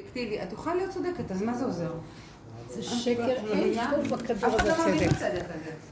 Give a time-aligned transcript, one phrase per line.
[0.00, 1.92] אובייקטיבי, את תוכל להיות צודקת, אז מה זה עוזר?
[2.68, 5.44] זה שקר, אין פה בכדור אף אחד הזה לא צדק.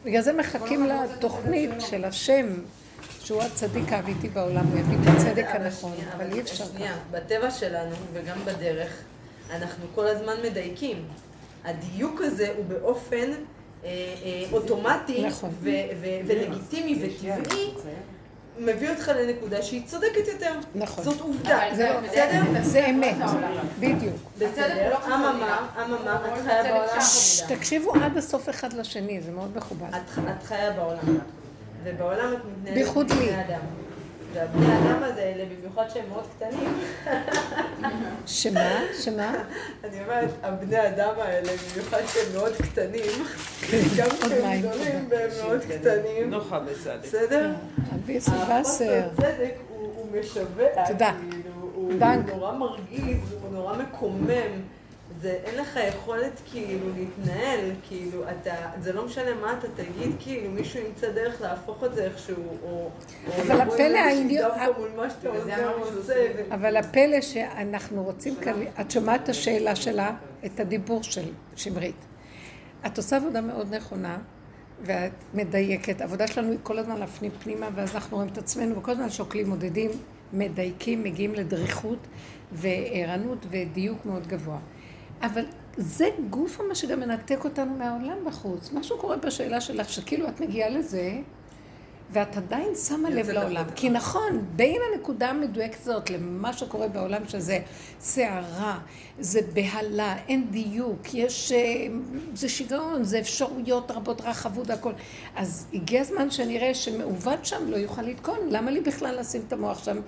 [0.05, 2.47] בגלל זה מחכים לתוכנית של השם,
[3.21, 6.95] שהוא הצדיק האמיתי בעולם, הוא יביא את הצדק הנכון, אבל אי אפשר ככה.
[7.11, 9.03] בטבע שלנו וגם בדרך,
[9.51, 11.05] אנחנו כל הזמן מדייקים.
[11.65, 13.35] הדיוק הזה הוא באופן אה,
[13.85, 15.51] אה, אוטומטי נכון.
[16.27, 17.71] ולגיטימי וטבעי,
[18.59, 20.53] מביא אותך לנקודה שהיא צודקת יותר.
[20.75, 21.05] נכון.
[21.05, 21.69] זאת עובדה.
[21.79, 22.43] לא- בסדר?
[22.63, 23.17] זה אמת,
[23.81, 24.15] בדיוק.
[24.39, 24.95] בסדר?
[25.07, 27.03] אממה, אממה, את חיה בעולם.
[27.49, 29.89] תקשיבו עד הסוף אחד לשני, זה מאוד מכובד.
[29.95, 30.11] את,
[30.45, 31.19] חיה בעולם,
[31.85, 32.97] ובעולם את מתנהלת.
[33.13, 33.61] בני אדם.
[34.33, 36.79] והבני אדם הזה, אלה, במיוחד שהם מאוד קטנים,
[38.27, 38.81] שמה?
[39.03, 39.35] שמה?
[39.85, 43.25] אני אומרת, הבני אדם האלה, במיוחד שהם מאוד קטנים,
[43.97, 45.07] גם עוד כשהם גדולים.
[45.09, 46.99] והם מאוד קטנים, נוחה בסדר.
[47.03, 47.53] בסדר?
[47.95, 49.09] אביס החוסר ובאסר.
[49.17, 50.67] צדק הוא משווע.
[51.31, 51.51] כאילו.
[51.75, 51.93] הוא
[52.27, 54.78] נורא מרגיז, הוא נורא מקומם.
[55.21, 60.51] זה, אין לך יכולת כאילו להתנהל, כאילו, אתה, זה לא משנה מה אתה תגיד, כאילו,
[60.51, 62.91] מישהו ימצא דרך להפוך את זה איכשהו, או...
[63.29, 63.99] או אבל הפלא
[64.97, 65.31] מה שאתה
[66.07, 71.25] ו- אבל הפלא שאנחנו רוצים כאן, את שומעת את השאלה שלה, את הדיבור של
[71.57, 72.05] שמרית.
[72.87, 74.19] את עושה עבודה מאוד נכונה,
[74.83, 76.01] ואת מדייקת.
[76.01, 79.49] העבודה שלנו היא כל הזמן להפנים פנימה, ואז אנחנו רואים את עצמנו, וכל הזמן שוקלים,
[79.49, 79.91] מודדים,
[80.33, 81.99] מדייקים, מגיעים לדריכות
[82.53, 84.59] וערנות ודיוק מאוד גבוה.
[85.23, 85.45] אבל
[85.77, 88.73] זה גוף מה שגם מנתק אותנו מהעולם בחוץ.
[88.73, 91.13] משהו קורה בשאלה שלך, שכאילו את מגיעה לזה,
[92.11, 93.65] ואת עדיין שמה לב לעולם.
[93.75, 97.59] כי נכון, בין הנקודה המדויקת הזאת למה שקורה בעולם, שזה
[98.01, 98.79] סערה,
[99.21, 101.53] זה בהלה, אין דיוק, יש...
[101.53, 101.87] אה,
[102.35, 104.93] זה שיגעון, זה אפשרויות רבות, רחבות והכל.
[105.37, 108.39] אז הגיע הזמן שנראה שמעוות שם לא יוכל לתקון.
[108.51, 110.01] למה לי בכלל לשים את המוח שם?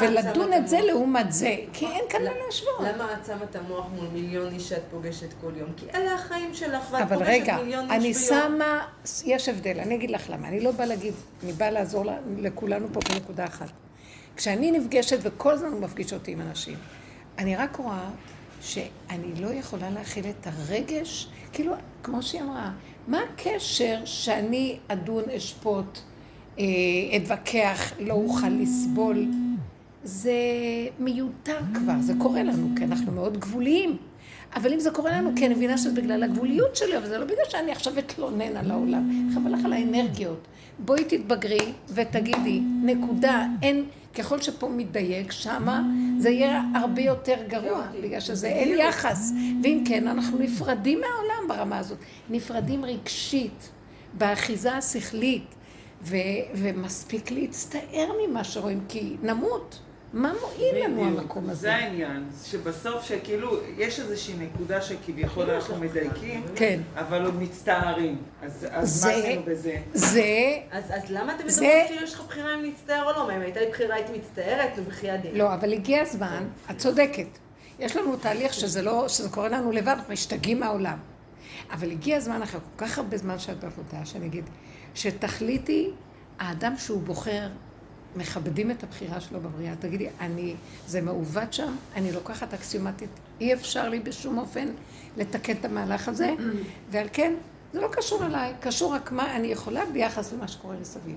[0.00, 0.80] ולדון את זה?
[0.80, 1.56] לעומת זה.
[1.72, 2.94] כי אין כאן מה להשוות.
[2.94, 5.68] למה את שמה את המוח מול מיליון איש שאת פוגשת כל יום?
[5.76, 8.42] כי אלה החיים שלך, ואת אבל פוגשת רגע, מיליון אני איש ביום.
[8.42, 8.86] שמה,
[9.24, 11.14] יש הבדל, אני אגיד לך למה, אני לא באה להגיד,
[11.44, 12.04] אני באה לעזור
[12.38, 13.70] לכולנו פה בנקודה אחת.
[14.36, 16.78] כשאני נפגשת, וכל הזמן הוא מפגיש אותי עם אנשים,
[17.38, 18.10] אני רק רואה
[18.60, 22.72] שאני לא יכולה להכיל את הרגש, כאילו, כמו שהיא אמרה,
[23.08, 25.98] מה הקשר שאני אדון, אשפוט,
[26.58, 26.64] אה,
[27.16, 29.26] אתווכח, לא אוכל לסבול?
[30.04, 30.32] זה
[30.98, 33.96] מיותר כבר, זה קורה לנו, כי אנחנו מאוד גבוליים.
[34.56, 37.24] אבל אם זה קורה לנו, כי אני מבינה שזה בגלל הגבוליות שלי, אבל זה לא
[37.24, 39.30] בגלל שאני עכשיו אתלונן על העולם.
[39.34, 40.46] חבל לך על האנרגיות.
[40.78, 43.84] בואי תתבגרי ותגידי, נקודה, אין,
[44.14, 45.82] ככל שפה מתדייק, שמה
[46.18, 49.32] זה יהיה הרבה יותר גרוע, בגלל שזה אין יחס.
[49.62, 51.98] ואם כן, אנחנו נפרדים מהעולם ברמה הזאת.
[52.30, 53.68] נפרדים רגשית,
[54.18, 55.54] באחיזה השכלית,
[56.02, 56.16] ו-
[56.54, 59.78] ומספיק להצטער ממה שרואים, כי נמות.
[60.12, 61.60] מה מועיל לנו המקום הזה?
[61.60, 66.80] זה העניין, שבסוף שכאילו, יש איזושהי נקודה שכביכול אנחנו מדייקים, כן.
[66.94, 68.16] אבל עוד מצטערים.
[68.42, 69.76] אז אז זה- מה עשינו בזה?
[69.94, 70.22] זה,
[70.70, 73.26] אז, אז למה אתם זה- מדברים כאילו יש לך בחירה אם להצטער או לא?
[73.26, 74.78] מה, אם הייתה לי בחירה הייתי מצטערת?
[74.78, 75.34] נו, בחייאת דין.
[75.34, 77.26] לא, אבל הגיע הזמן, את צודקת.
[77.78, 80.98] יש לנו תהליך שזה לא, שזה קורה לנו לבד, אנחנו משתגעים מהעולם.
[81.72, 84.44] אבל הגיע הזמן, אחרי כל כך הרבה זמן שאת בעבודה, שאני אגיד,
[84.94, 85.90] שתחליטי,
[86.38, 87.48] האדם שהוא בוחר,
[88.16, 89.74] מכבדים את הבחירה שלו בבריאה.
[89.76, 90.54] תגידי, אני,
[90.86, 93.10] זה מעוות שם, אני לוקחת אקסיומטית,
[93.40, 94.68] אי אפשר לי בשום אופן
[95.16, 96.34] לתקן את המהלך הזה,
[96.90, 97.34] ועל כן,
[97.72, 101.16] זה לא קשור אליי, קשור רק מה אני יכולה ביחס למה שקורה מסביב.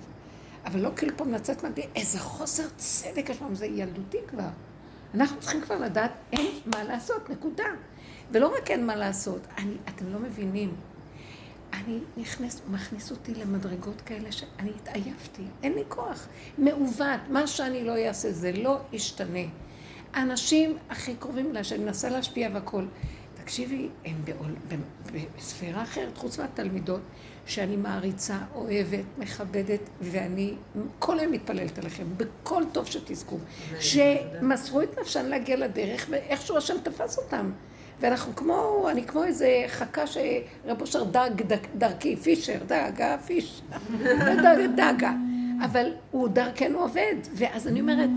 [0.65, 4.49] אבל לא כאילו פעם לצאת מהדי, איזה חוסר צדק יש לנו, זה ילדותי כבר.
[5.13, 7.63] אנחנו צריכים כבר לדעת אין מה לעשות, נקודה.
[8.31, 10.75] ולא רק אין מה לעשות, אני, אתם לא מבינים.
[11.73, 16.27] אני נכנס, מכניס אותי למדרגות כאלה שאני התעייפתי, אין לי כוח.
[16.57, 19.39] מעוות, מה שאני לא אעשה זה לא ישתנה.
[20.13, 22.87] האנשים הכי קרובים אליי, שאני מנסה להשפיע והכול,
[23.43, 24.55] תקשיבי, הם בעול,
[25.37, 27.01] בספירה אחרת, חוץ מהתלמידות,
[27.45, 30.53] שאני מעריצה, אוהבת, מכבדת, ואני
[30.99, 33.37] כל היום מתפללת עליכם, בכל טוב שתזכו,
[33.79, 37.51] שמסרו את נפשם להגיע לדרך, ואיכשהו השם תפס אותם.
[38.03, 41.29] ואנחנו כמו, אני כמו איזה חכה שרב אושר דג
[41.77, 43.61] דרכי, פישר, דגה, פיש,
[44.43, 45.13] דג- דגה.
[45.65, 48.09] אבל הוא דרכנו עובד, ואז אני אומרת,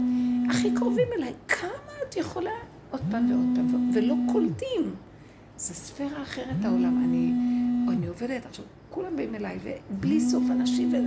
[0.50, 1.70] הכי קרובים אליי, כמה
[2.08, 2.50] את יכולה
[2.90, 4.94] עוד פעם ועוד פעם, ולא קולטים.
[5.56, 7.04] זה ספירה אחרת העולם.
[7.04, 7.32] אני,
[7.96, 9.58] אני עובדת עכשיו, כולם באים אליי,
[9.90, 10.98] ובלי סוף אנשים וזה.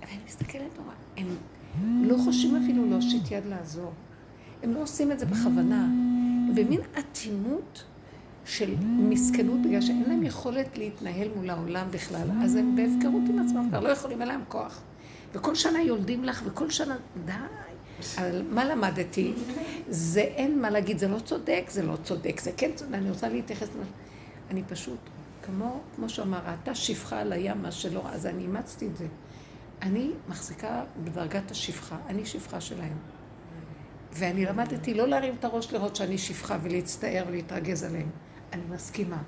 [0.00, 1.26] ואני מסתכלת נורא, הם
[2.08, 3.92] לא חושבים אפילו להושיט יד לעזור.
[4.62, 5.86] הם לא עושים את זה בכוונה.
[6.54, 7.84] במין אטימות
[8.48, 12.28] של מסכנות, בגלל שאין להם יכולת להתנהל מול העולם בכלל.
[12.42, 14.80] אז הם בהפקרות עם עצמם, כבר לא יכולים, אין להם כוח.
[15.32, 17.32] וכל שנה יולדים לך, וכל שנה, די.
[18.16, 19.32] על מה למדתי?
[19.88, 23.28] זה אין מה להגיד, זה לא צודק, זה לא צודק, זה כן צודק, אני רוצה
[23.28, 23.84] להתייחס למה...
[24.50, 24.98] אני פשוט,
[25.42, 29.06] כמו, כמו שאמר, ראתה שפחה על הים, מה שלא, אז אני אימצתי את זה.
[29.82, 32.96] אני מחזיקה בדרגת השפחה, אני שפחה שלהם.
[34.12, 38.08] ואני למדתי לא להרים את הראש לראות שאני שפחה ולהצטער ולהתרגז עליהם.
[38.52, 39.22] אני מסכימה.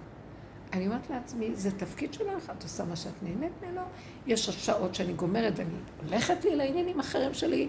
[0.73, 3.81] אני אומרת לעצמי, זה תפקיד שלך, את עושה מה שאת נהנית ממנו,
[4.27, 5.71] יש שעות שאני גומרת ואני
[6.07, 7.69] הולכת לי לעניינים אחרים שלי,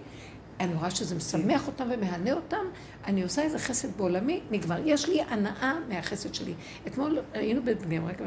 [0.60, 2.66] אני רואה שזה משמח אותם ומהנה אותם,
[3.06, 4.82] אני עושה איזה חסד בעולמי, נגמר.
[4.86, 6.54] יש לי הנאה מהחסד שלי.
[6.88, 8.22] אתמול היינו בבני ברק,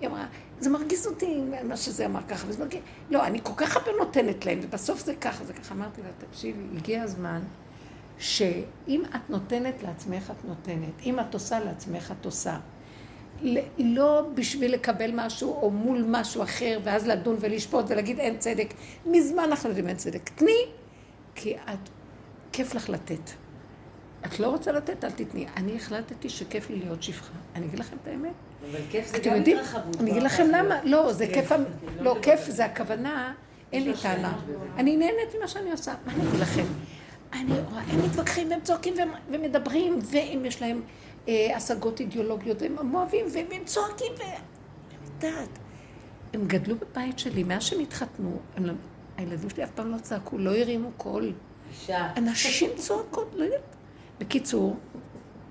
[0.00, 0.26] היא אמרה,
[0.58, 4.46] זה מרגיז אותי מה שזה אמר ככה, וזה מרגיז, לא, אני כל כך הרבה נותנת
[4.46, 5.74] להם, ובסוף זה ככה, זה ככה.
[5.74, 7.40] אמרתי לה, תקשיבי, הגיע הזמן
[8.18, 11.02] שאם את נותנת לעצמך, את נותנת.
[11.06, 12.58] אם את עושה לעצמך, את עושה.
[13.78, 18.74] לא בשביל לקבל משהו או מול משהו אחר, ואז לדון ולשפוט ולהגיד אין צדק.
[19.06, 20.30] מזמן אנחנו יודעים אין צדק.
[20.34, 20.56] תני,
[21.34, 21.88] כי את,
[22.52, 23.30] כיף לך לתת.
[24.26, 25.46] את לא רוצה לתת, אל תתני.
[25.56, 27.32] אני החלטתי שכיף לי להיות שפחה.
[27.54, 28.32] אני אגיד לכם את האמת.
[28.70, 29.96] אבל כיף זה אתם גם התרחבות.
[30.00, 31.64] אני אגיד לכם למה, לא, זה כיף, המ-
[32.00, 33.34] לא, כיף זה הכוונה,
[33.72, 34.38] אין לי טענה.
[34.76, 36.64] אני נהנית ממה שאני עושה, מה אני אגיד לכם?
[37.40, 38.94] אני רואה, הם מתווכחים והם צועקים
[39.30, 40.82] ומדברים, ואם יש להם
[41.28, 44.22] אה, השגות אידיאולוגיות, והם אוהבים, והם צועקים, ו...
[45.24, 45.48] יודעת,
[46.34, 48.72] הם גדלו בבית שלי, מאז שהם התחתנו, הם לא-
[49.16, 51.32] הילדים שלי אף פעם לא צעקו, לא הרימו קול.
[51.70, 52.08] אישה.
[52.16, 53.60] אנשים צועקות, לא יודעת.
[54.20, 54.76] בקיצור,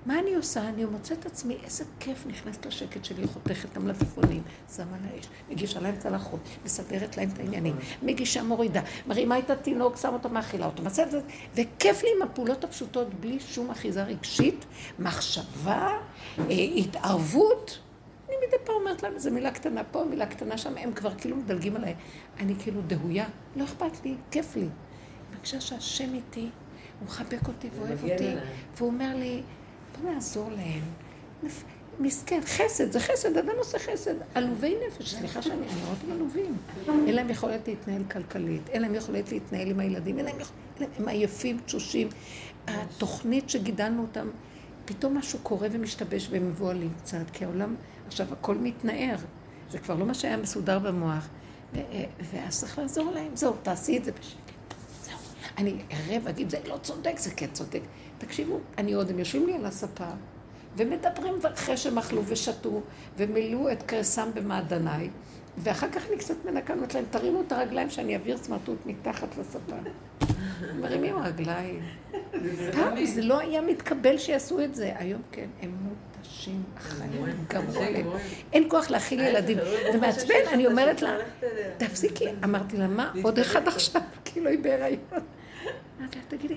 [0.06, 0.68] מה אני עושה?
[0.68, 4.42] אני מוצאת את עצמי, איזה כיף נכנסת לשקט שלי, חותכת את המלפפונים,
[4.76, 9.96] שמה על האש, מגישה להם צלחות, מסדרת להם את העניינים, מגישה מורידה, מרימה את התינוק,
[9.96, 11.20] שמה אותו, מאכילה אותו, מצאת את זה,
[11.54, 14.64] וכיף לי עם הפעולות הפשוטות, בלי שום אחיזה רגשית,
[14.98, 15.88] מחשבה,
[16.38, 16.44] אה,
[16.76, 17.78] התערבות.
[18.28, 21.36] אני מדי פעם אומרת להם איזה מילה קטנה פה, מילה קטנה שם, הם כבר כאילו
[21.36, 21.94] מדלגים עליי.
[22.40, 23.26] אני כאילו דהויה,
[23.56, 24.62] לא אכפת לי, כיף לי.
[24.62, 24.70] אני
[25.34, 26.40] מרגישה שהשם איתי,
[27.00, 28.34] הוא מחבק אותי ואוהב אותי.
[28.76, 29.42] והוא אומר לי,
[30.02, 30.82] בוא נעזור להם.
[32.00, 34.14] מסכן, חסד, זה חסד, אדם עושה חסד.
[34.34, 36.56] עלובי נפש, סליחה שאני, אני רואה אותם עלובים.
[37.06, 41.08] אין להם יכולת להתנהל כלכלית, אין להם יכולת להתנהל עם הילדים, אין להם יכולת, הם
[41.08, 42.08] עייפים, תשושים.
[42.68, 44.28] התוכנית שגידלנו אותם,
[44.84, 47.74] פתאום משהו קורה ומשתבש והם מבוהלים קצת, כי העולם,
[48.06, 49.16] עכשיו הכל מתנער.
[49.70, 51.28] זה כבר לא מה שהיה מסודר במוח.
[51.74, 51.78] ו-
[52.32, 54.74] ואז צריך לעזור להם, זהו, תעשי את זה בשקט.
[55.04, 55.16] זהו.
[55.58, 57.80] אני אראה ואגיד, זה לא צודק, זה כן צודק.
[58.18, 60.08] תקשיבו, אני עוד, הם יושבים לי על הספה,
[60.76, 62.80] ומדברים אחרי שהם אכלו ושתו,
[63.16, 65.10] ומילאו את קרסם במעדניי,
[65.58, 69.76] ואחר כך אני קצת מנקה, אומרת להם, תרימו את הרגליים שאני אעביר סמרטוט מתחת לספה.
[70.80, 71.80] מרימים רגליים.
[72.72, 78.06] פעם זה לא היה מתקבל שיעשו את זה, היום כן, הם מותשים, החיים גמרו עליהם.
[78.52, 79.58] אין כוח להכיל ילדים.
[79.92, 81.16] זה מעצבן, אני אומרת לה,
[81.76, 82.24] תפסיקי.
[82.44, 85.00] אמרתי לה, מה, עוד אחד עכשיו, כאילו היא בהיריון.
[86.00, 86.54] אמרתי לה, תגידי,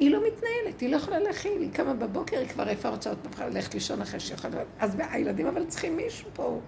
[0.00, 3.18] היא לא מתנהלת, היא לא יכולה להכיל, היא קמה בבוקר, היא כבר עייפה, רוצה עוד
[3.18, 4.62] פעם ללכת לישון אחרי שהיא יכולה...
[4.78, 6.60] אז הילדים אבל צריכים מישהו פה.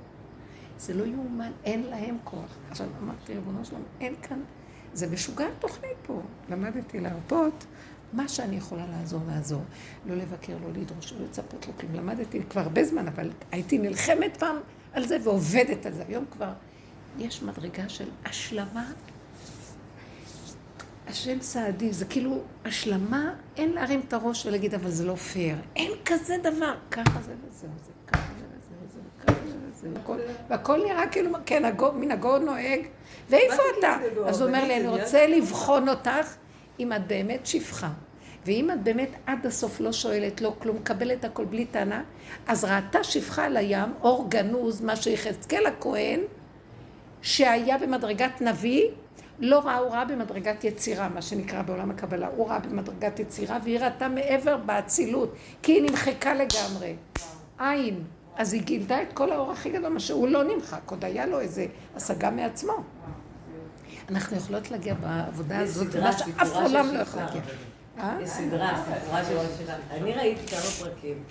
[0.79, 2.57] זה לא יאומן, אין להם כוח.
[2.71, 4.41] עכשיו אמרתי, ריבונו שלום, אין כאן...
[4.95, 6.23] זה משוגע התוכנית פה.
[6.49, 7.67] למדתי להרפות,
[8.13, 9.63] מה שאני יכולה לעזור, לעזור.
[10.07, 11.95] לא לבקר, לא לדרוש, לא לצפות, לא כלום.
[11.95, 14.57] למדתי כבר הרבה זמן, אבל הייתי נלחמת פעם
[14.93, 16.05] על זה ועובדת על זה.
[16.09, 16.53] היום כבר
[17.19, 18.93] יש מדרגה של השלמה.
[21.09, 25.57] השם סעדי, זה כאילו השלמה, אין להרים את הראש ולהגיד, אבל זה לא פייר.
[25.77, 26.75] אין כזה דבר.
[26.91, 29.57] ככה זה וזהו, זה ככה זה וזהו, זה ככה זה
[29.89, 29.91] וזהו.
[30.03, 30.19] הכל-
[30.51, 31.63] והכל נראה כאילו, כן,
[31.95, 32.81] מן הגאון נוהג,
[33.31, 33.97] ואיפה אתה?
[34.15, 34.29] גאון?
[34.29, 36.35] אז הוא אומר לי, אני רוצה לבחון אותך
[36.81, 37.89] אם את באמת שפחה.
[38.47, 42.03] ואם את באמת עד הסוף לא שואלת, לא כלום, מקבלת הכל בלי טענה,
[42.47, 46.21] אז ראתה שפחה על הים, אור גנוז, מה שיחזקאל הכהן,
[47.23, 48.83] שהיה במדרגת נביא,
[49.43, 52.29] לא ראה, הוא ראה במדרגת יצירה, מה שנקרא בעולם הקבלה.
[52.37, 56.97] הוא ראה במדרגת יצירה, והיא ראתה מעבר באצילות, כי היא נמחקה לגמרי.
[57.59, 58.05] עין.
[58.37, 61.41] אז היא גילתה את כל האור הכי גדול, מה שהוא לא נמחק, עוד היה לו
[61.41, 62.73] איזה השגה מעצמו.
[64.09, 66.99] אנחנו יכולות להגיע בעבודה הזאת, סדרה, מה שאף עולם לא.
[66.99, 67.43] יכול להגיע.
[67.99, 68.19] אה?
[68.23, 69.73] יש סדרה, סיפורה של שפחה.
[69.91, 71.23] אני ראיתי כמה פרקים,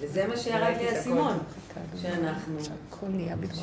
[0.00, 1.38] וזה מה שירד לי האסימון,
[2.02, 2.58] שאנחנו...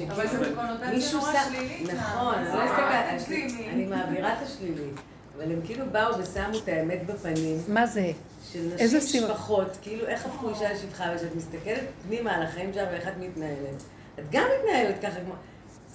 [0.09, 1.93] אבל זה בקונוטציה נורא שלילית.
[1.93, 3.69] נכון, אני זה לא תגזימי.
[3.69, 4.89] אני מעבירה את השלילי,
[5.37, 8.11] אבל הם כאילו באו ושמו את האמת בפנים, מה זה?
[8.51, 9.23] של נשים?
[9.23, 13.83] שפחות, כאילו איך הפכו אישה לשפחה, וכשאת מסתכלת פנימה על החיים שלך ואיך את מתנהלת,
[14.19, 15.33] את גם מתנהלת ככה כמו...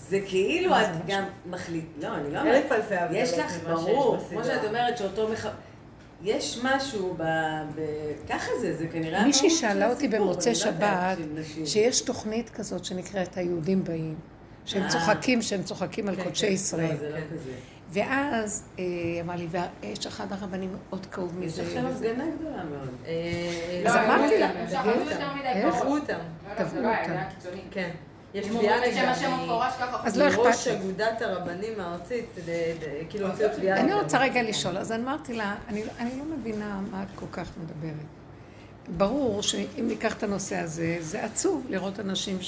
[0.08, 4.18] זה כאילו את גם מחליט, לא, אני לא אומרת, אלף אלפי הבדלות יש לך, ברור.
[4.30, 5.46] כמו שאת אומרת שאותו מח...
[6.26, 7.22] יש משהו ב...
[7.74, 7.80] ב...
[8.28, 9.24] ככה זה, זה כנראה...
[9.24, 11.18] מישהי שאלה אותי במוצאי לא שבת.
[11.64, 14.14] שיש תוכנית כזאת שנקראת היהודים באים,
[14.64, 14.88] שהם אה.
[14.88, 16.52] צוחקים, שהם צוחקים על כן, קודשי כן.
[16.52, 16.90] ישראל.
[16.90, 17.52] לא, זה לא כזה.
[17.90, 18.84] ואז אה,
[19.20, 21.62] אמר לי, ויש אחד הרבנים מאוד כאוב יש מזה.
[21.62, 22.10] עכשיו וזה.
[22.10, 22.88] הפגנה גדולה מאוד.
[23.06, 25.74] אה, אז לא, אמרתי לה, מדי איך?
[25.74, 25.98] תבעו קרוב.
[25.98, 26.18] אותם.
[28.42, 28.86] לא, לא, לא.
[28.86, 30.00] יש תביעה ככה.
[30.04, 30.68] אז לא אכפת ראש.
[30.68, 33.80] אגודת הרבנים הארצית, ד- ד- כאילו הוציאו תביעה.
[33.80, 33.94] אני.
[33.94, 38.06] רוצה רגע לשאול, אז אמרתי לה, אני, אני לא מבינה מה את כל כך מדברת.
[38.96, 42.38] ברור שאם ניקח את הנושא הזה, זה עצוב לראות אנשים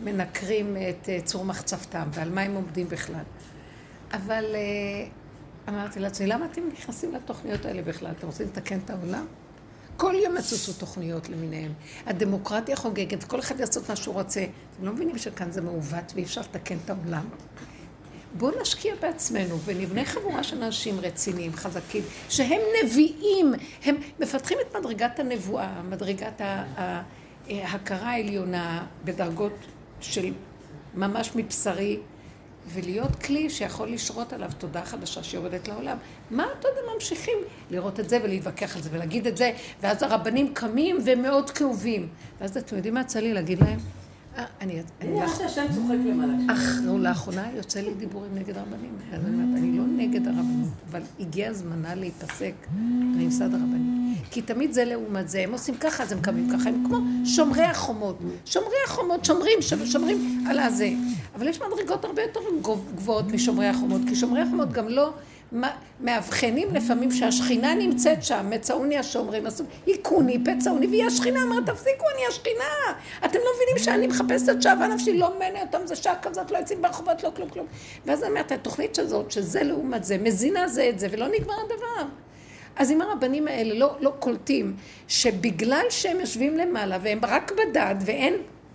[0.00, 3.22] שמנקרים את אה, צור מחצבתם ועל מה הם עומדים בכלל.
[4.12, 4.60] אבל אה,
[5.68, 8.10] אמרתי לעצמי, למה אתם נכנסים לתוכניות האלה בכלל?
[8.18, 9.26] אתם רוצים לתקן את העולם?
[10.00, 11.72] כל יום יצוצו תוכניות למיניהם.
[12.06, 14.40] הדמוקרטיה חוגגת, כל אחד יעשות מה שהוא רוצה.
[14.40, 17.28] אתם לא מבינים שכאן זה מעוות ואי אפשר לתקן את העולם?
[18.34, 23.54] בואו נשקיע בעצמנו ונבנה חבורה של אנשים רציניים, חזקים, שהם נביאים,
[23.84, 26.40] הם מפתחים את מדרגת הנבואה, מדרגת
[27.46, 29.56] ההכרה העליונה בדרגות
[30.00, 30.34] של
[30.94, 32.00] ממש מבשרי,
[32.68, 35.96] ולהיות כלי שיכול לשרות עליו תודה חדשה שיורדת לעולם.
[36.30, 37.38] מה הם ממשיכים
[37.70, 42.08] לראות את זה ולהתווכח על זה ולהגיד את זה, ואז הרבנים קמים והם מאוד כאובים.
[42.40, 43.78] ואז אתם יודעים מה יצא לי להגיד להם?
[44.38, 44.82] אה, אני...
[45.00, 46.32] אני רואה שהשם צוחק למעלה.
[46.52, 48.98] אך לא, לאחרונה יוצא לי דיבורים נגד הרבנים.
[49.12, 49.20] אז
[49.56, 54.14] אני לא נגד הרבנות, אבל הגיע זמנה להיפסק ממסד הרבנים.
[54.30, 57.64] כי תמיד זה לעומת זה, הם עושים ככה, אז הם קמים ככה, הם כמו שומרי
[57.64, 58.18] החומות.
[58.46, 60.90] שומרי החומות, שומרים, שומרים על הזה.
[61.34, 62.40] אבל יש מדרגות הרבה יותר
[62.94, 65.12] גבוהות משומרי החומות, כי שומרי החומות גם לא
[66.00, 69.44] מאבחנים לפעמים שהשכינה נמצאת שם, מצאוני השומרים,
[69.86, 72.64] היכוני, פצעוני, והיא השכינה, אומרת, תפסיקו, אני השכינה.
[73.24, 76.82] אתם לא מבינים שאני מחפשת שאהבה נפשי, לא מנה אותם, זה שעה כזאת, לא יוצאים
[76.82, 77.66] ברחובות, לא כלום כלום.
[78.06, 82.12] ואז אני אומרת, התוכנית הזאת, שזה לעומת זה, מזינה זה את זה, ולא נגמר הדבר.
[82.76, 84.76] אז אם הרבנים האלה לא, לא קולטים
[85.08, 88.34] שבגלל שהם יושבים למעלה והם רק בדד ואין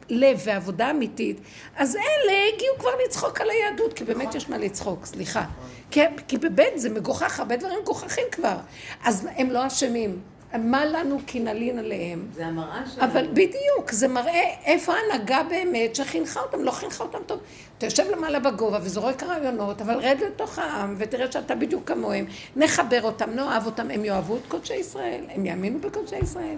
[0.10, 1.40] לב ועבודה אמיתית,
[1.76, 5.46] אז אלה הגיעו כבר לצחוק על היהדות, כי באמת יש מה לצחוק, סליחה.
[5.92, 8.58] כי, כי בבית זה מגוחך, הרבה דברים מגוחכים כבר.
[9.04, 10.35] אז הם לא אשמים.
[10.58, 12.28] מה לנו כי נלין עליהם?
[12.34, 13.12] זה המראה שלנו.
[13.12, 17.40] אבל בדיוק, זה מראה איפה ההנהגה באמת שחינכה אותם, לא חינכה אותם טוב.
[17.78, 22.26] אתה יושב למעלה בגובה וזורק רעיונות, אבל רד לתוך העם ותראה שאתה בדיוק כמוהם.
[22.56, 26.56] נחבר אותם, נאהב אותם, הם יאהבו את קודשי ישראל, הם יאמינו בקודשי ישראל.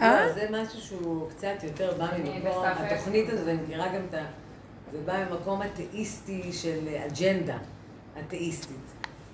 [0.00, 0.26] אה?
[0.26, 2.64] לא, זה משהו שהוא קצת יותר בא ממקום.
[2.64, 4.24] התוכנית הזאת, אני מכירה גם את ה...
[4.92, 7.58] זה בא ממקום אתאיסטי של אג'נדה
[8.20, 8.85] אתאיסטית.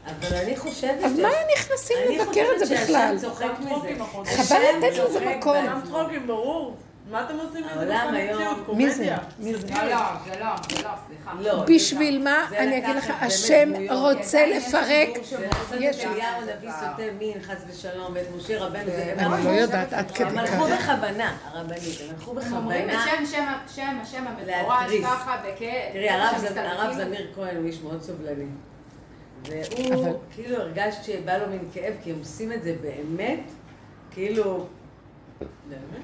[0.07, 1.05] אבל אני חושבת...
[1.05, 3.17] אז מה נכנסים אני לבקר את זה חושבת בכלל?
[3.19, 4.43] שהשם צוחק מזה.
[4.43, 5.67] חבל לתת לזה מקום.
[5.67, 6.77] גם צחוקים, ברור.
[7.11, 8.65] מה אתם עושים מזה העולם היום-?
[8.77, 9.15] מי זה?
[9.39, 9.67] מי זה?
[9.75, 11.33] לא, לא, זה לא, זה לא, סליחה.
[11.41, 13.73] לא, בשביל מה, זה אני אגיד לך, השם.
[13.91, 15.09] רוצה כן, יש לפרק.
[15.81, 20.11] יש- אליהו הנביא סוטה מין, חס ושלום, ואת משה רבנו, זה אני לא יודעת עד
[20.11, 20.89] כדי הם הלכו כך.
[20.89, 23.05] בכוונה, הרבנית, הם הלכו הם אומרים את בכוונה.
[23.07, 24.93] שם, שם, שם, השם המפורש.
[25.05, 25.93] ככה, בכאב.
[25.93, 26.09] תראי.
[26.11, 28.45] הרב זמיר כהן הוא איש מאוד סובלני.
[29.49, 33.41] אבל- והוא, כאילו הרגשת שבא לו מין כאב, כי הם עושים את זה באמת,
[34.11, 34.67] כאילו...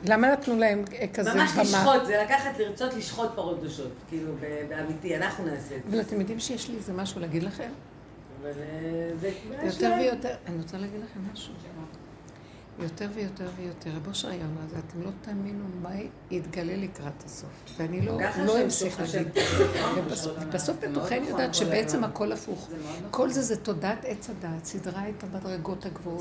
[0.04, 1.62] למה נתנו להם אה, כזה ממש במה?
[1.62, 4.33] לשחוט, זה לקחת, לרצות לשחוט פרות קדושות, כאילו,
[4.68, 5.88] באמיתי, אנחנו נעשה את זה.
[5.90, 7.71] אבל אתם יודעים שיש לי איזה משהו להגיד לכם?
[8.42, 9.30] אבל אה, זה...
[9.62, 11.52] יותר ויותר, אני רוצה להגיד לכם משהו.
[12.79, 15.91] יותר ויותר ויותר, רבו שריון הזה, אתם לא תאמינו מה
[16.31, 17.49] יתגלה לקראת הסוף.
[17.77, 19.01] ואני לא, לא אמשיך.
[19.01, 19.29] להגיד.
[19.97, 22.69] ובסוף- בסוף בתוכי אני יודעת שבעצם הכל הפוך.
[23.11, 26.21] כל זה זה תודעת עץ הדעת, סידרה את המדרגות הגבוהות.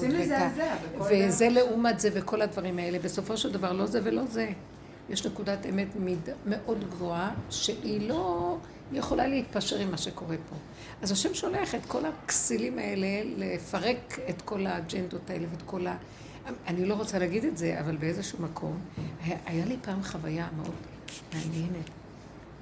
[1.00, 1.50] וזה.
[1.50, 3.00] לעומת זה וכל הדברים האלה.
[3.00, 4.50] בסופו של דבר לא זה ולא זה.
[5.10, 5.88] יש נקודת אמת
[6.46, 8.58] מאוד גבוהה, שהיא לא
[8.94, 10.56] יכולה להתפשר עם מה שקורה פה.
[11.02, 15.96] אז השם שולח את כל הכסילים האלה לפרק את כל האג'נדות האלה ואת כל ה...
[16.68, 18.80] אני לא רוצה להגיד את זה, אבל באיזשהו מקום,
[19.46, 20.76] היה, לי פעם חוויה מאוד
[21.34, 21.90] מעניינת.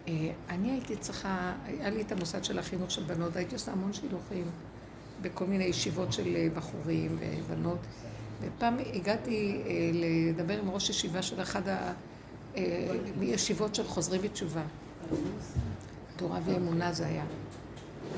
[0.07, 3.93] אה, אני הייתי צריכה, היה לי את המוסד של החינוך של בנות, הייתי עושה המון
[3.93, 4.45] שילוחים
[5.21, 7.79] בכל מיני ישיבות של אה, בחורים ובנות.
[8.41, 11.61] ופעם הגעתי אה, לדבר עם ראש ישיבה של אחד
[13.21, 14.63] הישיבות של חוזרים בתשובה.
[16.15, 17.25] תורה ואמונה זה היה.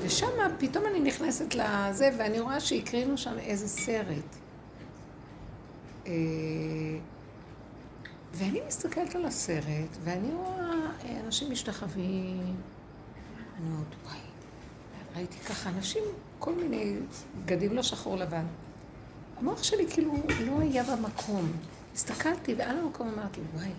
[0.02, 0.26] ושם
[0.58, 4.47] פתאום אני נכנסת לזה, ואני רואה שהקרינו שם איזה סרט.
[6.08, 6.98] אה,
[8.32, 9.64] ואני מסתכלת על הסרט,
[10.04, 10.70] ואני רואה
[11.04, 12.56] אה, אנשים משתחווים.
[13.60, 14.18] אני אומרת, וואי,
[15.16, 16.02] ראיתי ככה אנשים,
[16.38, 16.96] כל מיני
[17.44, 18.44] בגדים לא שחור לבן.
[19.38, 20.14] המוח שלי כאילו
[20.46, 21.52] לא היה במקום.
[21.94, 23.70] הסתכלתי, ועל המקום אמרתי, וואי,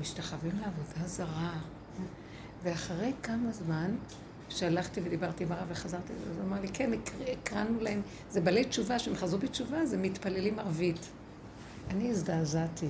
[0.00, 1.52] משתחווים לעבודה זרה.
[2.62, 3.90] ואחרי כמה זמן,
[4.48, 8.64] שהלכתי ודיברתי עם הרב וחזרתי, אז הוא אמר לי, כן, הקר- הקראנו להם, זה בעלי
[8.64, 11.08] תשובה, שהם חזרו בתשובה, אז הם מתפללים ערבית.
[11.90, 12.86] אני הזדעזעתי.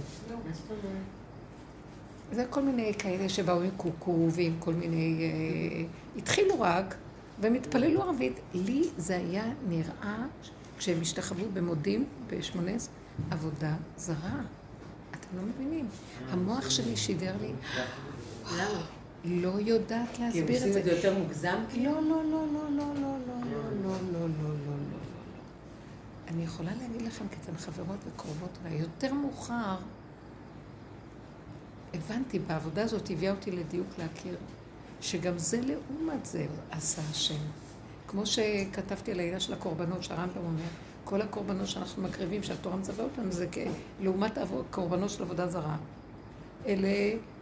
[2.32, 5.18] זה כל מיני כאלה שבאו עם קוקו ועם כל מיני...
[5.22, 5.84] אה,
[6.16, 6.94] התחילו רק,
[7.40, 8.32] והם התפללו ערבית.
[8.54, 10.16] לי זה היה נראה,
[10.78, 12.58] כשהם השתחוו במודים, ב-18,
[13.30, 14.40] עבודה זרה.
[15.10, 15.88] אתם לא מבינים.
[16.30, 17.52] המוח שלי שידר לי?
[19.24, 20.78] לא יודעת כי הם להסביר את עושים זה.
[20.80, 21.56] את זה יותר מוגזם?
[21.70, 21.92] כאילו?
[21.92, 24.79] לא, לא, לא, לא, לא, לא, לא, לא, לא, לא, לא, לא, לא, לא.
[26.30, 29.76] אני יכולה להגיד לכם, כי אתן חברות וקרובות אליי, יותר מאוחר
[31.94, 34.36] הבנתי, בעבודה הזאת הביאה אותי לדיוק להכיר,
[35.00, 37.40] שגם זה לעומת זה עשה השם.
[38.08, 40.68] כמו שכתבתי על העניין של הקורבנות, שהרמב"ם אומר,
[41.04, 43.46] כל הקורבנות שאנחנו מקריבים, שהתורה מצווה אותנו, זה
[44.00, 45.76] לעומת הקורבנות של עבודה זרה.
[46.66, 46.88] אלה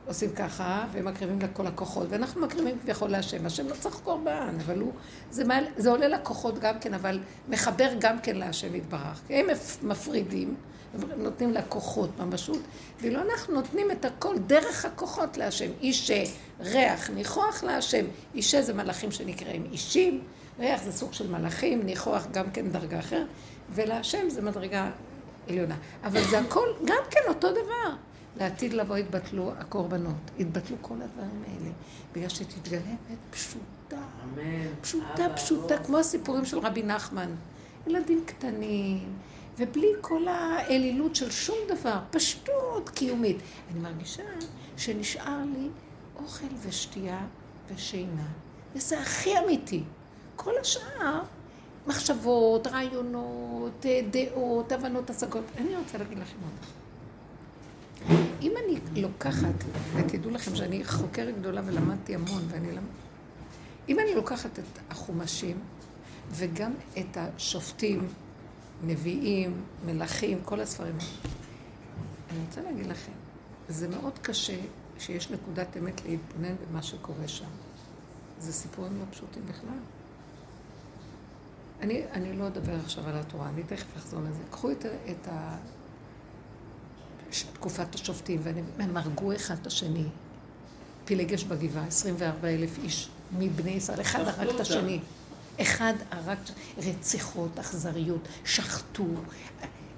[0.09, 3.47] עושים ככה, והם מקריבים לכל הכוחות, ואנחנו מקריבים כביכול להשם.
[3.47, 4.93] השם לא צריך קורבן, אבל הוא,
[5.31, 9.21] זה, מעל, זה עולה לכוחות גם כן, אבל מחבר גם כן להשם יתברך.
[9.31, 10.55] הם מפ- מפרידים,
[11.17, 12.59] נותנים לכוחות ממשות,
[13.00, 15.71] ואילו אנחנו נותנים את הכל דרך הכוחות להשם.
[15.81, 16.23] אישה,
[16.61, 18.05] ריח, ניחוח להשם.
[18.35, 20.21] אישה זה מלאכים שנקראים אישים,
[20.59, 23.27] ריח זה סוג של מלאכים, ניחוח גם כן דרגה אחרת,
[23.71, 24.91] ולהשם זה מדרגה
[25.49, 25.75] עליונה.
[26.05, 27.95] אבל זה הכל גם כן אותו דבר.
[28.37, 31.70] לעתיד לבוא יתבטלו הקורבנות, יתבטלו כל הדברים האלה,
[32.14, 34.68] בגלל שתתגלה אמת פשוטה, אמן.
[34.80, 35.85] פשוטה אבא, פשוטה, אור.
[35.85, 37.30] כמו הסיפורים של רבי נחמן.
[37.87, 39.12] ילדים קטנים,
[39.58, 43.37] ובלי כל האלילות של שום דבר, פשטות קיומית.
[43.73, 44.23] אני מרגישה
[44.76, 45.68] שנשאר לי
[46.16, 47.26] אוכל ושתייה
[47.75, 48.26] ושינה,
[48.75, 49.82] וזה הכי אמיתי.
[50.37, 51.20] כל השאר,
[51.87, 55.44] מחשבות, רעיונות, אה, דעות, הבנות, השגות.
[55.58, 56.77] אני רוצה להגיד לכם עוד דבר.
[59.02, 59.64] לוקחת,
[59.95, 62.83] ותדעו לכם שאני חוקרת גדולה ולמדתי המון, ואני למד...
[63.88, 65.59] אם אני לוקחת את החומשים
[66.31, 68.09] וגם את השופטים,
[68.87, 70.97] נביאים, מלכים, כל הספרים,
[72.31, 73.12] אני רוצה להגיד לכם,
[73.69, 74.57] זה מאוד קשה
[74.99, 77.45] שיש נקודת אמת להתבונן במה שקורה שם.
[78.38, 79.78] זה סיפורים לא פשוטים בכלל.
[81.81, 84.43] אני, אני לא אדבר עכשיו על התורה, אני תכף אחזור לזה.
[84.50, 85.57] קחו את, את ה...
[87.52, 88.40] תקופת השופטים,
[88.78, 90.04] והם הרגו אחד את השני.
[91.04, 94.60] פילגש בגבעה, 24 אלף איש מבני ישראל, אחד הרג את.
[94.60, 95.00] השני.
[95.60, 96.38] אחד הרג,
[96.78, 99.04] רציחות, אכזריות, שחטו,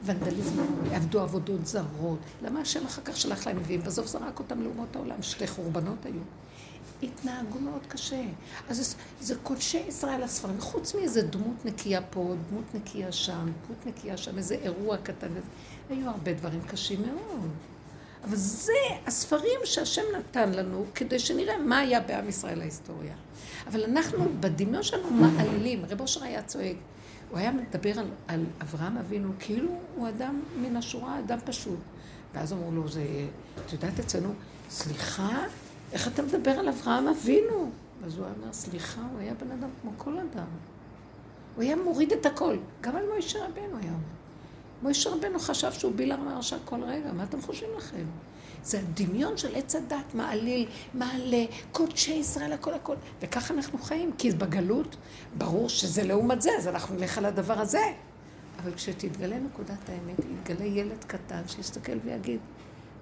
[0.04, 0.62] ונדליזם,
[0.92, 2.18] עבדו עבודות זרות.
[2.42, 3.80] למה השם אחר כך שלח להם נביאים?
[3.82, 6.20] בסוף זרק אותם לאומות העולם, שתי חורבנות היו.
[7.02, 8.22] התנהגו מאוד קשה.
[8.68, 13.86] אז זה, זה קודשי ישראל הספרים, חוץ מאיזה דמות נקייה פה, דמות נקייה שם, דמות
[13.86, 15.26] נקייה שם, איזה אירוע קטן.
[15.26, 15.40] איזה-
[15.90, 17.50] היו הרבה דברים קשים מאוד.
[18.24, 18.72] אבל זה
[19.06, 23.14] הספרים שהשם נתן לנו כדי שנראה מה היה בעם ישראל ההיסטוריה.
[23.66, 25.84] אבל אנחנו בדמיון שלנו מעלילים.
[25.84, 26.76] רב אושר היה צועק.
[27.30, 31.78] הוא היה מדבר על, על אברהם אבינו כאילו הוא אדם מן השורה, אדם פשוט.
[32.34, 33.04] ואז אמרו לו, זה,
[33.66, 34.32] את יודעת אצלנו,
[34.70, 35.44] סליחה,
[35.92, 37.70] איך אתה מדבר על אברהם אבינו?
[38.04, 40.46] אז הוא אמר, סליחה, הוא היה בן אדם כמו כל אדם.
[41.56, 42.56] הוא היה מוריד את הכל.
[42.80, 44.19] גם על מוישה רבנו היה אומר.
[44.82, 48.04] מוישה רבנו חשב שהוא בילעם הרשע כל רגע, מה אתם חושבים לכם?
[48.64, 52.94] זה הדמיון של עץ הדת, מעליל, מעלה, קודשי ישראל, הכל הכל.
[53.20, 54.96] וככה אנחנו חיים, כי בגלות,
[55.38, 57.82] ברור שזה לעומת זה, אז אנחנו נלך על הדבר הזה.
[58.62, 62.40] אבל כשתתגלה נקודת האמת, יתגלה ילד קטן שיסתכל ויגיד,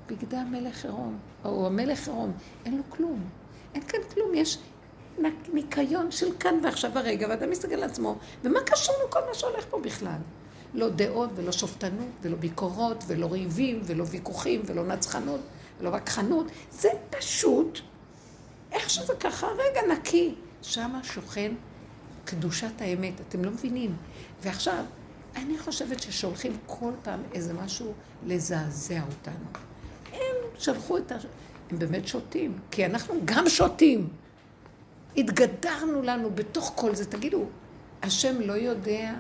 [0.06, 2.32] בגדי המלך עירום, או המלך עירום,
[2.64, 3.24] אין לו כלום.
[3.74, 4.58] אין כאן כלום, יש
[5.52, 9.80] ניקיון של כאן ועכשיו הרגע, ואדם מסתכל על עצמו, ומה קשור לכל מה שהולך פה
[9.80, 10.18] בכלל?
[10.74, 15.40] לא דעות ולא שופטנות ולא ביקורות ולא ריבים ולא ויכוחים ולא נצחנות
[15.81, 17.81] ולא וכחנות, זה פשוט,
[18.72, 20.35] איך שזה ככה, רגע נקי.
[20.62, 21.52] שמה שוכן
[22.24, 23.96] קדושת האמת, אתם לא מבינים.
[24.42, 24.85] ועכשיו,
[25.37, 27.92] אני חושבת ששולחים כל פעם איזה משהו
[28.26, 29.44] לזעזע אותנו.
[30.12, 31.16] הם שלחו את ה...
[31.70, 34.09] הם באמת שותים, כי אנחנו גם שותים.
[35.16, 37.04] התגדרנו לנו בתוך כל זה.
[37.04, 37.44] תגידו,
[38.02, 39.14] השם לא יודע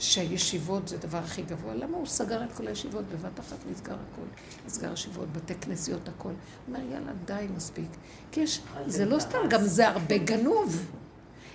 [0.00, 1.74] שהישיבות זה הדבר הכי גבוה?
[1.74, 3.04] למה הוא סגר את כל הישיבות?
[3.04, 4.22] בבת אחת נסגר הכל.
[4.66, 6.28] נסגר ישיבות, בתי כנסיות, הכל.
[6.28, 6.36] הוא
[6.68, 7.88] אומר, יאללה, די, מספיק.
[8.32, 10.86] כי יש, זה לא סתם, גם זה הרבה גנוב.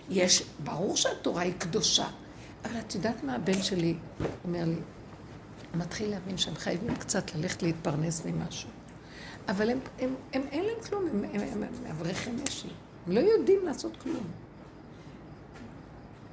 [0.10, 2.08] יש, ברור שהתורה היא קדושה,
[2.66, 3.96] אבל את יודעת מה הבן שלי
[4.44, 4.76] אומר לי?
[4.76, 8.70] הוא מתחיל להבין שהם חייבים קצת ללכת להתפרנס ממשהו.
[9.48, 12.68] אבל הם, הם, הם, אין להם כלום, הם, הם, הם, הם אברכי משי.
[13.08, 14.45] הם לא יודעים לעשות כלום.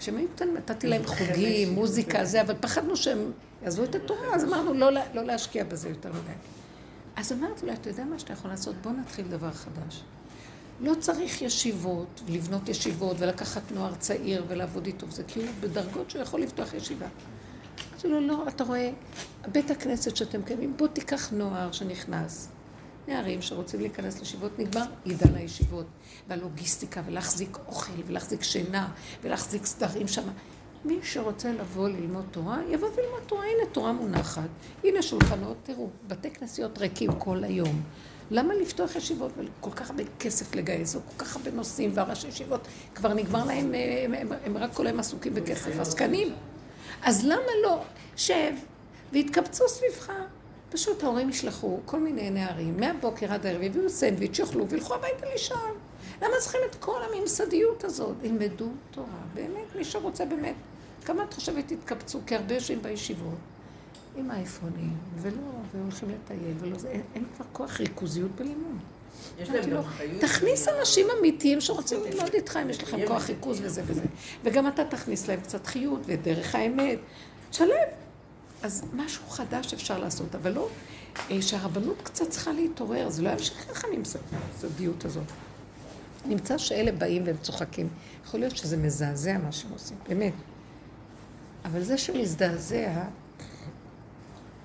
[0.02, 4.44] כשהם היו קטנים, נתתי להם חוגים, מוזיקה, זה, אבל פחדנו שהם יעזבו את התורה, אז
[4.44, 6.32] אמרנו לא, לה- לא להשקיע בזה יותר מדי.
[7.16, 8.74] אז אמרתי לו, אתה יודע מה שאתה יכול לעשות?
[8.82, 10.02] בוא נתחיל דבר חדש.
[10.80, 16.40] לא צריך ישיבות, לבנות ישיבות ולקחת נוער צעיר ולעבוד איתו, זה הוא בדרגות שהוא יכול
[16.40, 17.06] לפתוח ישיבה.
[17.92, 18.90] אמרתי לו, לא, אתה רואה,
[19.52, 22.48] בית הכנסת שאתם קיימים, בוא תיקח נוער שנכנס.
[23.08, 25.86] נערים שרוצים להיכנס לישיבות, נגמר עידן הישיבות,
[26.28, 28.88] והלוגיסטיקה, ולהחזיק אוכל, ולהחזיק שינה,
[29.22, 30.28] ולהחזיק סדרים שם.
[30.84, 33.44] מי שרוצה לבוא ללמוד תורה, יבוא וילמוד תורה.
[33.44, 34.48] הנה תורה מונחת,
[34.84, 37.82] הנה שולחנות, תראו, בתי כנסיות ריקים כל היום.
[38.30, 42.68] למה לפתוח ישיבות וכל כך הרבה כסף לגייס, או כל כך הרבה נושאים, והראשי ישיבות
[42.94, 46.34] כבר נגמר להם, הם, הם, הם רק כל היום עסוקים בכסף, עסקנים.
[47.02, 47.82] אז למה לא?
[48.16, 48.52] שב
[49.12, 50.12] ויתקבצו סביבך.
[50.72, 55.70] פשוט ההורים ישלחו כל מיני נערים, מהבוקר עד הערב, יביאו סנדוויץ', יאכלו וילכו הביתה לישון.
[56.22, 58.16] למה צריכים את כל הממסדיות הזאת?
[58.22, 60.54] ילמדו תורה, באמת, מי שרוצה באמת.
[61.04, 62.20] כמה את חושבת יתקבצו?
[62.26, 63.38] כי הרבה יושבים בישיבות
[64.16, 65.32] עם האייפונים, ולא,
[65.72, 68.78] והולכים לטייל, ולא זה, אין, אין כבר כוח ריכוזיות בלימוד.
[69.38, 70.20] יש אמרתי להם לו, גם חיות.
[70.20, 74.02] תכניס אנשים אמיתיים שרוצים ללמוד איתך, אם יש לכם כוח ריכוז וזה וזה.
[74.44, 76.98] וגם אתה תכניס להם קצת חיות ודרך האמת.
[77.50, 78.01] תשלב.
[78.62, 80.68] אז משהו חדש אפשר לעשות, אבל לא
[81.30, 85.26] אה, שהרבנות קצת צריכה להתעורר, זה לא ימשיך ככה הממסדיות הזאת.
[86.26, 87.88] נמצא שאלה באים והם צוחקים.
[88.24, 90.32] יכול להיות שזה מזעזע מה שהם עושים, באמת.
[91.64, 93.04] אבל זה שמזדעזע,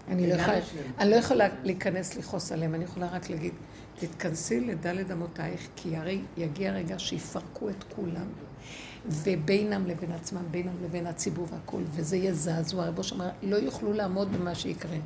[0.08, 0.60] אני לא יכולה,
[1.00, 3.54] אני לא יכולה להיכנס לכעוס עליהם, אני יכולה רק להגיד,
[4.00, 8.28] תתכנסי לדלת אמותייך, כי הרי יגיע רגע שיפרקו את כולם,
[9.10, 12.86] ובינם לבין עצמם, בינם לבין הציבור והכול, וזה יהיה זעזוע.
[12.86, 14.98] רבו שאמר, לא יוכלו לעמוד במה שיקרה.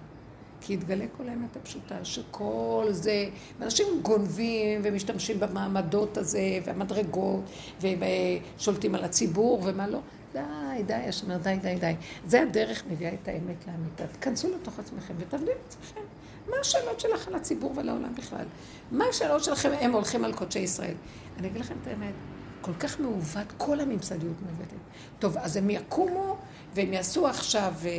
[0.62, 3.30] כי יתגלה כל האמת הפשוטה, שכל זה,
[3.62, 7.44] אנשים גונבים ומשתמשים במעמדות הזה, והמדרגות,
[7.82, 10.00] ושולטים על הציבור ומה לא.
[10.34, 11.94] די, די, יש אומר, די, די, די.
[12.26, 14.18] זה הדרך מביאה את האמת לאמיתה.
[14.20, 16.02] תכנסו לתוך עצמכם ותבדיל את עצמכם.
[16.50, 18.46] מה השאלות שלך על הציבור ועל העולם בכלל?
[18.92, 20.94] מה השאלות שלכם, הם הולכים על קודשי ישראל.
[21.38, 22.14] אני אגיד לכם את האמת,
[22.62, 24.76] כל כך מעוות, כל הממסדיות מעוותת.
[25.20, 26.38] טוב, אז הם יקומו
[26.74, 27.90] והם יעשו עכשיו אה,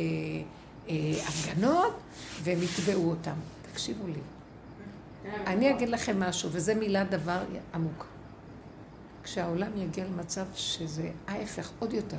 [0.89, 1.93] אה, הפגנות
[2.43, 3.35] והם יתבעו אותם.
[3.71, 4.19] תקשיבו לי.
[5.47, 7.39] אני אגיד לכם משהו, וזה מילה דבר
[7.73, 8.05] עמוק.
[9.23, 12.17] כשהעולם יגיע למצב שזה ההפך עוד יותר,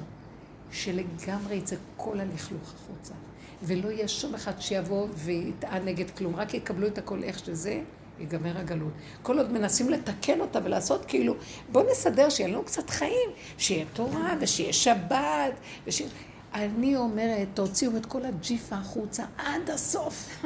[0.73, 3.15] שלגמרי יצא כל הלכלוך החוצה,
[3.63, 7.81] ולא יהיה שום אחד שיבוא ויטען נגד כלום, רק יקבלו את הכל איך שזה,
[8.19, 8.93] ייגמר הגלות.
[9.23, 11.35] כל עוד מנסים לתקן אותה ולעשות כאילו,
[11.73, 15.53] בואו נסדר שיהיה לנו קצת חיים, שיהיה תורה ושיהיה שבת,
[15.87, 16.11] ושיהיה...
[16.55, 20.45] אני אומרת, תוציאו את כל הג'יפה החוצה עד הסוף,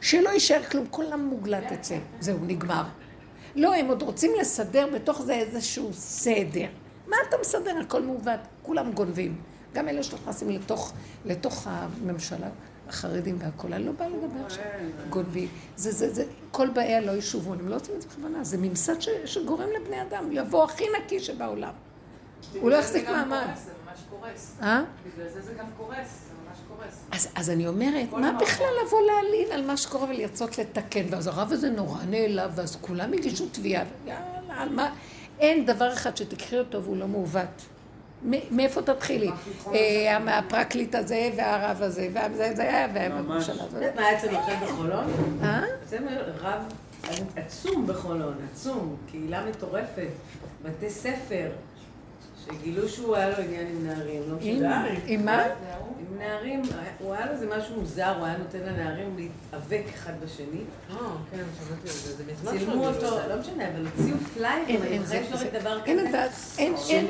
[0.00, 1.98] שלא יישאר כלום, כל המוגלה תצא.
[2.20, 2.82] זהו, נגמר.
[3.56, 6.66] לא, הם עוד רוצים לסדר בתוך זה איזשהו סדר.
[7.06, 7.78] מה אתה מסדר?
[7.80, 9.40] הכל מעוות, כולם גונבים.
[9.74, 10.92] גם אלה שנכנסים לתוך,
[11.24, 12.48] לתוך הממשלה,
[12.88, 14.64] החרדים והכול, אני לא באה לדבר עכשיו.
[15.10, 15.48] גונבים.
[15.76, 19.00] זה, זה, זה, כל באיה לא ישובו, הם לא עושים את זה בכוונה, זה ממסד
[19.00, 21.72] ש, שגורם לבני אדם, לבוא הכי נקי שבעולם.
[22.60, 23.46] הוא לא יחזיק מעמד.
[23.64, 24.52] זה ממש קורס.
[24.62, 24.82] אה?
[25.06, 26.26] בגלל זה זה גם קורס.
[27.12, 28.32] אז, אז אני אומרת, מה.
[28.40, 31.04] בכלל לבוא להלין על מה שקורה ולרצות לתקן?
[31.10, 34.94] ואז הרב הזה נורא נעלב, ואז כולם הגישו תביעה, יאללה, על מה?
[35.38, 37.62] אין דבר אחד שתקחי אותו והוא לא מעוות.
[38.50, 39.30] מאיפה תתחילי?
[39.74, 43.72] אה, מהפרקליט הזה, והרב הזה, וזה, זה היה, והממשלה את הזאת.
[43.74, 45.04] יודעת מה היה אצלנו עכשיו בחולון?
[45.42, 45.64] אה?
[45.84, 46.10] אצלנו
[46.40, 46.62] רב
[47.36, 50.08] עצום בחולון, עצום, קהילה מטורפת,
[50.62, 51.48] בתי ספר,
[52.46, 54.84] שגילו שהוא היה לו עניין עם נערים, לא משנה.
[55.06, 55.42] עם מה?
[55.42, 56.62] עם נערים,
[56.98, 60.60] הוא היה לו איזה משהו מוזר, הוא היה נותן לנערים להתאבק אחד בשני.
[60.90, 60.96] אה,
[61.30, 65.22] כן, שמעתי על זה, זה מזמן צילמו אותו, לא משנה, אבל הוציאו פליירים, אני זה-
[65.28, 65.92] שלא ראיתי דבר כזה.
[66.58, 67.06] אין, אין,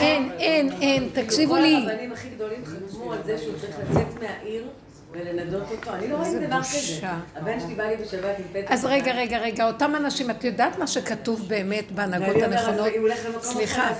[0.00, 0.30] אין.
[0.38, 1.74] אין, אין, תקשיבו כל לי.
[1.88, 4.66] הרבנים הכי גדולים חתמו על זה שהוא צריך לצאת מהעיר
[5.14, 5.94] ולנדות אותו.
[5.94, 6.62] אני לא ראיתי דבר.
[6.62, 7.06] כזה.
[7.34, 8.70] הבן שלי בא לי בשבת עם פתק.
[8.70, 9.12] אז רגע.
[9.12, 12.88] רגע, רגע, אותם אנשים, את יודעת מה שכתוב באמת בהנהגות הנכונות?
[13.40, 13.90] סליחה.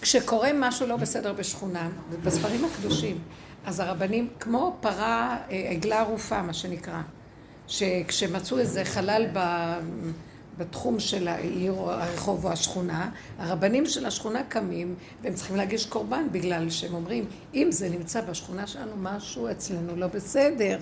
[0.00, 1.88] כשקורה משהו לא בסדר בשכונה,
[2.24, 3.18] בספרים הקדושים,
[3.66, 7.00] אז הרבנים, כמו פרה, אה, עגלה ערופה, מה שנקרא,
[7.68, 9.38] שכשמצאו איזה חלל ב...
[10.58, 16.26] בתחום של העיר או הרחוב או השכונה, הרבנים של השכונה קמים והם צריכים להגיש קורבן
[16.32, 20.78] בגלל שהם אומרים, אם זה נמצא בשכונה שלנו, משהו אצלנו לא בסדר.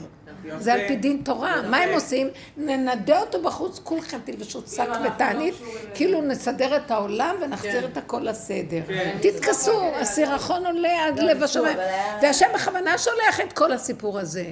[0.58, 1.62] זה על פי דין תורה.
[1.62, 2.28] מה הם עושים?
[2.56, 5.68] ננדה אותו בחוץ, כולכם תלבשו שק ותענית, לא.
[5.94, 8.82] כאילו נסדר את העולם ונחזיר את הכל לסדר.
[8.86, 9.18] כן.
[9.22, 11.78] תתכסו, הסירחון עולה עד לב השמיים.
[12.22, 14.44] והשם בכוונה שולח את כל הסיפור הזה.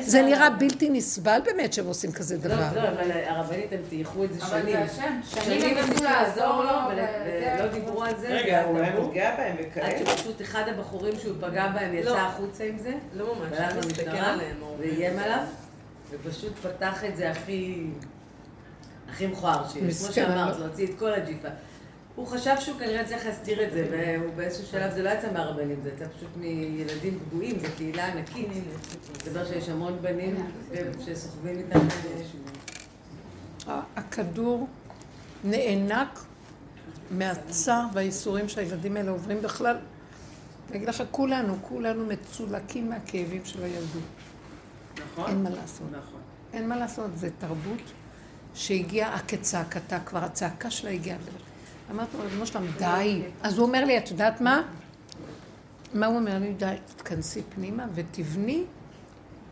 [0.00, 0.22] זה.
[0.22, 2.68] נראה בלתי נסבל באמת שהם עושים כזה לא, דבר.
[2.74, 4.76] לא, אבל הרבנית הם טייחו את זה אבל שנים.
[4.76, 5.20] זה השם.
[5.44, 8.28] שנים הם ניסו לעזור לו, ולא דיברו על זה.
[8.28, 9.06] רגע, הוא היה והטעו.
[9.06, 9.98] נוגע בהם עד וכאלה?
[9.98, 12.18] שפשוט אחד הבחורים שהוא פגע בהם יצא לא.
[12.18, 12.92] החוצה עם זה.
[13.14, 14.56] לא ממש, והלך אתה מסתכל עליהם.
[14.78, 15.38] ואיים עליו,
[16.10, 17.84] ופשוט פתח את זה הכי...
[19.10, 20.02] הכי מכוער שיש.
[20.02, 21.48] כמו שאמרת, לא- להוציא את כל הג'יפה.
[22.16, 25.80] הוא חשב שהוא כנראה צריך להסתיר את זה, והוא באיזשהו שלב, זה לא יצא מהרבנים,
[25.82, 28.48] זה יצא פשוט מילדים פגועים, זו קהילה ענקית.
[29.12, 30.50] מסתבר שיש המון בנים
[31.04, 31.78] שסוחבים איתם.
[33.96, 34.68] הכדור
[35.44, 36.18] נאנק
[37.10, 39.76] מהצער והייסורים שהילדים האלה עוברים בכלל.
[40.68, 44.02] אני אגיד לך, כולנו, כולנו מצולקים מהכאבים של הילדות.
[45.04, 45.30] נכון?
[45.30, 45.86] אין מה לעשות.
[45.90, 46.20] נכון.
[46.52, 47.92] אין מה לעשות, זה תרבות
[48.54, 51.18] שהגיעה כצעקתה, כבר הצעקה שלה הגיעה.
[51.90, 53.22] אמרתי לו, ריבונו שלם, די.
[53.42, 54.62] אז הוא אומר לי, את יודעת מה?
[55.94, 56.52] מה הוא אומר לי?
[56.52, 58.64] די, תתכנסי פנימה ותבני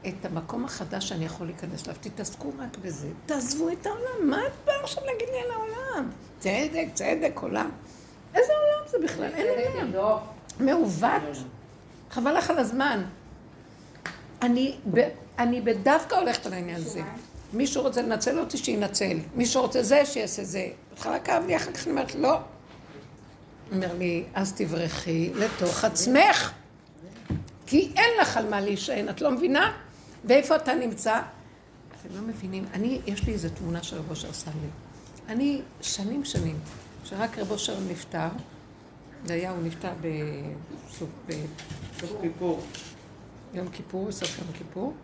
[0.08, 1.96] את המקום החדש שאני יכול להיכנס אליו.
[2.00, 3.08] תתעסקו רק בזה.
[3.26, 4.30] תעזבו את העולם.
[4.30, 6.10] מה את באה עכשיו להגיד לי על העולם?
[6.38, 7.70] צדק, צדק, עולם.
[8.34, 9.30] איזה עולם זה בכלל?
[9.34, 10.18] אין עולם.
[10.60, 11.22] מעוות.
[12.10, 13.04] חבל לך על הזמן.
[14.42, 17.00] אני, ב, אני בדווקא הולכת על העניין הזה.
[17.52, 19.16] מישהו רוצה לנצל אותי, שינצל.
[19.34, 20.68] מישהו רוצה זה, שיעשה זה.
[20.92, 22.38] בהתחלה כאב לי, אחר כך אני אומרת, לא.
[23.72, 26.52] אומר לי, אז תברחי לתוך עצמך.
[27.66, 29.72] כי אין לך על מה להישען, את לא מבינה?
[30.24, 31.20] ואיפה אתה נמצא?
[32.00, 32.64] אתם לא מבינים.
[32.74, 34.68] אני, יש לי איזו תמונה שרב אושר שם לי.
[35.28, 36.58] אני, שנים שנים,
[37.04, 38.28] שרק רב אושר נפטר,
[39.26, 41.08] זה היה, הוא נפטר בסוף.
[42.00, 42.60] סוף כיפור.
[43.54, 44.94] יום כיפור, בסוף יום כיפור,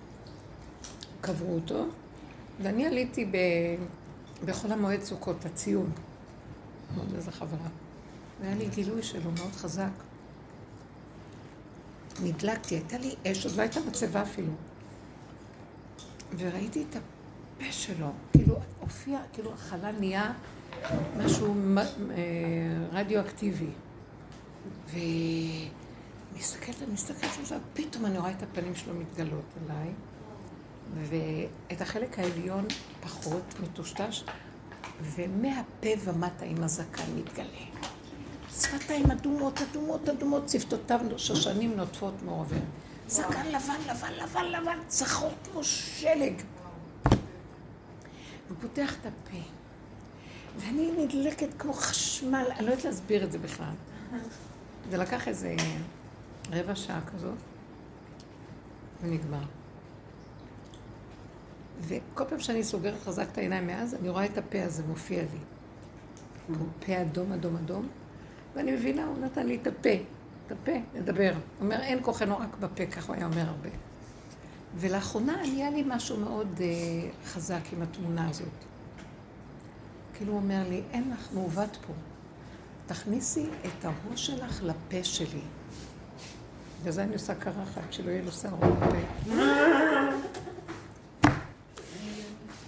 [1.20, 1.84] קברו אותו,
[2.62, 3.36] ואני עליתי ב...
[4.44, 5.90] בחול המועד סוכות, הציון,
[6.96, 7.68] מאוד איזה חברה.
[8.40, 9.90] והיה לי גילוי שלו מאוד חזק.
[12.22, 14.52] נדלקתי, הייתה לי אש, עוד לא הייתה מצבה אפילו.
[16.38, 20.32] וראיתי את הפה שלו, כאילו הופיע, כאילו החלל נהיה
[21.16, 22.14] משהו אה,
[22.92, 23.70] רדיואקטיבי.
[24.90, 25.68] ואני
[26.36, 29.88] מסתכלת, אני מסתכלת על זה, פתאום אני רואה את הפנים שלו מתגלות עליי,
[30.94, 32.66] ואת החלק העליון
[33.00, 34.24] פחות מטושטש,
[35.02, 37.64] ומהפה ומטה עם הזקן מתגלה.
[38.50, 42.56] שפתיים אדומות, אדומות, אדומות, שפתותיו שושנים נוטפות מעובר.
[43.08, 46.42] זקן לבן, לבן, לבן, לבן, צחור כמו שלג.
[48.48, 49.38] הוא פותח את הפה,
[50.56, 53.72] ואני נדלקת כמו חשמל, אני לא יודעת להסביר את זה בכלל.
[54.90, 55.56] זה לקח איזה
[56.52, 57.38] רבע שעה כזאת,
[59.02, 59.57] ונגמר.
[61.80, 65.38] וכל פעם שאני סוגרת חזק את העיניים מאז, אני רואה את הפה הזה מופיע לי.
[66.48, 67.88] הוא פה אדום, אדום, אדום,
[68.54, 69.94] ואני מבינה, הוא נתן לי את הפה,
[70.46, 71.32] את הפה, לדבר.
[71.34, 73.68] הוא אומר, אין כוחנו רק בפה, ככה הוא היה אומר הרבה.
[74.76, 78.48] ולאחרונה נהיה לי משהו מאוד uh, חזק עם התמונה הזאת.
[80.14, 81.92] כאילו הוא אומר לי, אין לך מעוות פה.
[82.86, 85.40] תכניסי את הראש שלך לפה שלי.
[86.80, 89.34] בגלל זה אני עושה קרחת, שלא יהיה לו שערות בפה.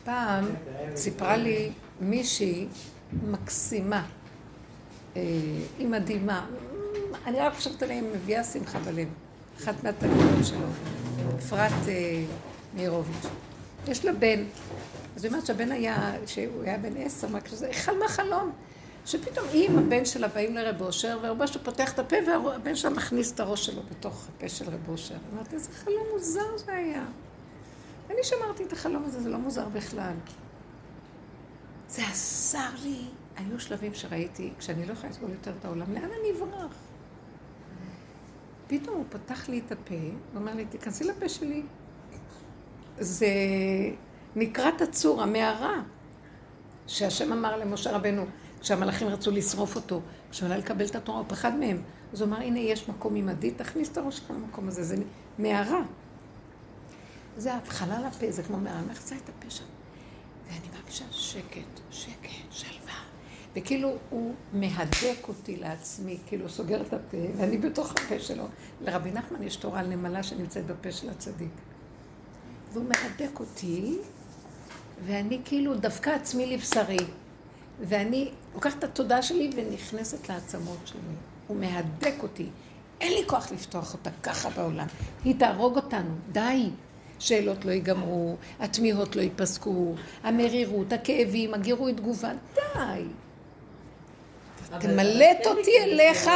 [0.04, 0.44] פעם
[0.96, 2.66] סיפרה לי מישהי
[3.26, 4.06] מקסימה,
[5.16, 5.22] אה,
[5.78, 6.46] היא מדהימה.
[7.26, 9.08] אני רק חושבת עליה, היא מביאה שמחה בלב.
[9.62, 10.66] אחת מהתלמידות שלו,
[11.38, 12.22] אפרת אה,
[12.76, 13.26] מאירוביץ'.
[13.88, 14.44] יש לה בן.
[15.16, 18.52] אז היא אומרת שהבן היה, שהוא היה בן עשר, מה כזה, חלמה חלום.
[19.06, 22.90] שפתאום היא עם הבן שלה באים לרב אושר, ורב אושר פותח את הפה, והבן שלה
[22.90, 25.14] מכניס את הראש שלו בתוך הפה של רב אושר.
[25.34, 27.04] אמרתי, איזה חלום מוזר זה היה.
[28.10, 30.14] אני שמרתי את החלום הזה, זה לא מוזר בכלל.
[31.88, 33.00] זה עזר לי.
[33.36, 36.74] היו שלבים שראיתי, כשאני לא יכולה לסבול יותר את העולם, לאן אני אברח?
[38.66, 39.94] פתאום הוא פתח לי את הפה,
[40.34, 41.62] ואומר לי, תיכנסי לפה שלי.
[42.98, 43.26] זה
[44.36, 45.82] נקרא תצור, המערה,
[46.86, 48.26] שהשם אמר למשה רבנו,
[48.60, 51.82] כשהמלאכים רצו לשרוף אותו, כשהוא עלה לקבל את התורה, הוא פחד מהם.
[52.12, 54.96] אז הוא אמר, הנה, יש מקום עימדי, תכניס את הראש שלך למקום הזה, זה
[55.38, 55.82] מערה.
[57.40, 59.64] זה התחלה לפה, זה כמו מערה, מכניסה את הפה שם.
[60.46, 62.94] ואני מרגישה שקט, שקט, שלווה.
[63.56, 68.44] וכאילו הוא מהדק אותי לעצמי, כאילו הוא סוגר את הפה, ואני בתוך הפה שלו.
[68.80, 71.52] לרבי נחמן יש תורה על נמלה שנמצאת בפה של הצדיק.
[72.72, 73.98] והוא מהדק אותי,
[75.06, 77.06] ואני כאילו דווקא עצמי לבשרי.
[77.80, 81.00] ואני לוקחת את התודעה שלי ונכנסת לעצמות שלי.
[81.46, 82.48] הוא מהדק אותי.
[83.00, 84.86] אין לי כוח לפתוח אותה ככה בעולם.
[85.24, 86.70] היא תהרוג אותנו, די.
[87.20, 93.02] שאלות לא ייגמרו, התמיהות לא ייפסקו, המרירות, הכאבים, הגירוי תגובה, די.
[94.78, 96.30] תמלט אותי אליך,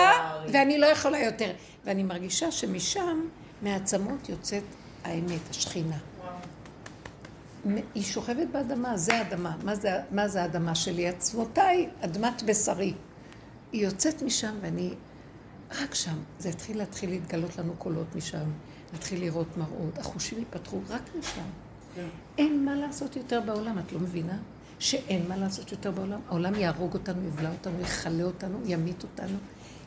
[0.53, 1.53] ואני לא יכולה יותר.
[1.85, 3.21] ואני מרגישה שמשם,
[3.63, 4.63] מהעצמות יוצאת
[5.05, 5.99] האמת, השכינה.
[7.95, 9.57] היא שוכבת באדמה, זה האדמה.
[9.63, 11.09] מה זה, מה זה האדמה שלי?
[11.09, 12.95] עצמותיי, אדמת בשרי.
[13.73, 14.91] היא יוצאת משם ואני
[15.81, 16.17] רק שם.
[16.39, 18.51] זה התחיל להתחיל להתגלות לנו קולות משם.
[18.95, 19.99] נתחיל לראות מראות.
[19.99, 21.43] החושים ייפתחו רק משם.
[21.95, 22.07] כן.
[22.39, 24.39] אין מה לעשות יותר בעולם, את לא מבינה?
[24.79, 26.21] שאין מה לעשות יותר בעולם.
[26.29, 29.37] העולם יהרוג אותנו, יבלע אותנו, יכלה אותנו, ימית אותנו.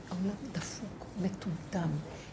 [0.09, 1.89] העולם דפוק, מטומטם.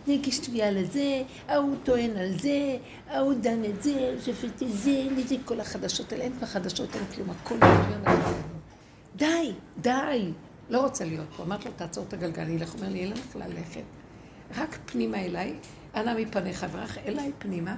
[0.06, 2.76] זה הגיש תביעה לזה, ההוא טוען על זה,
[3.08, 6.24] ההוא דן את זה, שופט את זה, וזה כל החדשות האלה.
[6.24, 8.16] אין כבר חדשות, אין כלום, הכל מדויק.
[9.16, 10.32] די, די.
[10.70, 11.42] לא רוצה להיות פה.
[11.42, 12.74] אמרתי לו, תעצור את הגלגל, אני אלך.
[12.74, 13.82] אומר לי, אין לך ללכת.
[14.56, 15.54] רק פנימה אליי,
[15.96, 17.74] אנא מפניך, ורח אליי פנימה,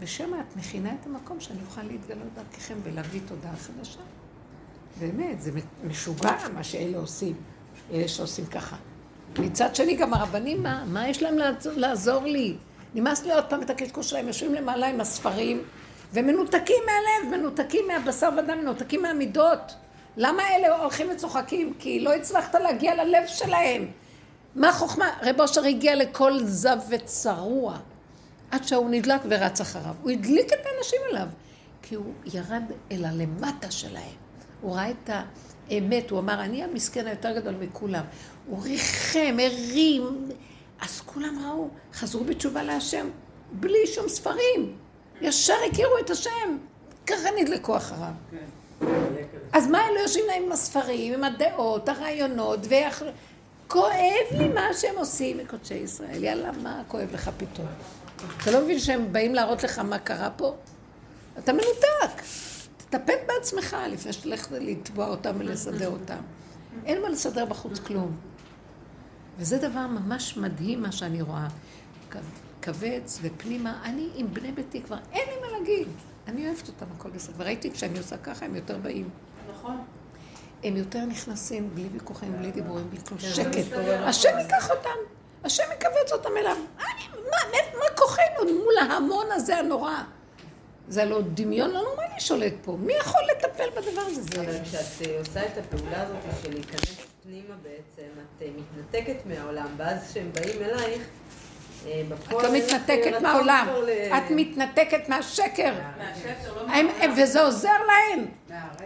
[0.00, 4.00] ושם את מכינה את המקום שאני אוכל להתגלות דרככם ולהביא תודעה חדשה.
[5.00, 5.50] באמת, זה
[5.84, 7.34] משוגע מה שאלה עושים,
[7.92, 8.76] אלה שעושים ככה.
[9.38, 12.56] מצד שני, גם הרבנים, מה, מה יש להם לעזור, לעזור לי?
[12.94, 15.62] נמאס לי עוד פעם את הקשקוש שלהם, יושבים למעלה עם הספרים,
[16.12, 19.74] ומנותקים מהלב, מנותקים מהבשר ודם, מנותקים מהמידות.
[20.16, 21.74] למה אלה הולכים וצוחקים?
[21.78, 23.86] כי לא הצלחת להגיע ללב שלהם.
[24.54, 25.10] מה החוכמה?
[25.22, 27.78] רב אושר הגיע לכל זב וצרוע,
[28.50, 29.94] עד שהוא נדלק ורץ אחריו.
[30.02, 31.28] הוא הדליק את האנשים עליו,
[31.82, 32.62] כי הוא ירד
[32.92, 34.16] אל הלמטה שלהם.
[34.60, 35.10] הוא ראה את
[35.70, 38.04] האמת, הוא אמר, אני המסכן היותר גדול מכולם.
[38.46, 40.28] הוא ריחם, הרים,
[40.80, 43.10] אז כולם ראו, חזרו בתשובה להשם,
[43.52, 44.76] בלי שום ספרים.
[45.20, 46.58] ישר הכירו את השם,
[47.06, 48.12] ככה נדלקו אחריו.
[49.52, 53.04] אז מה אלה יושבים להם עם הספרים, עם הדעות, הרעיונות, ואיך...
[53.74, 56.24] כואב לי מה שהם עושים מקודשי ישראל.
[56.24, 57.66] יאללה, מה כואב לך פתאום?
[58.42, 60.54] אתה לא מבין שהם באים להראות לך מה קרה פה?
[61.38, 62.22] אתה מנותק.
[62.76, 66.18] תטפל בעצמך לפני שתלך לתבוע אותם ולסדר אותם.
[66.86, 68.16] אין מה לסדר בחוץ כלום.
[69.38, 71.48] וזה דבר ממש מדהים מה שאני רואה.
[72.64, 75.88] כווץ ופנימה, אני עם בני ביתי כבר, אין לי מה להגיד.
[76.28, 77.34] אני אוהבת אותם, הכל בסדר.
[77.36, 79.08] וראיתי כשאני עושה ככה, הם יותר באים.
[80.64, 83.72] הם יותר נכנסים בלי ויכוחים, בלי דיבורים, בלי כלום שקט.
[83.88, 84.96] השם ייקח אותם,
[85.44, 86.56] השם יקבץ אותם אליו.
[87.78, 89.94] מה כוחנו מול ההמון הזה הנורא?
[90.88, 92.76] זה הלא דמיון לא נורמלי שולט פה.
[92.80, 94.40] מי יכול לטפל בדבר הזה?
[94.40, 99.66] אבל כשאת אה, עושה את הפעולה הזאת של להיכנס פנימה בעצם, את אה, מתנתקת מהעולם,
[99.76, 101.02] ואז כשהם באים אלייך,
[102.28, 103.68] את לא מתנתקת מהעולם,
[104.16, 105.74] את מתנתקת מהשקר.
[107.16, 108.26] וזה עוזר להם.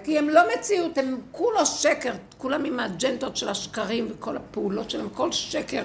[0.04, 2.12] כי הם לא מציאות, הם כולו שקר.
[2.38, 5.84] כולם עם האג'נדות של השקרים וכל הפעולות שלהם, כל שקר.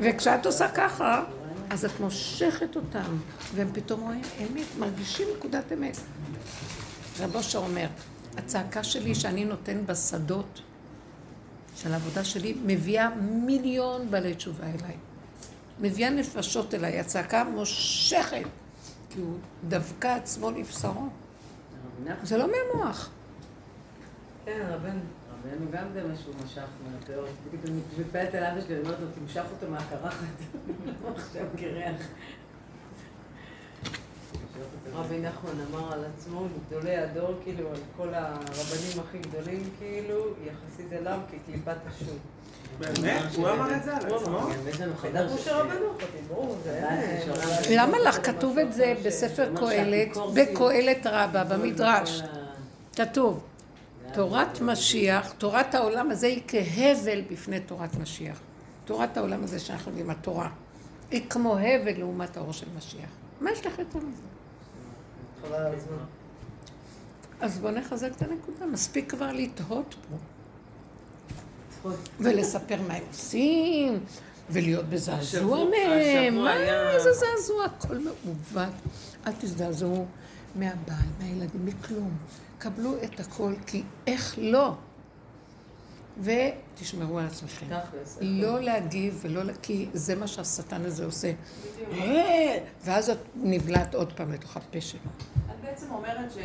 [0.00, 1.24] וכשאת עושה ככה,
[1.70, 3.16] אז את מושכת אותם,
[3.54, 5.96] והם פתאום רואים אמת, מרגישים נקודת אמת.
[7.20, 7.86] רב אושר אומר,
[8.36, 10.60] הצעקה שלי שאני נותן בשדות
[11.76, 15.07] של העבודה שלי, מביאה מיליון בעלי תשובה אליי.
[15.80, 18.42] מביאה נפשות אליי, הצעקה מושכת,
[19.10, 19.38] כי הוא
[19.68, 21.08] דווקא עצמו לבשרו.
[22.22, 23.10] זה לא מהמוח.
[24.44, 25.00] כן, רבנו.
[25.44, 26.62] רבנו גם זה משהו משך
[27.64, 30.24] אני מתפלאת על אבא שלי, אני אומרת לו, תמשך אותו מהקרחת.
[31.16, 32.06] עכשיו קרח.
[34.92, 40.92] רבי נחמן אמר על עצמו, גדולי הדור, כאילו, על כל הרבנים הכי גדולים, כאילו, יחסית
[40.92, 42.18] אליו כקליפת השוק.
[42.78, 43.22] באמת?
[43.36, 44.48] הוא אמר את זה על עצמו?
[47.70, 48.26] למה לך?
[48.26, 52.22] כתוב את זה בספר קהלת, בקהלת רבה, במדרש.
[52.96, 53.44] כתוב,
[54.12, 58.40] תורת משיח, תורת העולם הזה היא כהבל בפני תורת משיח.
[58.84, 60.50] תורת העולם הזה שאנחנו יודעים, התורה,
[61.10, 63.10] היא כמו הבל לעומת האור של משיח.
[63.40, 64.22] מה יש לך יותר מזה?
[67.40, 70.16] אז בואו נחזק את הנקודה, מספיק כבר לתהות פה.
[72.20, 74.00] ולספר מה הם עושים,
[74.50, 76.34] ולהיות בזעזוע מהם.
[76.34, 76.56] מה,
[76.90, 77.64] איזה זעזוע?
[77.64, 78.74] הכל מעוות.
[79.26, 80.06] אל תזדעזעו
[80.54, 82.16] מהבעל, מהילדים, מכלום.
[82.58, 84.74] קבלו את הכל, כי איך לא?
[86.22, 87.66] ותשמרו על עצמכם.
[88.20, 89.42] לא להגיב ולא...
[89.62, 91.32] כי זה מה שהשטן הזה עושה.
[91.92, 95.00] אה, ואז את נבלעת עוד פעם לתוך הפה שלו.
[95.00, 96.36] את בעצם אומרת ש...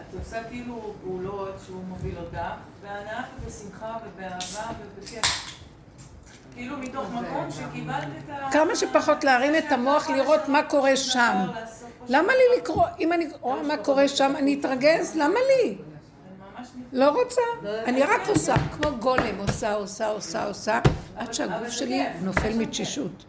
[0.00, 2.38] את עושה כאילו פעולות שהוא מוביל אותך,
[2.82, 5.54] בהנאה ובשמחה ובאהבה ובכיף.
[6.54, 8.52] כאילו מתוך מקום שקיבלת את ה...
[8.52, 11.36] כמה שפחות להרים את המוח לראות מה קורה שם.
[12.08, 15.16] למה לי לקרוא, אם אני רואה מה קורה שם, אני אתרגז?
[15.16, 15.78] למה לי?
[16.92, 17.40] לא רוצה.
[17.84, 20.80] אני רק עושה, כמו גולם, עושה, עושה, עושה, עושה,
[21.16, 23.24] עד שהגוף שלי נופל מתשישות.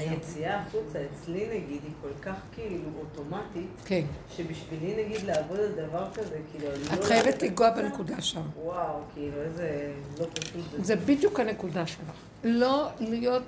[0.00, 4.02] היציאה החוצה אצלי נגיד היא כל כך כאילו אוטומטית, כן.
[4.36, 6.94] שבשבילי נגיד לעבוד על דבר כזה, כאילו לא...
[6.94, 8.42] את חייבת לנגוע בנקודה שם.
[8.62, 10.62] וואו, כאילו איזה לא פשוט.
[10.78, 12.10] זה בדיוק הנקודה שלך.
[12.44, 13.42] לא להיות,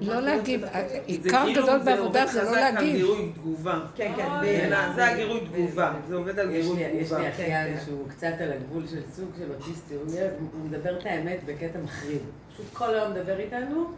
[0.00, 0.64] לא להגיב.
[1.06, 2.80] עיקר גדול בעבודה זה לא להגיב.
[2.80, 3.80] זה כאילו גירוי תגובה.
[3.96, 4.92] כן, כן.
[4.94, 5.92] זה הגירוי תגובה.
[6.08, 7.00] זה עובד על גירוי תגובה.
[7.00, 11.38] יש לי אחיין שהוא קצת על הגבול של סוג של אוטיסטי, הוא מדבר את האמת
[11.46, 12.20] בקטע מחריד.
[12.52, 13.90] פשוט כל היום מדבר איתנו.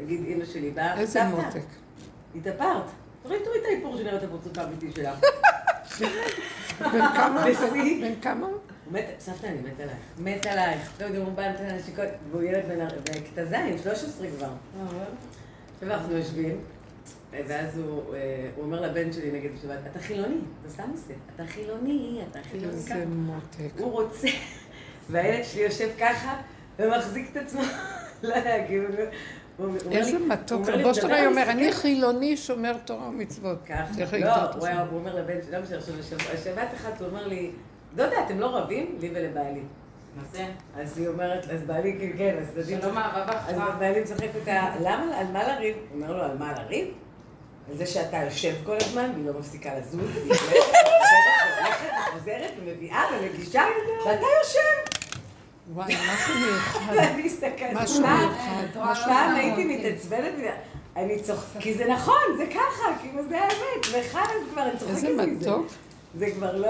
[0.00, 1.64] נגיד אימא שלי באה, איזה מותק.
[2.34, 2.84] התאפרת.
[3.22, 5.18] תראי, תראי את האיפור שנראה את הפרצוף האמיתי שלך.
[6.80, 7.44] בן כמה?
[8.00, 8.46] בן כמה?
[9.18, 9.98] סבתא, אני מת עלייך.
[10.18, 10.92] מת עלייך.
[11.00, 12.64] לא יודע, הוא בא לתת נשיקות, והוא ילד
[13.10, 14.50] בכיתה ז', 13 כבר.
[15.74, 16.60] עכשיו אנחנו יושבים,
[17.30, 18.14] ואז הוא
[18.58, 21.14] אומר לבן שלי, נגיד, בשבת, אתה חילוני, זה סתם עושה.
[21.34, 22.72] אתה חילוני, אתה חילוני.
[22.72, 23.78] איזה מותק.
[23.78, 24.28] הוא רוצה...
[25.10, 26.40] והילד שלי יושב ככה,
[26.78, 27.62] ומחזיק את עצמו,
[28.22, 28.84] לא להגיב.
[29.90, 30.68] איזה מתוק.
[30.68, 33.58] רבו "דבר, שלך אומר, תסתכל." אני חילוני שומר תורה ומצוות.
[33.68, 34.34] ככה, לא,
[34.90, 37.50] הוא אומר לבן שלי, לא משנה, שבת אחת הוא אומר לי,
[37.94, 38.98] דודה, אתם לא רבים?
[39.00, 39.60] לי ולבעלי.
[40.16, 40.46] מה זה?
[40.76, 42.80] אז היא אומרת, אז בעלי, כן, כן, אז דודים...
[42.80, 43.54] שלום אהבה אז.
[43.78, 45.76] בעלי משחק אותה, למה, על מה לריב?
[45.76, 46.88] הוא אומר לו, על מה לריב?
[47.70, 50.32] על זה שאתה יושב כל הזמן והיא לא מפסיקה לזוז, והיא
[51.58, 53.62] הולכת וחוזרת ומביאה ומגישה,
[54.06, 55.01] ואתה יושב.
[55.74, 56.92] וואי, משהו מיוחד.
[56.96, 58.66] ואני מסתכלת, משהו מיוחד.
[59.04, 59.34] פעם.
[59.34, 60.34] הייתי מתעצבנת,
[60.96, 65.26] אני צוחקת, כי זה נכון, זה ככה, כאילו זה האמת, וחלאס כבר, אני צוחקת איזה
[65.26, 65.50] מזה.
[65.50, 65.66] מתוק.
[66.18, 66.68] זה כבר לא...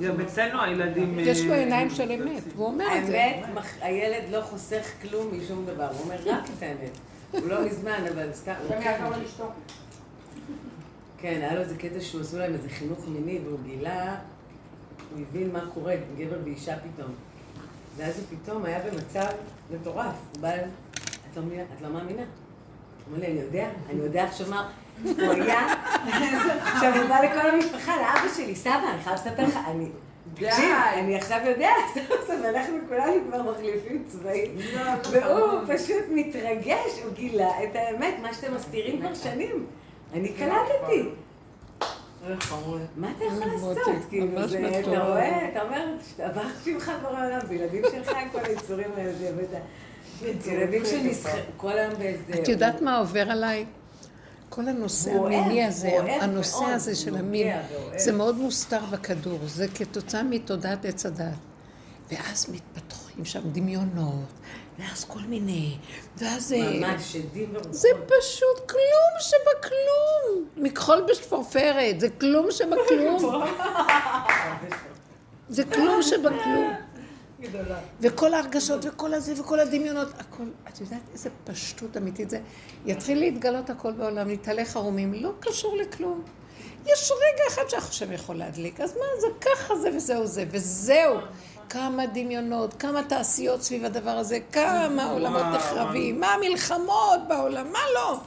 [0.00, 1.18] גם אצלנו הילדים...
[1.18, 3.24] יש לו אה, עיניים של אמת, והוא אומר את זה.
[3.24, 6.98] האמת, הילד לא חוסך כלום משום דבר, הוא אומר רק את האמת.
[7.32, 8.52] הוא לא מזמן, אבל סתם...
[9.22, 9.44] לאשתו.
[11.18, 14.16] כן, היה לו איזה קטע שהוא עשו להם איזה חינוך מיני, והוא גילה,
[15.14, 17.14] הוא הבין מה קורה, גבר ואישה פתאום.
[17.98, 19.26] ואז הוא פתאום היה במצב
[19.70, 20.06] מטורף.
[20.06, 20.70] הוא בא אליהם,
[21.32, 21.42] את לא?
[21.76, 22.22] את לא מאמינה?
[22.22, 24.70] הוא אומר לי, אני יודע, אני יודע עכשיו מה...
[25.04, 25.74] הוא היה,
[26.74, 29.86] עכשיו הוא בא לכל המשפחה, לאבא שלי, סבא, אני חייב לספר לך, אני...
[30.34, 34.56] תקשיב, אני עכשיו יודע, סוף סוף, אנחנו כולנו כבר מחליפים צבעים.
[35.10, 39.66] והוא פשוט מתרגש, הוא גילה את האמת, מה שאתם מסתירים כבר שנים.
[40.14, 41.08] אני קלטתי.
[42.96, 43.78] מה אתה יכול לעשות?
[44.08, 44.80] כאילו, זה-.
[44.80, 45.86] אתה רואה, אתה אומר,
[46.18, 49.12] עבר שמך בורא עולם, וילדים שלך, כל היצורים האלה,
[50.46, 52.42] ילדים שנסחרו כל היום באיזה...
[52.42, 53.64] את יודעת מה עובר עליי?
[54.48, 55.90] כל הנושא המיני הזה,
[56.20, 57.56] הנושא הזה של המין.
[57.96, 61.34] זה מאוד מוסתר בכדור, זה כתוצאה מתודעת עץ הדת.
[62.12, 64.32] ואז מתפתחים שם דמיונות,
[64.78, 65.76] ואז כל מיני,
[66.16, 66.52] ואז...
[66.52, 67.74] אה, ממש שדים ורוחות.
[67.74, 70.48] זה פשוט כלום שבכלום.
[70.56, 73.18] מכחול בשפורפרת, זה כלום שבכלום.
[75.48, 76.74] זה כלום שבכלום.
[78.00, 82.40] וכל ההרגשות וכל הזה וכל הדמיונות, הכל, את יודעת איזה פשטות אמיתית זה?
[82.86, 86.22] יתחיל להתגלות הכל בעולם, להתהלך ערומים, לא קשור לכלום.
[86.86, 91.14] יש רגע אחד שהחושב יכול להדליק, אז מה זה ככה זה וזהו זה, וזהו.
[91.68, 98.20] כמה דמיונות, כמה תעשיות סביב הדבר הזה, כמה עולמות נחרבים, מה המלחמות בעולם, מה לא?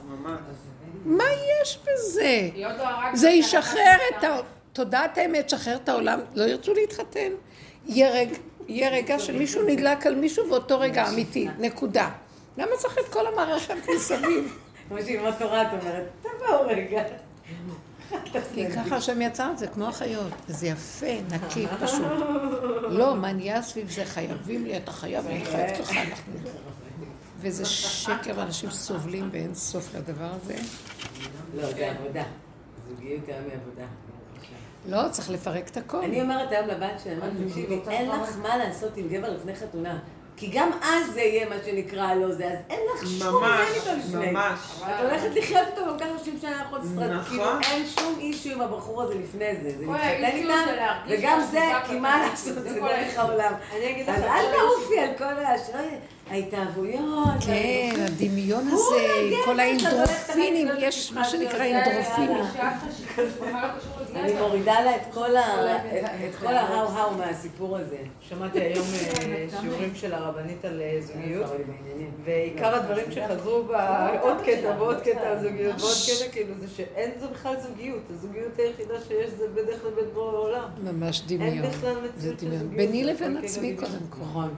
[1.04, 1.24] מה
[1.62, 2.48] יש בזה?
[2.56, 2.68] לא
[3.14, 4.36] זה ישחרר את ה...
[4.72, 7.32] תודעת האמת, שחרר את העולם, לא ירצו להתחתן.
[7.86, 8.36] יהיה רגע,
[8.68, 12.10] יהיה רגע שמישהו נדלק על מישהו באותו רגע אמיתי, נקודה.
[12.58, 14.58] למה צריך את כל המערכת מסביב?
[14.88, 17.02] כמו שאמא תורה, את אומרת, תבואו רגע.
[18.54, 20.32] כי ככה השם יצר את זה, כמו החיות.
[20.48, 22.06] וזה יפה, נקי, פשוט.
[22.88, 24.04] לא, מה נהיה סביב זה?
[24.04, 26.32] חייבים לי, אתה חייב אני חייבת לך, אנחנו...
[27.38, 30.54] וזה שקר, ואנשים סובלים באין סוף לדבר הזה.
[31.56, 32.22] לא, זה עבודה.
[32.88, 33.86] זוגיות היום היא עבודה.
[34.88, 36.04] לא, צריך לפרק את הכל.
[36.04, 39.98] אני אומרת היום לבת שלי, תקשיבי, אין לך מה לעשות עם גבר לפני חתונה.
[40.42, 44.00] כי גם אז זה יהיה מה שנקרא לא זה, אז אין לך שום ממש, עניין
[44.00, 44.30] איתו לפני.
[44.30, 44.58] ממש.
[44.82, 47.10] את הולכת לחיות איתו גם ככה 30 שנה לסרט.
[47.10, 47.22] נכון.
[47.28, 49.70] כאילו אין שום אישו עם הבחור הזה לפני זה.
[49.78, 50.54] זה כל מתחתן איתם,
[51.08, 53.18] וגם זה, כי מה לעשות, זה כל דרך.
[53.18, 53.52] העולם.
[53.76, 55.88] אני אגיד לך, אז כל אל האישיות- תעופי על כל האשראי,
[56.30, 57.00] ההתאהבויות.
[57.46, 59.06] כן, הדמיון הזה,
[59.44, 62.44] כל האינדרופינים, יש מה שנקרא אינדרופינים.
[64.12, 64.32] בכלל לא.
[64.32, 65.14] אני מורידה לה את
[66.40, 67.96] כל ההאו-האו מהסיפור הזה.
[68.20, 72.10] שמעתי היום אה, שיעורים של הרבנית על אה, זוגיות, בעניינים.
[72.24, 77.26] ועיקר הדברים שחזרו בעוד קטע ועוד קטע על זוגיות ועוד קטע כאילו זה שאין זה
[77.26, 80.68] בכלל זוגיות, הזוגיות היחידה שיש זה בדרך לבין בורא העולם.
[80.84, 81.66] ממש אין דמיון.
[81.66, 82.58] בכלל זה מציאות של.
[82.58, 82.76] זוגיות.
[82.76, 84.18] ביני לבין הכל עצמי כאילו קודם כל.
[84.18, 84.50] נכון.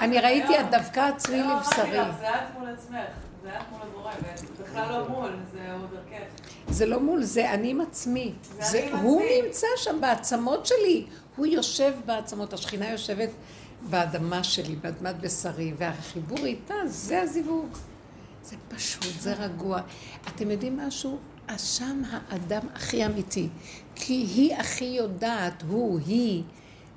[0.00, 0.60] אני ראיתי.
[0.60, 1.98] את דווקא עצמי לבשרי.
[2.20, 2.98] זה את מול עצמך,
[3.44, 6.24] זה את מול הבורא, וזה בכלל לא מול, זה עוד דרכך.
[6.68, 8.32] זה לא מול, זה אני עם עצמי.
[8.42, 9.22] זה זה, אני עם הוא.
[9.44, 11.06] נמצא שם בעצמות שלי.
[11.36, 13.28] הוא יושב בעצמות, השכינה יושבת
[13.90, 17.68] באדמה שלי, באדמת בשרי, והחיבור איתה, זה הזיווג.
[18.42, 19.80] זה פשוט, זה רגוע.
[20.28, 21.18] אתם יודעים משהו?
[21.48, 23.48] אז שם האדם הכי אמיתי.
[23.94, 26.42] כי היא הכי יודעת, הוא, היא,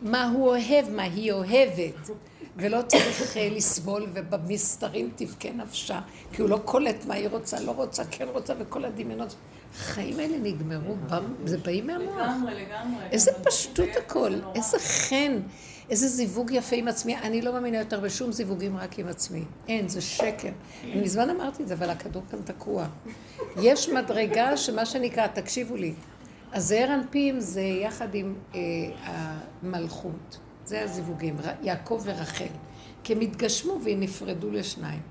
[0.02, 2.10] מה הוא אוהב, מה היא אוהבת.
[2.58, 6.00] ולא צריך אה, לסבול, ובמסתרים תבכה נפשה,
[6.34, 9.36] כי הוא לא קולט מה היא רוצה, לא רוצה, כן רוצה, וכל הדמיונות.
[9.76, 10.96] החיים האלה נגמרו,
[11.46, 12.16] זה באים מהמוח.
[12.16, 13.04] לגמרי, לגמרי.
[13.12, 14.34] איזה פשטות הכל.
[14.56, 15.40] איזה חן,
[15.90, 17.18] איזה זיווג יפה עם עצמי.
[17.18, 19.44] אני לא מאמינה יותר בשום זיווגים רק עם עצמי.
[19.68, 20.50] אין, זה שקר.
[20.84, 22.88] אני מזמן אמרתי את זה, אבל הכדור כאן תקוע.
[23.62, 25.94] יש מדרגה שמה שנקרא, תקשיבו לי,
[26.54, 28.60] הזעיר אנפין זה יחד עם אה,
[29.64, 30.38] המלכות.
[30.68, 32.46] זה הזיווגים, יעקב ורחל.
[33.04, 35.02] כי הם התגשמו והם נפרדו לשניים.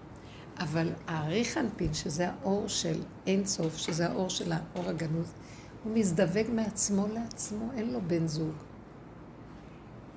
[0.59, 5.33] אבל האריך אנפין, שזה האור של אין סוף, שזה האור של האור הגנוז,
[5.85, 8.53] הוא מזדווג מעצמו לעצמו, אין לו בן זוג.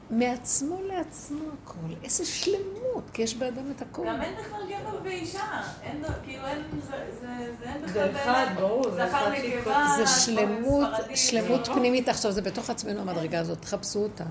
[0.09, 1.93] מעצמו לעצמו הכל.
[2.03, 4.05] איזה שלמות, כי יש באדם את הכל.
[4.07, 7.27] גם אין בכלל גבר ואישה, אין, כאילו אין, זה, זה,
[7.59, 11.67] זה אין בכלל זה אחד, ברור, זה זכר אחד נקבה, זה שלמות, שלמות?
[11.67, 12.09] פנימית.
[12.09, 14.25] עכשיו, זה בתוך עצמנו המדרגה הזאת, תחפשו אותה.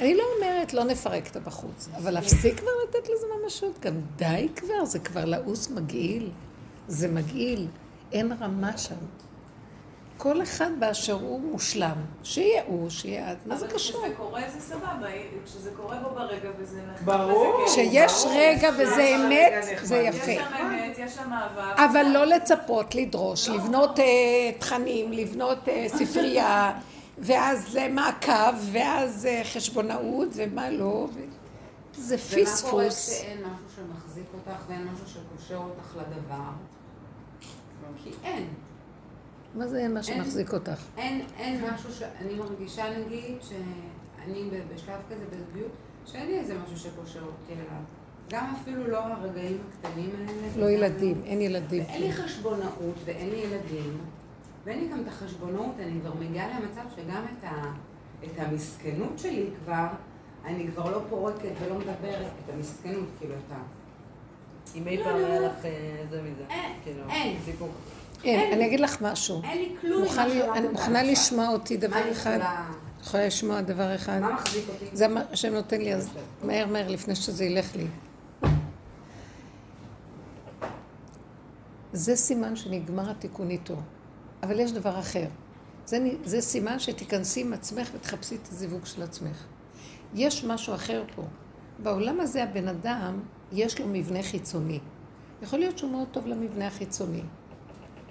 [0.00, 3.80] אני לא אומרת, לא נפרק את הבחוץ, אבל להפסיק כבר לתת לזה ממשות.
[3.80, 6.30] גם די כבר, זה כבר לעוס מגעיל.
[6.88, 7.66] זה מגעיל.
[8.12, 8.94] אין רמה שם.
[10.18, 11.96] כל אחד באשר הוא מושלם.
[12.22, 14.02] שיהיה הוא, שיהיה את, מה זה אבל קשור?
[14.02, 15.08] כשזה קורה זה סבבה,
[15.44, 17.64] כשזה קורה בו ברגע וזה ברור.
[17.66, 19.78] כשיש רגע וזה אמת.
[19.82, 20.32] זה יש יפה.
[20.32, 21.84] שם אמת, יש שם אהבה.
[21.84, 24.04] אבל לא לצפות, לדרוש, לבנות אה,
[24.58, 26.72] תכנים, לבנות אה, ספרייה,
[27.18, 31.08] ואז מעקב, ואז אה, חשבונאות, ומה לא.
[31.14, 31.20] ו...
[31.98, 33.10] זה ומה קורה פספוס.
[33.20, 36.50] כשאין משהו שמחזיק אותך ואין משהו שקושר אותך לדבר?
[38.04, 38.48] כי אין.
[39.54, 40.82] מה זה אין מה שמחזיק אותך?
[40.96, 45.72] אין, אין משהו שאני מרגישה נגיד שאני ב- בשלב כזה בזוגיות,
[46.06, 47.82] שאין לי איזה משהו שקושר אותי אליו.
[48.30, 50.48] גם אפילו לא הרגעים הקטנים האלה.
[50.56, 51.84] לא ילדים, אין ילדים.
[51.84, 53.98] ואין לי חשבונאות ואין לי ילדים,
[54.66, 57.72] ואין לי גם את החשבונאות, אני כבר מגיעה למצב שגם את, ה,
[58.24, 59.86] את המסכנות שלי כבר,
[60.44, 63.56] אני כבר לא פורקת ולא מדברת, את המסכנות, כאילו, את ה...
[64.74, 65.46] אם אי לא, פעם לא, היה לא.
[65.46, 66.42] לך אה, זה מזה.
[66.50, 67.36] אין, כאילו, אין.
[67.44, 67.68] סיפור.
[68.24, 69.42] אין, אני אגיד לך משהו.
[69.44, 70.04] אין לי כלום
[70.54, 71.02] אני מוכנה.
[71.02, 72.30] לשמוע אותי דבר אחד.
[72.30, 72.68] יכולה...
[73.00, 74.20] יכולה לשמוע דבר אחד.
[74.20, 74.96] מה מחזיק אותי?
[74.96, 76.10] זה מה השם נותן לי, אז
[76.42, 77.86] מהר מהר לפני שזה ילך לי.
[81.92, 83.76] זה סימן שנגמר התיקון איתו.
[84.46, 85.26] אבל יש דבר אחר.
[85.86, 89.46] זה, זה סימן שתיכנסי עם עצמך ותחפשי את הזיווג של עצמך.
[90.14, 91.22] יש משהו אחר פה.
[91.78, 93.20] בעולם הזה הבן אדם,
[93.52, 94.80] יש לו מבנה חיצוני.
[95.42, 97.22] יכול להיות שהוא מאוד טוב למבנה החיצוני.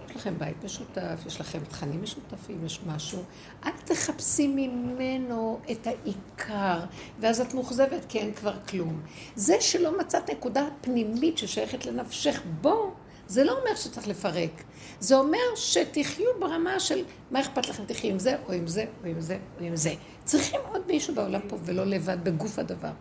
[0.10, 3.24] יש לכם בית משותף, יש לכם תכנים משותפים, יש משהו.
[3.66, 6.80] אל תחפשי ממנו את העיקר,
[7.20, 9.02] ואז את מאוכזבת כי אין כבר כלום.
[9.36, 12.94] זה שלא מצאת נקודה פנימית ששייכת לנפשך בו,
[13.28, 14.64] זה לא אומר שצריך לפרק.
[15.00, 19.10] זה אומר שתחיו ברמה של מה אכפת לכם, תחיו עם זה, או עם זה, או
[19.10, 19.94] עם זה, או עם זה.
[20.24, 22.92] צריכים עוד מישהו בעולם פה ולא לבד בגוף הדבר.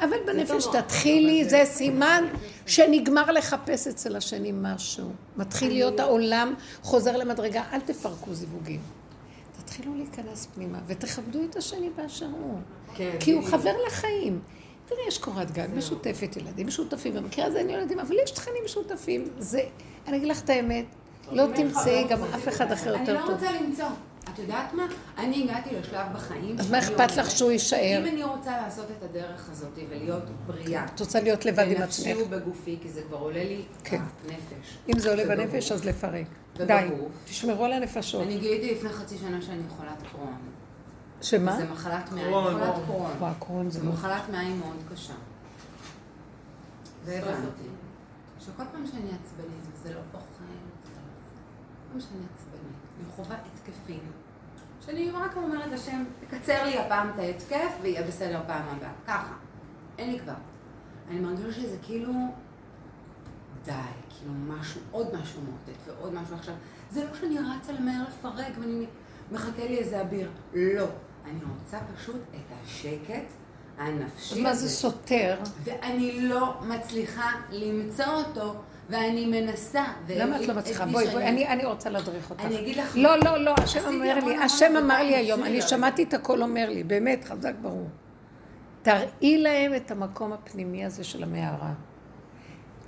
[0.00, 2.24] אבל בנפש תתחילי, זה סימן
[2.66, 5.10] שנגמר לחפש אצל השני משהו.
[5.36, 8.80] מתחיל להיות העולם חוזר למדרגה, אל תפרקו זיווגים.
[9.64, 12.58] תתחילו להיכנס פנימה ותכבדו את השני באשר הוא.
[12.94, 13.10] כן.
[13.20, 14.40] כי הוא חבר לחיים.
[14.94, 19.28] תראי, יש קורת גג משותפת, ילדים משותפים, במקרה הזה אין ילדים, אבל יש תכנים משותפים.
[19.38, 19.60] זה,
[20.06, 20.84] אני אגיד לך את האמת,
[21.32, 23.30] לא תמצאי גם אף אחד אחר אני יותר לא טוב.
[23.30, 23.86] רוצה למצוא.
[24.34, 24.86] את יודעת מה?
[25.18, 26.56] אני הגעתי לשלב בחיים...
[26.58, 27.98] אז מה אכפת לך שהוא יישאר?
[28.02, 32.12] אם אני רוצה לעשות את הדרך הזאת ולהיות בריאה, את רוצה להיות לבד עם בנפשי
[32.12, 32.26] עצמך.
[32.26, 34.02] ובגופי, כי זה כבר עולה לי כן.
[34.26, 34.78] בנפש.
[34.88, 35.24] אם זה עולה.
[35.24, 36.26] בנפש, אז לפרק.
[36.56, 36.88] די,
[37.24, 38.22] תשמרו על הנפשות.
[38.22, 40.34] אני גיליתי לפני חצי שנה שאני חולת קרון.
[41.22, 41.56] שמה?
[41.56, 42.54] זה מחלת מעיים, קרון.
[43.16, 43.92] מחלת קרון זה לא...
[43.92, 45.14] מחלת מעיים מאוד קשה.
[47.04, 47.68] והבנתי
[48.40, 50.22] שכל פעם שאני עצבנית, וזה לא אוכל, לא.
[51.82, 54.12] כל פעם שאני עצבנית, אני חווה התקפים.
[54.86, 58.92] שאני רק אומרת לשם, תקצר לי הפעם את ההתקף ויהיה בסדר פעם הבאה.
[59.06, 59.34] ככה.
[59.98, 60.32] אין לי כבר.
[61.10, 62.12] אני מרגישה שזה כאילו...
[63.64, 63.72] די,
[64.10, 66.54] כאילו משהו, עוד משהו מוטט ועוד משהו עכשיו.
[66.90, 68.86] זה לא שאני רצה למהר לפרק ואני
[69.32, 70.30] מחכה לי איזה אביר.
[70.54, 70.86] לא.
[71.24, 73.24] אני רוצה פשוט את השקט
[73.78, 74.54] הנפשי אז מה.
[74.54, 75.38] זה סותר?
[75.64, 78.54] ואני לא מצליחה למצוא אותו,
[78.90, 79.84] ואני מנסה.
[80.08, 80.86] למה את לא מצליחה?
[80.86, 82.44] בואי, בואי, אני אני רוצה להדריך אותך.
[82.44, 82.96] אני אגיד לך...
[82.96, 86.70] לא, לא, לא, השם אומר לי, השם אמר לי היום, אני שמעתי את הכל אומר
[86.70, 87.88] לי, באמת, חזק ברור.
[88.82, 91.72] תראי להם את המקום הפנימי הזה של המערה.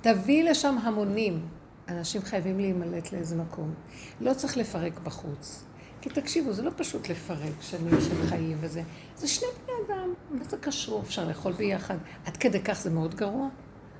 [0.01, 1.45] תביאי לשם המונים.
[1.87, 3.73] אנשים חייבים להימלט לאיזה מקום.
[4.21, 5.65] לא צריך לפרק בחוץ.
[6.05, 8.81] כי תקשיבו, זה לא פשוט לפרק שנים של חיים וזה.
[9.15, 11.01] זה שני בני אדם, מה זה קשור?
[11.01, 11.95] אפשר לאכול ביחד.
[12.25, 13.49] עד כדי כך זה מאוד גרוע.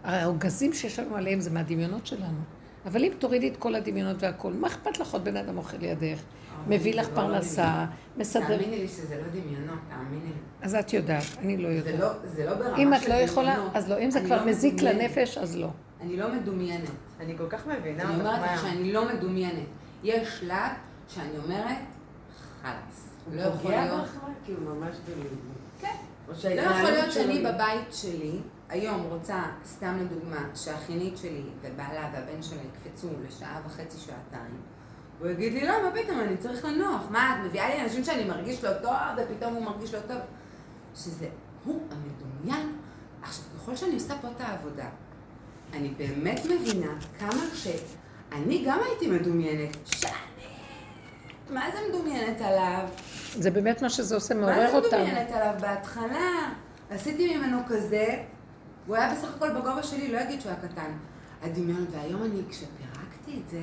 [0.03, 2.37] הרי האוגזים שיש לנו עליהם זה מהדמיונות שלנו.
[2.85, 6.21] אבל אם תורידי את כל הדמיונות והכל, מה אכפת לך עוד בן אדם אוכל לידך?
[6.67, 7.85] מביא לך לא פרנסה,
[8.17, 8.47] מסדר...
[8.47, 10.31] תאמיני לי שזה לא דמיונות, תאמיני לי.
[10.61, 11.99] אז את יודעת, אני לא יודעת.
[11.99, 13.75] לא, זה לא ברמה אם את של לא יכולה, דמיונות.
[13.75, 13.99] אז לא.
[13.99, 14.81] אם זה כבר לא מזיק.
[14.81, 15.69] לנפש, אז לא.
[16.01, 16.89] אני לא מדומיינת.
[17.19, 18.41] אני כל כך מבינה אני אומרת.
[18.43, 19.67] לך שאני לא מדומיינת.
[20.03, 20.71] יש שלב
[21.07, 21.77] שאני אומרת,
[22.65, 23.09] חלאס.
[23.31, 24.07] לא יכול להיות...
[24.45, 25.55] כי הוא ממש דמיוני.
[25.81, 25.95] כן.
[26.27, 28.39] לא יכול להיות שאני בבית שלי,
[28.69, 34.61] היום רוצה, סתם לדוגמה, שהאחיינית שלי ובעלה והבן שלה יקפצו לשעה וחצי, שעתיים,
[35.19, 37.01] והוא יגיד לי, לא, מה פתאום, אני צריך לנוח.
[37.09, 40.17] מה, את מביאה לי אנשים שאני מרגיש לא טוב, ופתאום הוא מרגיש לא טוב?
[40.95, 41.27] שזה
[41.63, 42.75] הוא המדומיין.
[43.21, 44.89] עכשיו, ככל שאני עושה פה את העבודה,
[45.73, 49.77] אני באמת מבינה כמה שאני גם הייתי מדומיינת.
[49.85, 50.34] שאני
[51.49, 52.87] מה זה מדומיינת עליו?
[53.39, 55.03] זה באמת מה שזה עושה, מה מעורר זה אותנו.
[55.03, 56.51] מדומיינת עליו בהתחלה?
[56.89, 58.05] עשיתי ממנו כזה,
[58.87, 60.91] הוא היה בסך הכל בגובה שלי, לא אגיד שהוא היה קטן.
[61.41, 63.59] הדמיון, והיום אני, כשפירקתי את זה,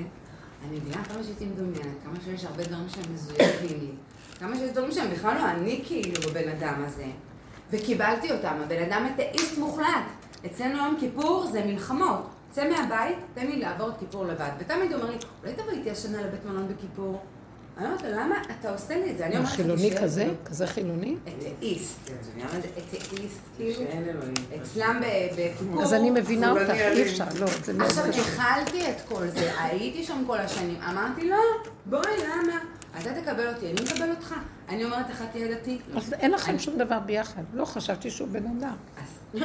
[0.68, 3.90] אני מבינה כמה שהייתי מדומיינת, כמה שיש הרבה דברים שהם מזויפים לי,
[4.38, 7.06] כמה שיש דברים שהם בכלל לא אני כאילו בבן אדם הזה.
[7.70, 10.04] וקיבלתי אותם, הבן אדם אתאיסט מוחלט.
[10.46, 12.28] אצלנו יום כיפור זה מלחמות.
[12.50, 14.50] צא מהבית, תן לי לעבור את כיפור לבד.
[14.58, 17.22] ותמיד הוא אומר לי, אולי תבואי איתי השנה לבית מלון בכיפור?
[17.78, 19.26] אני אומרת לו, למה אתה עושה לי את זה?
[19.26, 20.24] אני אומרת לך, חילוני כזה?
[20.24, 21.16] בבית." כזה חילוני?
[21.24, 22.10] אתאיסט.
[22.78, 23.80] אתאיסט, כאילו?
[24.62, 25.82] אצלם ב- בכיפור.
[25.82, 27.02] אז אני מבינה אותך, אי.
[27.02, 28.24] אפשר, לא, זה מאוד עכשיו.
[28.24, 30.76] הכלתי את כל זה, הייתי שם כל השנים.
[30.90, 31.36] אמרתי, לא,
[31.86, 32.58] בואי, למה?
[33.00, 34.34] אתה תקבל אותי, אני מקבל אותך.
[34.68, 35.78] אני אומרת לך, תהיה דתי.
[35.96, 37.42] אז אין לכם שום דבר ביחד.
[37.54, 38.74] לא, חשבתי שהוא בן אדם.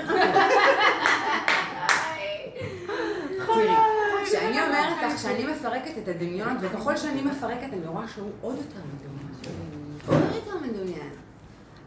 [3.48, 3.97] תראי, כשאני
[4.78, 9.28] אומרת לך שאני מפרקת את הדמיון, וככל שאני מפרקת, אני רואה שהוא עוד יותר מדומיין.
[10.08, 11.10] עוד יותר מדומיין.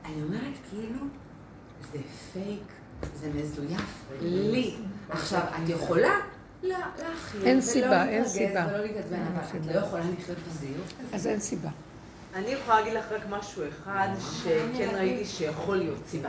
[0.04, 0.98] אני אומרת, כאילו,
[1.92, 1.98] זה
[2.32, 2.62] פייק,
[3.14, 4.74] זה מזויף לי.
[5.10, 6.08] עכשיו, את יכולה
[6.62, 8.66] לה- להכיל, אין סיבה, אין סיבה.
[8.70, 8.84] ולא
[9.34, 9.74] אבל את.
[9.74, 11.16] לא יכולה לחיות בזיוף כזה.
[11.16, 11.68] אז אין סיבה.
[12.34, 14.08] אני יכולה להגיד לך רק משהו אחד
[14.42, 16.28] שכן ראיתי שיכול להיות סיבה.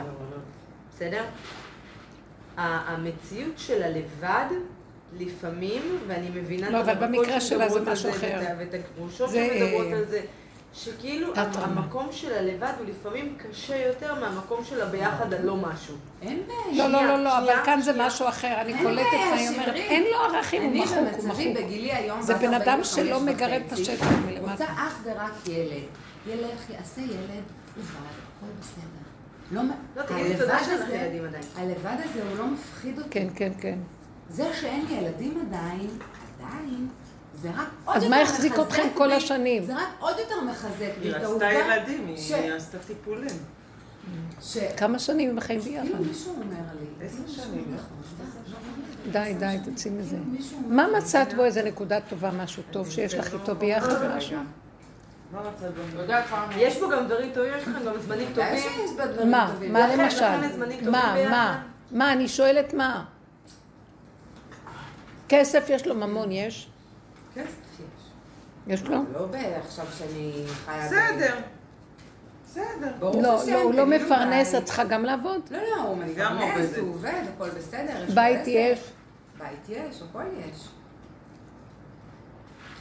[0.94, 1.24] בסדר?
[2.56, 2.62] ה-
[2.94, 4.46] המציאות של הלבד,
[5.18, 8.40] לפעמים, ואני מבינה לא, את אבל במקרה שלה זה משהו זה, אחר.
[8.58, 10.20] ואת הגרושות זה, שמדברות אה, על זה,
[10.74, 11.32] שכאילו.
[11.36, 15.94] המקום של הלבד הוא לפעמים קשה יותר מהמקום של הביחד הלא משהו.
[16.22, 16.88] אין בעיה.
[16.88, 17.92] לא, לא, לא, לא, אבל כאן זה.
[17.98, 18.54] משהו אחר.
[18.60, 19.74] אני קולטת מה היא אומרת.
[19.74, 21.64] אין לו ערכים, הוא אני מחוק, הוא במצבי מחוק.
[21.64, 24.50] בגילי היום, זה בן אדם 45 שלא מגרד את השטח מלמטה.
[24.52, 25.82] רוצה אך ורק ילד.
[26.26, 27.42] ילך, יעשה ילד,
[27.76, 27.88] לבד,
[28.36, 29.02] הכל בסדר.
[29.50, 29.62] לא,
[29.96, 31.44] לא, תגידי תודה הלבד שאין לך הזה- ילדים עדיין.
[31.56, 33.08] הלבד הזה הוא לא מפחיד אותי.
[33.10, 33.78] כן, כן, כן.
[34.32, 35.88] זה שאין לי ילדים עדיין,
[36.40, 36.88] עדיין,
[37.42, 39.64] זה רק עוד אז יותר מה מחזק החזיק אתכם כל השנים?
[39.64, 43.36] זה רק עוד יותר מחזק היא רצתה ילדים, היא עשתה טיפולים.
[44.76, 45.86] כמה שנים הם חיים ביחד?
[45.86, 49.12] כאילו מישהו אומר לי, עשר מישהו שנים, לא?
[49.12, 50.16] די, די, תצאי מזה.
[50.16, 54.38] כאילו מה מצאת בו איזה נקודה טובה, משהו טוב שיש לך איתו ביחד משהו?
[55.32, 56.02] מה במדינה?
[56.02, 56.54] יודע כבר מה.
[56.56, 59.30] יש בו גם דברים טובים, יש לכם גם זמנים טובים.
[59.30, 59.54] מה?
[59.70, 60.58] מה למשל?
[60.90, 61.16] מה?
[61.30, 61.62] מה?
[61.90, 62.12] מה?
[62.12, 63.04] אני שואלת מה?
[65.32, 66.68] כסף יש לו, ממון יש?
[67.34, 68.04] כסף יש.
[68.66, 68.96] יש לו?
[69.12, 70.86] לא בעכשיו שאני חיה...
[70.86, 71.36] בסדר.
[72.46, 72.92] בסדר.
[73.00, 74.54] לא, לא, הוא לא תגידו מפרנס.
[74.54, 75.40] את צריכה גם לעבוד.
[75.50, 76.78] לא, לא, הוא מפרנס.
[76.78, 78.04] הוא עובד, הכל בסדר.
[78.14, 78.40] בית.
[78.46, 78.80] יש?
[79.38, 80.68] בית יש, הכל יש.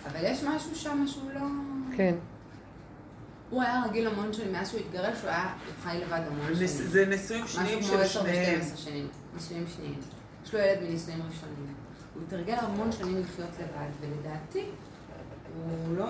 [0.06, 1.41] אבל יש משהו שם שהוא לא...
[1.97, 2.16] כן.
[3.49, 6.68] הוא היה רגיל המון שנים, מאז שהוא התגרש, הוא היה, חי לבד המון שנים.
[6.68, 8.60] זה נישואים משהו שניים כמו של 10 שניהם.
[8.60, 9.99] ו-12 שנים, נישואים שניים.
[10.45, 11.71] יש לו ילד מנישואים ראשונים.
[12.22, 14.66] הוא התרגל המון שנים לחיות לבד, ולדעתי,
[15.56, 16.08] הוא לא...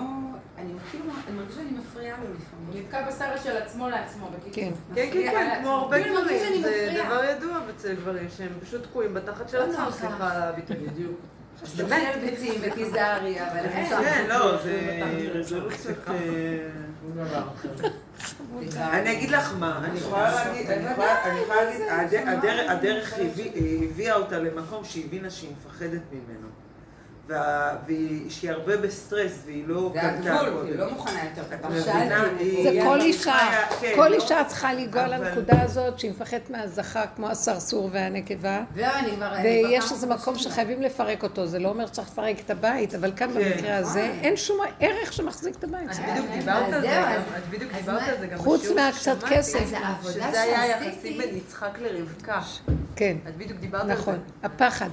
[0.58, 2.84] אני כאילו, אני מרגישה שאני מפריעה לו הוא לפעמים.
[2.84, 4.54] נתקע בסרט של עצמו לעצמו, בקיצור.
[4.54, 4.72] כן.
[4.94, 7.02] כן, כן, כן, כמו הרבה כאילו, שאני גברים, זה.
[7.06, 10.76] דבר ידוע אצל גברים, שהם פשוט תקועים בתחת של לא עצמם, סליחה על הביטוי.
[10.76, 11.20] בדיוק.
[11.76, 13.00] באמת ביצים וקיזרי,
[13.40, 13.68] אבל.
[14.02, 15.00] כן, לא, זה
[15.34, 15.98] רזולוציות...
[18.78, 20.66] אני אגיד לך מה, אני יכולה להגיד,
[22.28, 23.52] הדרך- הדרך הביא-
[23.90, 26.48] הביאה אותה למקום שהיא הבינה שהיא מפחדת ממנו.
[27.26, 30.90] וה- והיא- שהיא הרבה בסטרס והיא לא זה קלטה הגבול, היא לא.
[30.90, 31.42] מוכנה יותר.
[31.54, 31.72] את
[32.62, 33.34] זה כל אישה,
[33.80, 38.60] כן, כל לא- אישה צריכה לנגוע אבל- לנקודה הזאת שהיא מפחדת מהזכה כמו הסרסור והנקבה.
[39.42, 40.38] ויש איזה מקום.
[40.38, 43.34] שחייבים לפרק אותו, זה לא אומר שצריך לפרק את הבית, אבל כאן כן.
[43.50, 44.18] במקרה הזה נכון.
[44.22, 45.90] אין שום ערך שמחזיק את הבית.
[45.90, 47.00] את אה, בדיוק אה, דיברת על זה,
[47.38, 49.58] את בדיוק דיברת על זה גם חוץ מהקצת כסף.
[50.12, 52.40] שזה היה יחסי בין יצחק לרבקה.
[52.96, 53.16] כן.
[53.28, 53.92] את בדיוק דיברת על זה.
[53.94, 54.88] נכון, הפחד.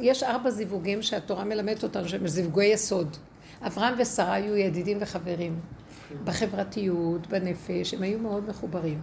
[0.00, 3.16] יש ארבע זיווגים שהתורה מלמדת אותנו שהם זיווגי יסוד.
[3.66, 5.60] אברהם ושרה היו ידידים וחברים.
[6.24, 9.00] בחברתיות, בנפש, הם היו מאוד מחוברים.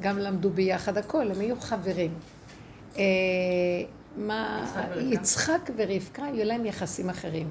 [0.00, 2.14] גם למדו ביחד הכל, הם היו חברים.
[2.98, 3.02] אה,
[4.16, 4.66] מה,
[5.00, 6.24] יצחק ורבקה.
[6.24, 7.48] היו להם יחסים אחרים.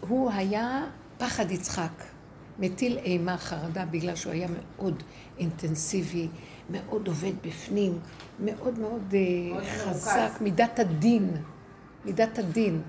[0.00, 0.84] הוא היה
[1.18, 2.04] פחד יצחק,
[2.58, 5.02] מטיל אימה, חרדה, בגלל שהוא היה מאוד
[5.38, 6.28] אינטנסיבי,
[6.70, 7.98] מאוד עובד בפנים,
[8.40, 10.42] מאוד מאוד אה, מאוד חזק, מרוכז.
[10.42, 11.36] מידת הדין,
[12.06, 12.82] מידת הדין.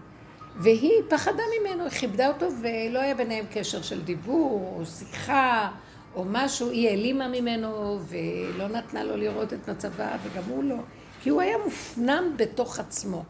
[0.55, 5.71] והיא פחדה ממנו, היא כיבדה אותו, ולא היה ביניהם קשר של דיבור, או שיחה,
[6.15, 6.69] או משהו.
[6.69, 10.77] היא העלימה ממנו, ולא נתנה לו לראות את מצבה, וגם הוא לא.
[11.21, 13.23] כי הוא היה מופנם בתוך עצמו.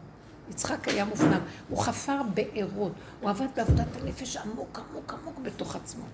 [0.50, 1.40] יצחק היה מופנם.
[1.68, 6.04] הוא חפר בארות, הוא עבד בעבודת הנפש עמוק, עמוק, עמוק בתוך עצמו.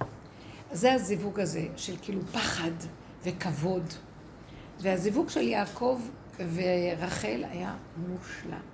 [0.71, 2.71] אז זה הזיווג הזה, של כאילו פחד
[3.25, 3.85] וכבוד.
[4.81, 6.01] והזיווג של יעקב
[6.39, 8.74] ורחל היה מושלם.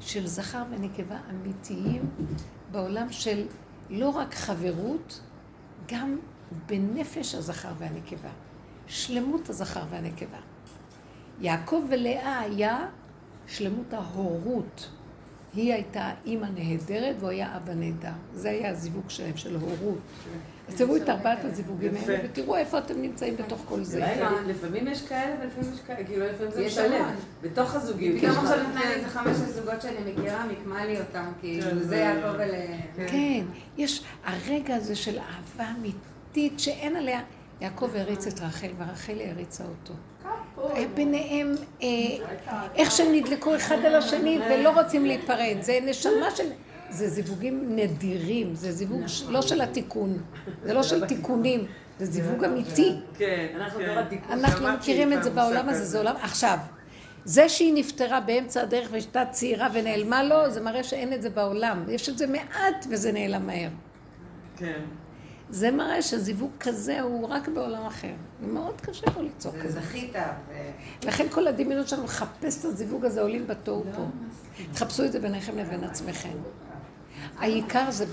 [0.00, 2.10] של זכר ונקבה אמיתיים
[2.70, 3.46] בעולם של
[3.90, 5.20] לא רק חברות,
[5.88, 6.18] גם
[6.66, 8.30] בנפש הזכר והנקבה.
[8.86, 10.38] שלמות הזכר והנקבה.
[11.40, 12.86] יעקב ולאה היה
[13.46, 14.90] שלמות ההורות.
[15.54, 18.12] היא הייתה אימא נהדרת והוא היה אבא נהדר.
[18.34, 19.98] זה היה הזיווג שלהם, של הורות.
[20.68, 22.18] אז תראו את ארבעת הזיווגים האלה.
[22.24, 23.98] ותראו איפה אתם נמצאים בתוך כל זה.
[24.04, 24.14] אולי
[24.52, 26.84] לפעמים יש כאלה ולפעמים יש כאלה, כאילו לפעמים זה.
[26.96, 27.14] המון.
[27.42, 28.18] בתוך הזוגיות.
[28.18, 31.96] פתאום עכשיו לך- לפני איזה חמש הזוגות שאני מכירה, מיקמה לי אותם, כאילו, כן, זה
[31.96, 32.50] יעקב ול...
[33.08, 33.44] כן,
[33.76, 37.20] יש הרגע הזה של אהבה אמיתית שאין עליה.
[37.60, 39.94] יעקב הריץ את רחל ורחל העריצה אותו.
[40.94, 41.52] ביניהם,
[41.82, 41.88] אה,
[42.74, 45.56] איך שהם נדלקו אחד על השני ולא רוצים להיפרד.
[45.60, 46.44] זה נשמה של...
[46.94, 50.18] זה זיווגים נדירים, זה זיווג ש- לא של התיקון,
[50.64, 51.66] זה לא של תיקונים,
[51.98, 52.92] זה זיווג אמיתי.
[53.18, 53.98] כן, אנחנו כן.
[53.98, 54.32] התיקון.
[54.32, 55.84] אנחנו לא שמעתי מכירים את זה בעולם הזה.
[55.84, 56.14] זה עולם...
[56.22, 56.58] עכשיו,
[57.24, 61.84] זה שהיא נפטרה באמצע הדרך והייתה צעירה ונעלמה לו, זה מראה שאין את זה בעולם.
[61.88, 63.68] יש את זה מעט וזה נעלם מהר.
[64.56, 64.80] כן.
[65.50, 68.12] זה מראה שזיווג כזה הוא רק בעולם אחר.
[68.40, 69.80] מאוד קשה פה ליצור כזה.
[69.80, 70.52] זכית, ו...
[71.06, 74.02] לכן כל הדמיונות שלנו לחפש את הזיווג הזה עולים בתוהו פה.
[74.72, 76.28] תחפשו את זה ביניכם לבין עצמכם.
[77.38, 78.04] העיקר זה?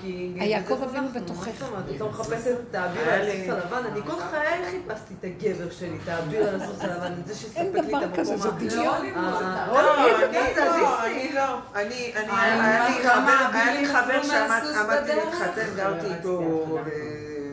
[0.00, 0.32] כי...
[0.40, 1.46] היעקב אבינו בתוכך.
[1.48, 1.84] מה זאת אומרת?
[1.94, 6.08] פתאום מחפשת את האביר על הסוס הלבן, אני כל חיי חיפשתי את הגבר שלי, את
[6.08, 8.12] האביר על הסוס הלבן, את זה שיספק אין לי את דבר המקום.
[8.20, 9.06] כזה, זה דמיון.
[9.16, 11.58] לא, לא, אני אני- לא, אני לא.
[11.74, 15.12] אני, אני, היה לי חבר, שעמדתי?
[15.16, 16.40] להתחתן, גרתי איתו,
[16.84, 16.88] ב-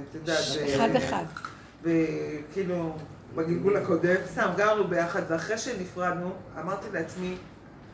[0.10, 0.40] את יודעת,
[0.76, 1.24] אחד אחד.
[1.84, 2.96] וכאילו,
[3.36, 7.36] בגלגול הקודם, סתם, גרנו ביחד, ואחרי שנפרדנו, אמרתי לעצמי,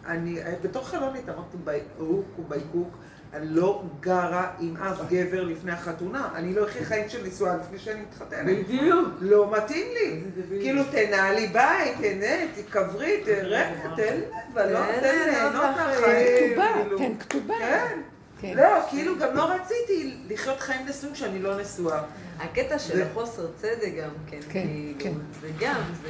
[0.08, 2.98] אני, בתור חלונית, אמרתי, בירוק ובייקוק,
[3.34, 6.30] אני לא גרה עם אף גבר לפני החתונה.
[6.36, 8.66] אני לא אחיה חיים של נישואה לפני שאני מתחתנת.
[8.68, 9.08] בדיוק.
[9.22, 10.22] לא מתאים לי.
[10.62, 14.20] כאילו, תנהלי בית, תהנה, תקברי, תראה, תן
[14.52, 16.58] לבלות, תן תן ליהנות מהחיים.
[16.58, 16.58] מהחיים.
[16.58, 16.98] כתובה, כאילו.
[16.98, 17.56] כן, כתובה.
[17.60, 18.02] כן.
[18.42, 18.54] כן.
[18.58, 22.02] לא, כאילו, גם לא רציתי לחיות חיים נשואים כשאני לא נשואה.
[22.40, 25.14] הקטע של החוסר צדק גם כן, כן, כאילו, כן.
[25.42, 26.10] זה גם, זה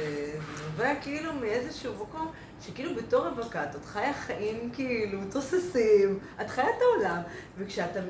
[0.56, 2.30] זה נובע כאילו מאיזשהו מקום,
[2.66, 7.20] שכאילו בתור רווקה, את חיה חיים כאילו תוססים, את חיה את העולם,
[7.58, 8.02] וכשאת אה,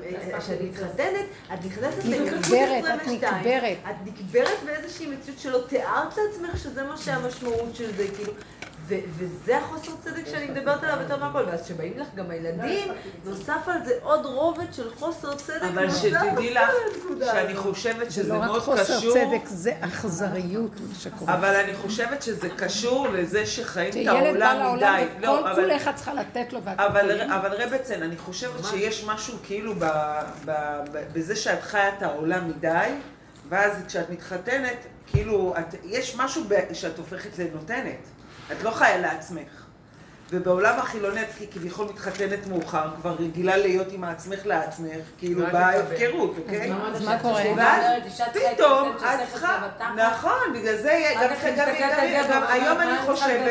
[0.63, 2.05] מתחתנת, את נכנסת את
[2.39, 3.77] 22, נקברת.
[3.89, 8.33] את נקברת באיזושהי מציאות שלא תיארת לעצמך שזה מה שהמשמעות של זה, כאילו.
[8.89, 12.91] ו- וזה החוסר צדק שאני מדברת עליו יותר מהכל, ואז כשבאים לך גם הילדים,
[13.25, 16.69] נוסף על זה עוד רובד של חוסר צדק אבל שתדעי לך,
[17.25, 17.55] שאני.
[17.55, 21.33] חושבת זה שזה לא רק מאוד חוסר קשור, צדק, זה אכזריות שקורה.
[21.33, 24.07] אבל אני חושבת שזה קשור לזה שחיים את שילד
[24.39, 25.25] בא העולם לעולם מדי.
[25.27, 29.37] לא, וכל אבל- כולך את צריכה לתת לו ואת אבל, רבצן, אני חושבת שיש משהו
[29.43, 29.85] כאילו ב,
[30.45, 30.51] ב,
[30.91, 32.89] ב, בזה שאת חיה את העולם מדי,
[33.49, 34.77] ואז כשאת מתחתנת,
[35.07, 38.18] כאילו, את, יש משהו ב, שאת הופכת לנותנת.
[38.51, 39.68] את לא חיה לעצמך.
[40.31, 46.71] ובעולם החילוני את כביכול מתחתנת מאוחר, כבר רגילה להיות עם עצמך לעצמך, כאילו בהפקרות, אוקיי?
[46.95, 47.43] אז מה קורה?
[47.57, 47.85] ואז
[48.33, 49.67] פתאום את צריכה.
[49.95, 51.03] נכון, בגלל זה,
[52.29, 53.41] גם היום אני חושבת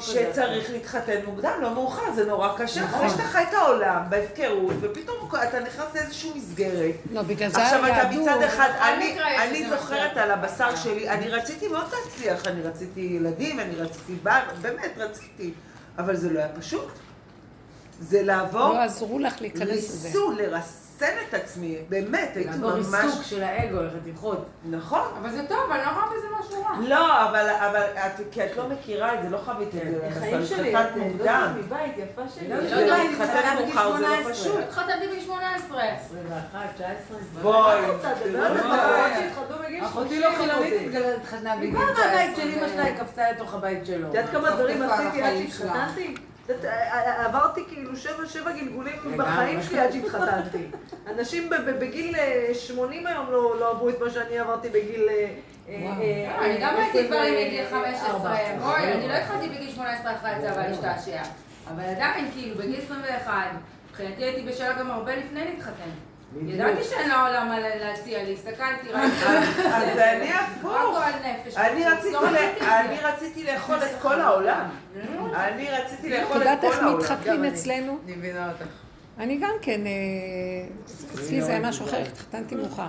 [0.00, 2.82] שצריך להתחתן מוקדם, לא מאוחר, זה נורא קשה.
[2.82, 3.06] נכון.
[3.06, 6.94] אחרי שאתה חי את העולם בהפקרות, ופתאום אתה נכנס לאיזושהי מסגרת.
[7.12, 8.08] לא, בגלל זה עכשיו אתה.
[8.10, 8.68] מצד אחד,
[9.38, 10.16] אני, זוכרת.
[10.16, 15.52] על הבשר שלי, אני רציתי מאוד להצליח, אני רציתי ילדים, אני רציתי בר, באמת רציתי,
[15.98, 16.88] אבל זה לא היה פשוט.
[18.00, 20.08] זה לעבור, לא עזרו לך להיכנס לזה.
[20.08, 20.36] ריסון,
[21.00, 23.04] לרסן את עצמי, באמת, הייתי לעבור ממש...
[23.04, 24.46] ריסוק של האגו, לחתיכות.
[24.70, 25.08] נכון.
[25.20, 26.76] אבל זה טוב, אני לא רואה בזה משהו רע.
[26.88, 30.34] לא, אבל, אבל את, כי את לא מכירה את זה, לא חווית את זה, החיים
[30.34, 31.52] אבל שלי, התחתנת מוקדם.
[31.58, 32.48] מבית, יפה שלי.
[32.48, 34.58] לא, לא להתחתן מאוחר זה לא פשוט.
[34.58, 35.82] התחתנתי בגיל 18.
[35.82, 37.18] 21, 19.
[37.42, 37.80] בואי?
[38.22, 38.48] זה לא
[39.64, 42.06] בגיל אחותי 30, לא חילונית, התחתנה בגיל כבר 19.
[42.06, 44.08] מהבית של אמא שלה היא קפצה לתוך הבית שלו.
[44.08, 45.50] את יודעת כמה דברים עשיתי עד שלה.
[45.50, 46.14] שהתחתנתי?
[46.44, 48.92] את יודעת, אה, עברתי כאילו שבע, שבע גלגולים.
[49.16, 50.66] בחיים שלי עד שהתחתנתי.
[51.06, 55.08] אנשים ב- ב- בגיל אה, 80 היום לא לא עברו את מה שאני עברתי בגיל...
[55.10, 55.26] אה,
[55.68, 58.36] אה, אה, אני גם הייתי גברים מגיל 24.
[58.36, 58.58] 15.
[58.60, 61.22] בואי, אני לא התחלתי בגיל 18 אחרי הצבא להשתעשע.
[61.74, 63.32] אבל עדיין, כאילו, בגיל 21,
[63.90, 65.90] מבחינתי הייתי בשלה גם הרבה לפני להתחתן.
[66.46, 68.88] ידעתי שאין לעולם מה להציע לי, הסתכלתי.
[68.94, 70.72] אז אני הפוך.
[70.72, 71.56] רק גועל נפש.
[71.56, 72.80] אני לא רציתי, רציתי ל- את זה.
[72.80, 74.68] אני רציתי לאכול את כל העולם.
[75.34, 76.98] אני רציתי את לאכול את יודעת כל איך העולם.
[76.98, 77.48] מתחתנים גם אני.
[77.48, 77.98] אצלנו?
[78.06, 78.64] אני מבינה אותך.
[79.18, 79.90] אני גם כן, אה,
[81.14, 82.86] אצלי זה היה משהו אחר, התחתנתי מאוחר.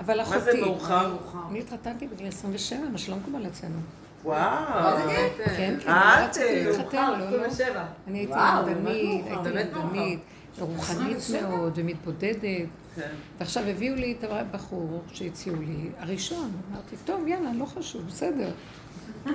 [0.00, 0.38] אבל אחותי...
[0.38, 1.10] מה זה מאוחר?
[1.50, 3.78] אני התחתנתי בגיל 27, מה שלא מקובל אצלנו.
[4.24, 4.96] וואו.
[5.08, 6.26] כן, כן, את, לא אה,
[6.66, 7.24] להתחתן, לא, לא.
[7.44, 7.84] 27.
[8.08, 8.64] אני הייתי מאוחר.
[8.86, 9.42] הייתי מאוחר.
[9.42, 10.20] מרדנית,
[10.58, 12.66] רוחנית מאוד ומתבודדת.
[12.96, 13.14] כן.
[13.38, 16.50] ועכשיו הביאו לי את הבחור שהציעו לי, הראשון.
[16.70, 18.50] אמרתי, טוב, יאללה, לא חשוב, בסדר.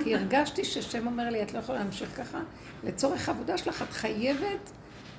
[0.04, 2.40] כי הרגשתי ששם אומר לי, את לא יכולה להמשיך ככה.
[2.84, 4.70] לצורך העבודה שלך את חייבת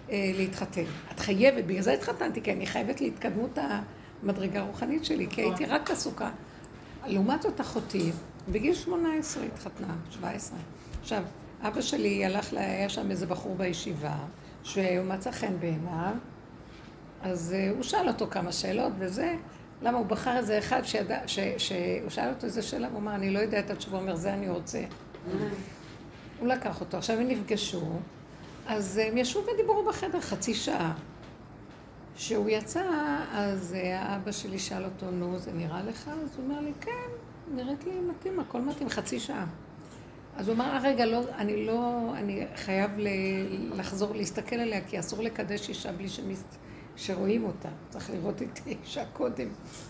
[0.09, 0.83] אה, להתחתן.
[1.11, 3.57] את חייבת, בגלל זה התחתנתי, כי אני חייבת להתקדמות
[4.23, 6.29] המדרגה הרוחנית שלי, כי הייתי רק עסוקה.
[7.05, 8.11] לעומת זאת אחותי,
[8.49, 10.57] בגיל 18 התחתנה, 17.
[11.01, 11.23] עכשיו,
[11.61, 14.15] אבא שלי הלך, היה שם איזה בחור בישיבה,
[14.63, 16.13] שהוא מצא חן בעיניו,
[17.22, 19.36] אז אה, הוא שאל אותו כמה שאלות וזה,
[19.82, 23.30] למה הוא בחר איזה אחד שידע, ש, שהוא שאל אותו איזה שאלה, הוא אמר, אני
[23.30, 24.82] לא יודע את התשובה, הוא אומר, זה אני רוצה.
[26.39, 27.86] הוא לקח אותו, עכשיו הם נפגשו,
[28.68, 30.93] אז הם ישבו ודיברו בחדר חצי שעה.
[32.15, 32.84] כשהוא יצא,
[33.34, 36.07] אז אה, האבא שלי שאל אותו, נו, זה נראה לך?
[36.24, 36.91] אז הוא אומר לי, כן,
[37.55, 39.45] נראית לי מתאים, הכל מתאים, חצי שעה.
[40.38, 43.07] אז הוא אמר, "אה, רגע, לא, אני לא, אני חייב ל-
[43.80, 46.43] לחזור להסתכל עליה, כי אסור לקדש אישה בלי שמס...
[46.97, 47.69] שרואים אותה.
[47.89, 49.47] צריך לראות את האישה קודם.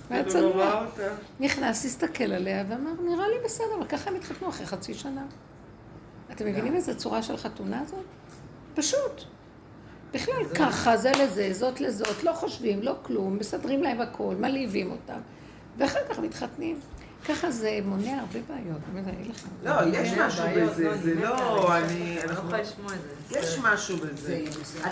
[0.09, 0.85] והיה צנוע.
[1.39, 5.25] נכנס, הסתכל עליה ואמר, נראה לי בסדר, וככה הם התחתנו אחרי חצי שנה.
[6.31, 8.05] אתם מבינים איזה צורה של חתונה זאת?
[8.75, 9.23] פשוט.
[10.13, 15.19] בכלל ככה, זה לזה, זאת לזאת, לא חושבים, לא כלום, מסדרים להם הכל, מלהיבים אותם,
[15.77, 16.79] ואחר כך מתחתנים.
[17.27, 19.49] ככה זה מונע הרבה בעיות, אני לא אגיד לכם.
[19.63, 21.77] לא, יש משהו בזה, לא, זה לא.
[21.77, 23.16] אני, אני לא יכולה לשמוע את זה.
[23.31, 24.39] יש משהו בזה.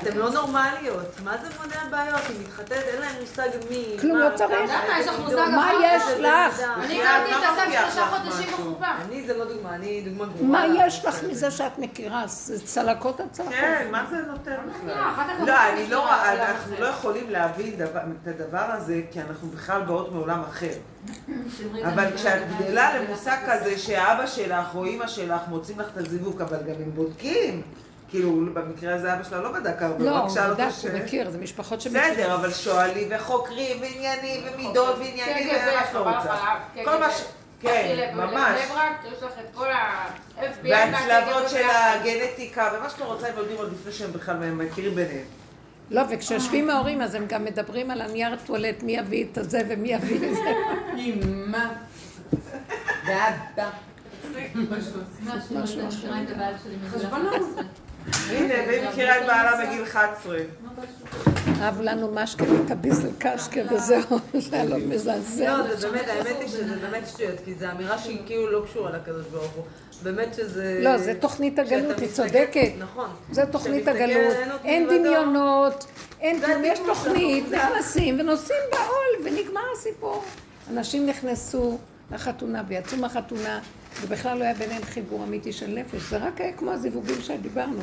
[0.02, 2.22] אתם לא נורמליות, מה זה מונע בעיות?
[2.30, 3.98] היא מתחתנת, אין להם מושג מי...
[4.02, 4.72] כלום לא צריך.
[5.56, 6.60] מה יש לך?
[6.84, 8.54] אני הכרתי את הסף שלושה חודשים?
[8.54, 8.88] בחופה.
[9.06, 10.50] אני זה לא דוגמה, אני דוגמה גרועה.
[10.52, 11.52] מה יש לך מזה.
[11.52, 12.24] שאת מכירה?
[12.28, 13.54] זה צלקות על צלקות.
[13.54, 14.96] כן, מה זה נותן בכלל?
[15.40, 16.76] לא, לא, אני לא, העולם אנחנו.
[16.80, 20.74] לא יכולים להבין דבר- את הדבר הזה, כי אנחנו בכלל באות מעולם אחר.
[21.86, 26.58] אבל כשאת גדלה למושג כזה שאבא שלך או אימא שלך מוצאים לך את הזיווג, אבל
[26.58, 27.62] גם הם בודקים.
[28.10, 30.72] כאילו, במקרה הזה אבא שלה לא בדק הרבה, לא, הוא רק הוא שאל בדק, אותו
[30.76, 30.86] ש...
[30.86, 32.14] הוא מכיר, זה משפחות שמכירים.
[32.14, 36.36] בסדר, אבל שואלים וחוקרים ועניינים ומידות ועניינים קג"ב, ומה חבל רוצה.
[36.86, 37.18] כל מה קג"ב.
[37.18, 37.24] ש...
[37.62, 38.62] כן, ממש.
[38.62, 42.10] לבני ברק, יש לך את כל ה-FBI והצלבות של והקג"ב.
[42.10, 45.26] הגנטיקה ומה שאתה רוצה הם יודעים עוד לפני שהם בכלל מכירים ביניהם.
[45.92, 49.94] לא, וכשיושבים ההורים אז הם גם מדברים על הנייר טואלט, מי יביא את הזה ומי
[49.94, 50.52] יביא את זה.
[50.96, 51.68] אימא.
[53.08, 53.70] ואבא.
[58.14, 60.38] הנה, והיא מכירה את בעלה בגיל 11.
[61.62, 65.58] אהב לנו משקה וטביזל קשקה וזהו, זה לו מזעזע.
[65.58, 68.92] לא, זה באמת, האמת היא שזה באמת שטויות, כי זו אמירה שהיא כאילו לא קשורה
[68.92, 69.64] לקדוש ברוך הוא.
[70.04, 70.80] באמת שזה...
[70.82, 72.72] לא, זה תוכנית הגלות, היא צודקת.
[72.80, 73.10] נכון.
[73.32, 75.86] זה תוכנית הגלות, עלינו אין דמיונות,
[76.22, 77.46] אין כלום, יש תוכנית.
[77.52, 80.24] נכנסים ונוסעים בעול ונגמר הסיפור.
[80.72, 81.78] אנשים נכנסו
[82.12, 83.60] לחתונה ויצאו מהחתונה
[84.02, 87.80] ובכלל לא היה ביניהם חיבור אמיתי של נפש, זה רק היה כמו הזיווגים שדיברנו.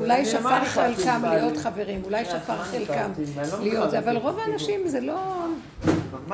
[0.00, 1.22] אולי, שפר חלקם.
[1.24, 4.42] להיות חברים, אולי שפר חלקם ואני לא להיות זה, אבל רוב זה.
[4.42, 5.46] האנשים זה לא...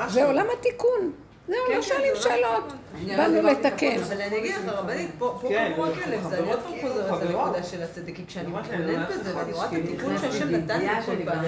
[0.07, 0.27] זה לא.
[0.27, 1.11] עולם התיקון.
[1.47, 2.63] זהו, כן, לא כן, שואלים עולם שאלות.
[2.95, 3.17] התיקון.
[3.17, 3.95] באנו לתקן.
[4.03, 7.21] אבל אני אגיד לך, רבנית, פה כן, כמו אנחנו הכלב, זה אני עוד פעם חוזרת.
[7.21, 11.11] לנקודה של הצדק, כי כשאני מתבוננת בזה, ואני רואה את התיקון שהשם נתן לי כל
[11.25, 11.43] פעם.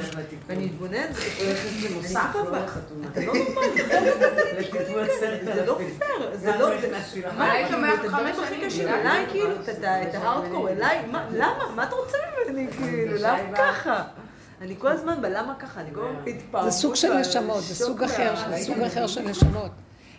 [0.47, 3.07] ואני מתבוננת, אני לא כל לחתונה.
[3.11, 3.81] אתה לא נורמלי,
[5.17, 5.77] עשרת זה לא.
[5.99, 6.69] פייר, זה לא,
[7.37, 9.31] מה, היית אומרת חמש הכי קשים, בגלל אליי זה.
[9.31, 9.49] כאילו,
[10.09, 11.63] את ההארדקור, אליי, מה- למה?
[11.75, 12.17] מה אתה רוצה
[12.47, 14.03] ממני, כאילו, למה ככה?
[14.61, 16.71] אני כל הזמן בלמה ככה, אני כל הזמן התפעמות.
[16.71, 19.71] זה סוג של נשמות, זה שוק סוג אחר, מה- זה סוג אחר של נשמות.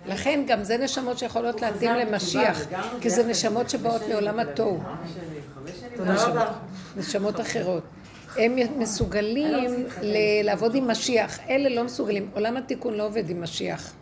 [0.09, 2.67] לכן גם זה נשמות שיכולות להתאים למשיח,
[3.01, 4.79] כי זה נשמות שבאות מעולם התוהו,
[5.97, 6.53] תודה רבה.
[6.97, 7.83] נשמות אחרות.
[8.37, 9.55] הם מסוגלים
[10.03, 12.29] ל- לעבוד עם משיח, אלה לא מסוגלים.
[12.35, 13.93] עולם התיקון לא עובד עם משיח.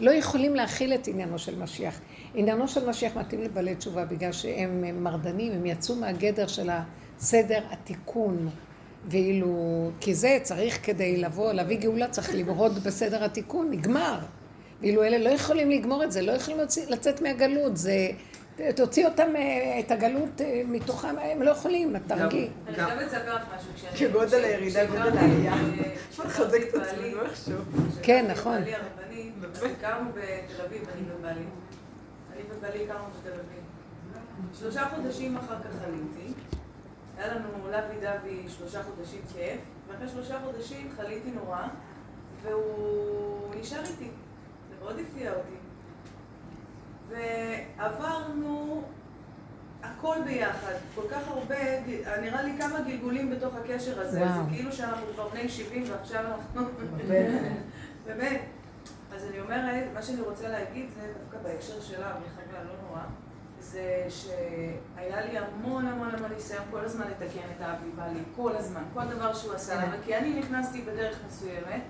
[0.00, 2.00] לא יכולים להכיל את עניינו של משיח.
[2.34, 6.70] עניינו של משיח מתאים לבעלי תשובה בגלל שהם הם מרדנים, הם יצאו מהגדר של
[7.18, 8.48] הסדר התיקון.
[9.08, 9.56] ואילו,
[10.00, 14.18] כי זה צריך כדי לבוא, להביא גאולה, צריך למרוד בסדר התיקון, נגמר.
[14.82, 17.92] ואילו אלה לא יכולים לגמור את זה, לא יכולים לצאת, לצאת מהגלות, זה...
[18.76, 22.48] תוציא אותם, אה, את הגלות אה, מתוכם, הם לא יכולים, את תרגיעי.
[22.66, 23.70] אני גם- חייבת לספר לך משהו.
[23.74, 25.52] כשאני- כגודל הירידה, גודל כשהכרתי, העלייה.
[25.52, 27.54] אה, לחזק את עצמנו בעלי- איכשהו.
[28.02, 28.58] כן, נכון.
[28.58, 29.30] בעלי הרבני,
[29.78, 31.40] הכרנו בתל אביב, אני ובעלי.
[32.32, 33.62] אני ובעלי הכרנו בתל אביב.
[34.60, 36.32] שלושה חודשים אחר כך עליתי.
[37.18, 41.62] היה לנו לוי דווי שלושה חודשים כיף, ואחרי שלושה חודשים חליתי נורא,
[42.42, 44.08] והוא נשאר איתי.
[44.82, 45.54] מאוד הפתיע אותי.
[47.08, 48.82] ועברנו
[49.82, 51.80] הכל ביחד, כל כך הרבה,
[52.20, 54.44] נראה לי כמה גלגולים בתוך הקשר הזה, וואו.
[54.44, 56.62] זה כאילו שאנחנו כבר בני 70 ועכשיו אנחנו...
[58.06, 58.40] באמת.
[59.14, 63.02] אז אני אומרת, מה שאני רוצה להגיד זה דווקא בהקשר שלה, מחגה, לא נורא,
[63.60, 68.82] זה שהיה לי המון המון המון ניסיון כל הזמן לתקן את האבי בעלי, כל הזמן,
[68.94, 69.96] כל דבר שהוא עשה, למה?
[70.04, 71.82] כי אני נכנסתי בדרך מסוימת,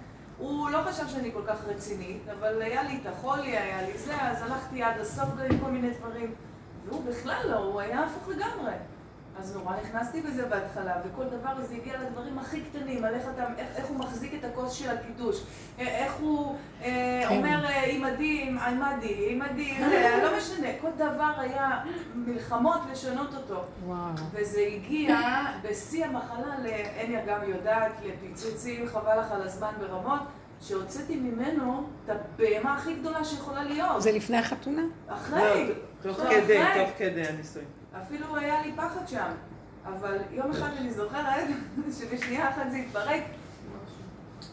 [0.43, 4.23] הוא לא חשב שאני כל כך רצינית, אבל היה לי את החולי, היה לי זה,
[4.23, 6.35] אז הלכתי עד הסוף גם עם כל מיני דברים,
[6.85, 8.73] והוא בכלל לא, הוא היה הפוך לגמרי.
[9.41, 13.45] אז נורא נכנסתי בזה בהתחלה, וכל דבר זה הגיע לדברים הכי קטנים, על איך, אתה,
[13.59, 15.43] איך, איך הוא מחזיק את הכוס של הקידוש,
[15.79, 17.37] אה, איך הוא אה, כן.
[17.37, 19.79] אומר עימדי, עימדי, עימדי,
[20.23, 21.81] לא משנה, כל דבר היה
[22.15, 23.63] מלחמות לשנות אותו.
[23.87, 23.99] וואו.
[24.33, 25.19] וזה הגיע
[25.63, 30.21] בשיא המחלה, ל- הניה גם יודעת, לפיצוצים, חבל לך על הזמן ברמות,
[30.61, 34.03] שהוצאתי ממנו את הבהמה הכי גדולה שיכולה להיות.
[34.03, 34.83] זה לפני החתונה?
[35.09, 35.73] אחרי,
[36.03, 36.43] תוך אחרי.
[36.43, 37.82] כדי, תוך כדי הנישואים.
[37.99, 39.31] אפילו היה לי פחד שם.
[39.85, 41.49] אבל יום אחד אני זוכרת
[41.99, 43.23] שבשנייה אחת זה התפרק.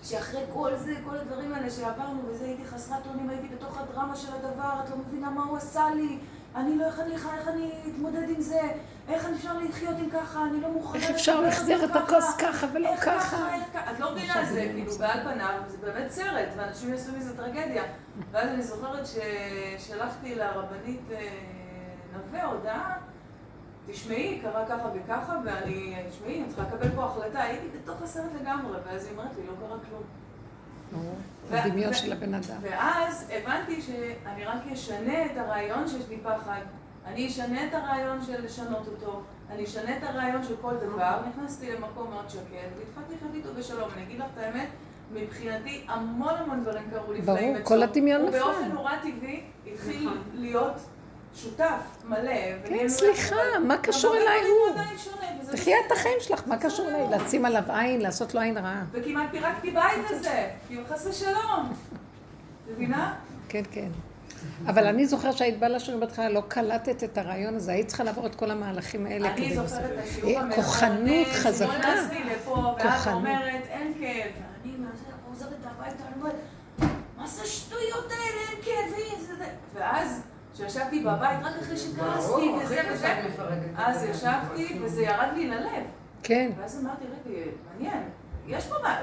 [0.03, 4.27] שאחרי כל זה, כל הדברים האלה שעברנו וזה, הייתי חסרת אונים, הייתי בתוך הדרמה של
[4.35, 6.17] הדבר, את לא מבינה מה הוא עשה לי,
[6.55, 8.61] אני לא, איך אני, איך אני אתמודד עם זה,
[9.09, 11.01] איך אפשר לחיות עם ככה, אני לא מוכנה...
[11.01, 13.55] איך אפשר להחזיר את הכוס ככה ולא איך ככה?
[13.55, 13.91] איך ככה?
[13.91, 17.83] את לא מבינה, זה כאילו בעל פניו, זה באמת סרט, ואנשים יעשו מזה טרגדיה.
[18.31, 21.27] ואז אני זוכרת ששלחתי לרבנית אה,
[22.13, 22.97] נווה הודעה,
[23.91, 27.41] תשמעי, קרה ככה וככה, ואני, תשמעי, אני צריכה לקבל פה החלטה.
[27.41, 30.03] הייתי בתוך הסרט לגמרי, ואז היא אומרת לי, לא קרה כלום.
[31.49, 32.57] ו- הדמיון של הבן אדם.
[32.61, 36.61] ואז הבנתי שאני רק אשנה את הרעיון שיש לי פחד.
[37.05, 39.21] אני אשנה את הרעיון של לשנות אותו.
[39.49, 41.19] אני אשנה את הרעיון של כל דבר.
[41.29, 42.41] נכנסתי למקום מאוד שקט,
[42.77, 43.89] והתחלתי לחיות איתו בשלום.
[43.95, 44.67] אני אגיד לך את האמת,
[45.13, 47.63] מבחינתי המון המון דברים קרו לפני ברור.
[47.63, 48.37] כל הדמיון נפל.
[48.37, 50.75] ובאופן נורא טבעי התחיל להיות
[51.35, 52.31] שותף מלא.
[52.65, 54.81] כן, סליחה, מה קשור אליי הוא?
[55.41, 57.07] תחיה תחייה את החיים שלך, מה קשור אליי?
[57.19, 58.83] לשים עליו עין, לעשות לו עין רעה.
[58.91, 61.73] וכמעט פירקתי בית הזה, כי חס ושלום.
[62.71, 63.15] מבינה?
[63.49, 63.89] כן, כן.
[64.67, 68.25] אבל אני זוכרת שהיית באה לשיעורים בהתחלה, לא קלטת את הרעיון הזה, היית צריכה לעבור
[68.25, 69.55] את כל המהלכים האלה אני.
[69.55, 71.71] זוכרת את אה, השיעור המכונן, כוחנות חזקה.
[71.73, 73.07] שנכנסתי לפה, ואת.
[73.07, 74.31] אומרת, אין כאב.
[74.93, 76.35] זה, חוזרת הביתה, אני אומרת,
[77.17, 79.09] מה זה השטויות האלה, אין כאבים.
[79.73, 80.21] ואז,
[80.53, 83.15] כשישבתי בבית, רק אחרי שכעסתי וזה וזה,
[83.77, 85.83] אז ישבתי וזה ירד לי ללב.
[86.23, 88.03] כן, ואז אמרתי, רגע, מעניין,
[88.47, 88.99] יש פה מה...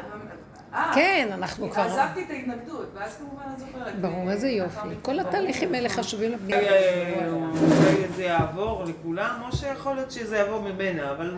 [0.75, 1.83] אה, כן, אנחנו כבר...
[1.83, 4.01] עזבתי את ההתנגדות, ואז כמובן את זוכרת.
[4.01, 4.97] ברור, אה, איזה לאחר יופי.
[5.03, 5.29] כל ברור.
[5.29, 6.61] התהליכים האלה חשובים לבנייה.
[6.61, 11.37] אולי אולי זה יעבור לכולם, או שיכול להיות שזה יעבור ממנה, אבל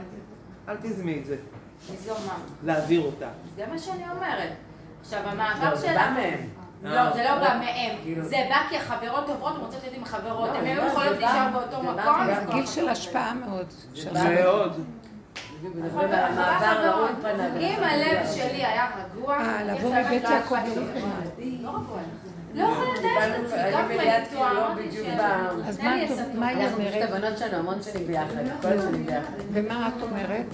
[0.68, 1.36] אל תזמי את זה?
[2.64, 3.28] להעביר אותה.
[3.56, 4.52] זה מה שאני אומרת.
[5.00, 6.36] עכשיו, לא, המעבר זה בא שלה...
[6.82, 6.92] מהם.
[6.94, 7.96] לא, זה לא בא מהם.
[8.02, 10.48] כאילו- זה בא כי החברות עוברות, הן רוצות להיות עם החברות.
[10.52, 12.26] לא, הן היו אומרת, יכולות זה להישאר באותו זה בא מקום.
[12.46, 13.66] זה גיל של השפעה מאוד.
[14.12, 14.72] בא- מאוד.
[17.60, 20.54] אם הלב שלי היה רגוע, אה, לבוא מבית לא יעקב.
[20.54, 21.98] לא רגוע.
[22.54, 24.96] לא יכולה לדעת את עצמי, אני גם אם אני טועה, אמרתי ש-
[25.68, 26.26] אז מה את- היא טובות.
[26.42, 27.10] אנחנו פשוט אומרת?
[27.10, 28.26] הבנות שלנו המון שנים ביחד,
[28.62, 29.32] כל השנים ביחד.
[29.52, 30.46] ומה את אומרת?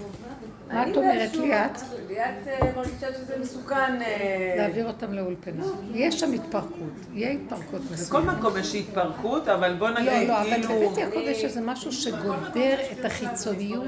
[0.72, 1.78] מה את אומרת, ליאת?
[2.08, 4.02] ליאת אה, מרגישה שזה מסוכן.
[4.02, 5.64] אה, להעביר אותם לאולפנה.
[5.94, 8.38] יש שם התפרקות, יהיה התפרקות בכל מסוימת.
[8.38, 10.90] מקום יש התפרקות, אבל בוא לא, נגיד, לא, אבל כאילו...
[10.90, 13.84] בבית יעקב יש איזה משהו שגודר את החיצוניות.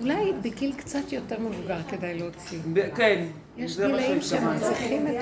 [0.00, 2.58] אולי בגיל קצת יותר מבוגר כדאי להוציא.
[2.96, 3.24] כן,
[3.56, 4.58] יש גילאים שהם.
[4.58, 5.14] צריכים את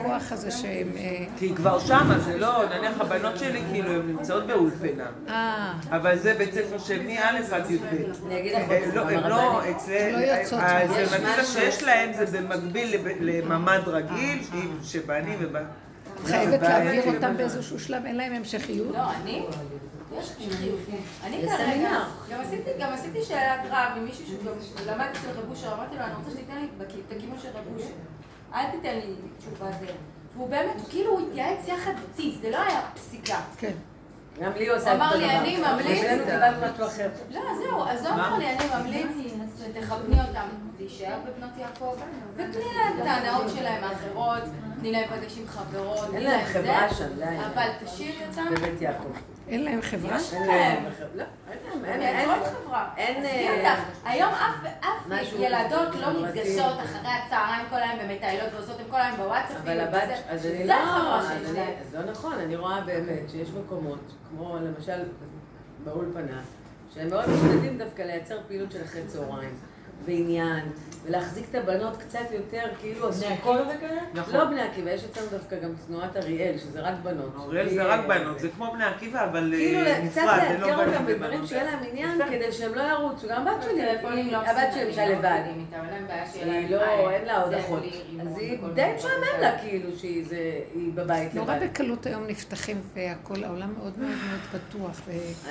[0.00, 0.88] הכוח הזה שהם...
[0.96, 6.18] אה, כי כבר שמה, זה לא, נניח הבנות שלי כאילו הן נמצאות באולפנה, אה, אבל
[6.18, 7.84] זה בית ספר של מא' עד י"ב.
[8.26, 10.62] אני אגיד לך, הם לא, הם לא, יוצאות.
[10.62, 14.38] האלטרנטיבה יש שיש להם זה במקביל לממ"ד רגיל,
[14.82, 15.66] שבנים ובנים.
[16.24, 17.14] חייבת להעביר.
[17.14, 18.94] אותם באיזשהו שלב, אין להם המשכיות.
[18.94, 19.42] לא, אני?
[20.20, 20.80] יש המשכיות.
[21.24, 22.04] אני כרגע.
[22.30, 24.52] גם עשיתי, גם עשיתי שאלת רב עם מישהו שגם
[24.86, 26.66] למד אצל רב אושר, אמרתי לו, אני רוצה שתיתן לי
[27.06, 27.88] את הכיוון של רב אושר.
[28.54, 29.86] אל תיתן לי תשובה זה.
[30.36, 33.40] והוא באמת, כאילו הוא התייעץ יחד איתי, זה לא היה פסיקה.
[33.58, 33.72] כן.
[34.40, 35.38] גם לי הוא עושה הוא את אמר אותו לי, דבר.
[35.38, 36.04] אני ממליץ-.
[37.30, 40.46] לא, זהו, אז הוא אמר לי, אני ממליץ שתכווני אותם
[40.78, 41.94] להישאר בבנות יעקב,
[42.34, 44.42] ותני להם את ההנאות שלהם האחרות,
[44.80, 47.24] תני להם פגש עם חברות, אין להם זה, חברה שם, די.
[47.54, 49.08] אבל תשאירי אותם, בבית יעקב.
[49.48, 50.16] אין להם חברה?
[50.16, 50.84] יש אין להם.
[50.84, 50.92] להם.
[51.14, 51.84] לא, אין להם.
[51.84, 52.88] אין- אין- מייצרות חברה.
[52.96, 54.30] אין, עזבי אה, היום
[54.80, 55.06] אף
[55.38, 56.22] ילדות לא חברתי.
[56.40, 59.60] נפגשות אחרי הצהריים כל היום ומטיילות ועושות, הם כל היום בוואטסאפים.
[59.62, 61.72] אבל הבת, וזה- אז אני זה לא, החברה אז שיש אני- להם.
[61.80, 64.00] אז לא נכון, אני רואה באמת שיש מקומות,
[64.30, 65.02] כמו למשל
[65.84, 66.40] באולפנה,
[66.94, 69.54] שהם מאוד משתדלים דווקא לייצר פעילות של אחרי צהריים,
[70.04, 70.68] ועניין,
[71.06, 73.66] ולהחזיק את הבנות קצת יותר כאילו עסוקות.
[74.14, 74.34] נכון.
[74.34, 77.32] לא בני עקיבא, יש אצלנו דווקא גם תנועת אריאל, שזה רק בנות.
[77.36, 79.80] אוריאל זה רק בנות, זה כמו בני עקיבא, אבל אה, כאילו
[80.10, 81.46] קצת נפרד, זה לא לאתגר אותם בדברים.
[81.46, 82.18] שיהיה להם עניין.
[82.30, 83.28] כדי שהם לא ירוצו.
[83.28, 85.40] גם הבת שלי, לא הבת שלי למשל מסוגלים, לבד.
[86.34, 87.82] היא לא, בית, אין לה עוד זה אחות.
[88.20, 89.40] אז היא די משעמם.
[89.40, 90.24] לה כאילו שהיא
[90.94, 91.66] בבית נורא לבד.
[91.66, 95.00] בקלות היום נפתחים והכל, העולם מאוד מאוד מאוד פתוח.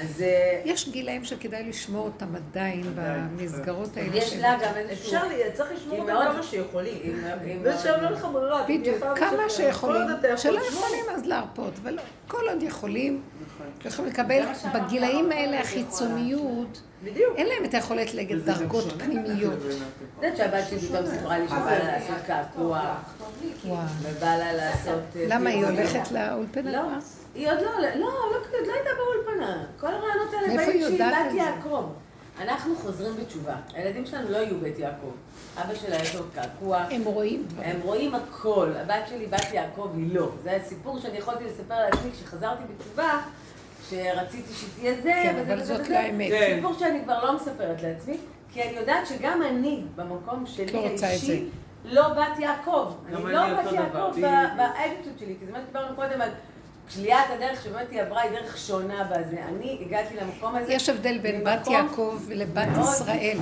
[0.02, 4.16] אז אה, ויש גילאים שכדאי לשמור אותם עדיין במסגרות האלה.
[4.16, 5.20] יש לה גם איזשהו...
[5.54, 6.94] צריך לשמור היא אותם כמה שיכולים.
[7.04, 8.64] היא- היא לא לך ברירה.
[8.70, 9.50] בדיוק, כמה.
[9.50, 10.02] שיכולים,
[10.38, 10.60] שלא.
[10.68, 13.22] יכולים אז להרפות, ולא, כל עוד יכולים,
[13.86, 14.42] יכולים לקבל
[14.74, 17.36] בגילאים האלה החיצוניות, בדיוק.
[17.38, 19.54] אין להם את היכולת גם דרגות פנימיות.
[19.54, 22.96] את יודעת שהבת שלי פתאום סיפרה לי שבא לה לעשות קעקוע.
[24.02, 25.02] ובא לה לעשות...
[25.28, 25.66] למה היא.
[25.66, 26.82] הולכת לאולפנה לא?
[27.36, 28.08] היא עוד לא, לא, לא, לא
[28.60, 29.64] עוד לא הייתה באולפנה.
[29.80, 31.34] כל הרעיונות האלה באים היא שהיא בת?
[31.34, 31.86] יעקב.
[32.42, 33.56] אנחנו חוזרים בתשובה.
[33.74, 35.12] הילדים שלנו לא יהיו בית יעקב.
[35.62, 36.78] אבא שלה יש לו קעקוע.
[36.78, 37.46] הם רואים.
[37.64, 38.72] הם רואים הכל.
[38.82, 40.30] הבת שלי, בת יעקב, היא לא.
[40.44, 43.20] זה הסיפור שאני יכולתי לספר לעצמי כשחזרתי בתשובה,
[43.90, 45.94] שרציתי שהיא תהיה זה, כן, וזה אבל וזה זאת וזה.
[45.94, 46.30] לא האמת.
[46.32, 46.54] כן.
[46.56, 48.18] סיפור שאני כבר לא מספרת לעצמי,
[48.54, 51.46] כי אני יודעת שגם אני, במקום שלי לא רוצה את האישי,
[51.86, 52.92] לא בת יעקב.
[53.08, 54.22] אני לא אני בת יעקב.
[54.58, 56.30] באדיטוד שלי, כי זה מה שדיברנו קודם על
[56.90, 59.38] שליית הדרך שבאמת היא עברה, היא דרך שונה בזה.
[59.50, 60.74] אני הגעתי למקום הזה.
[60.74, 63.38] יש הבדל בין בת יעקב לבת ישראל.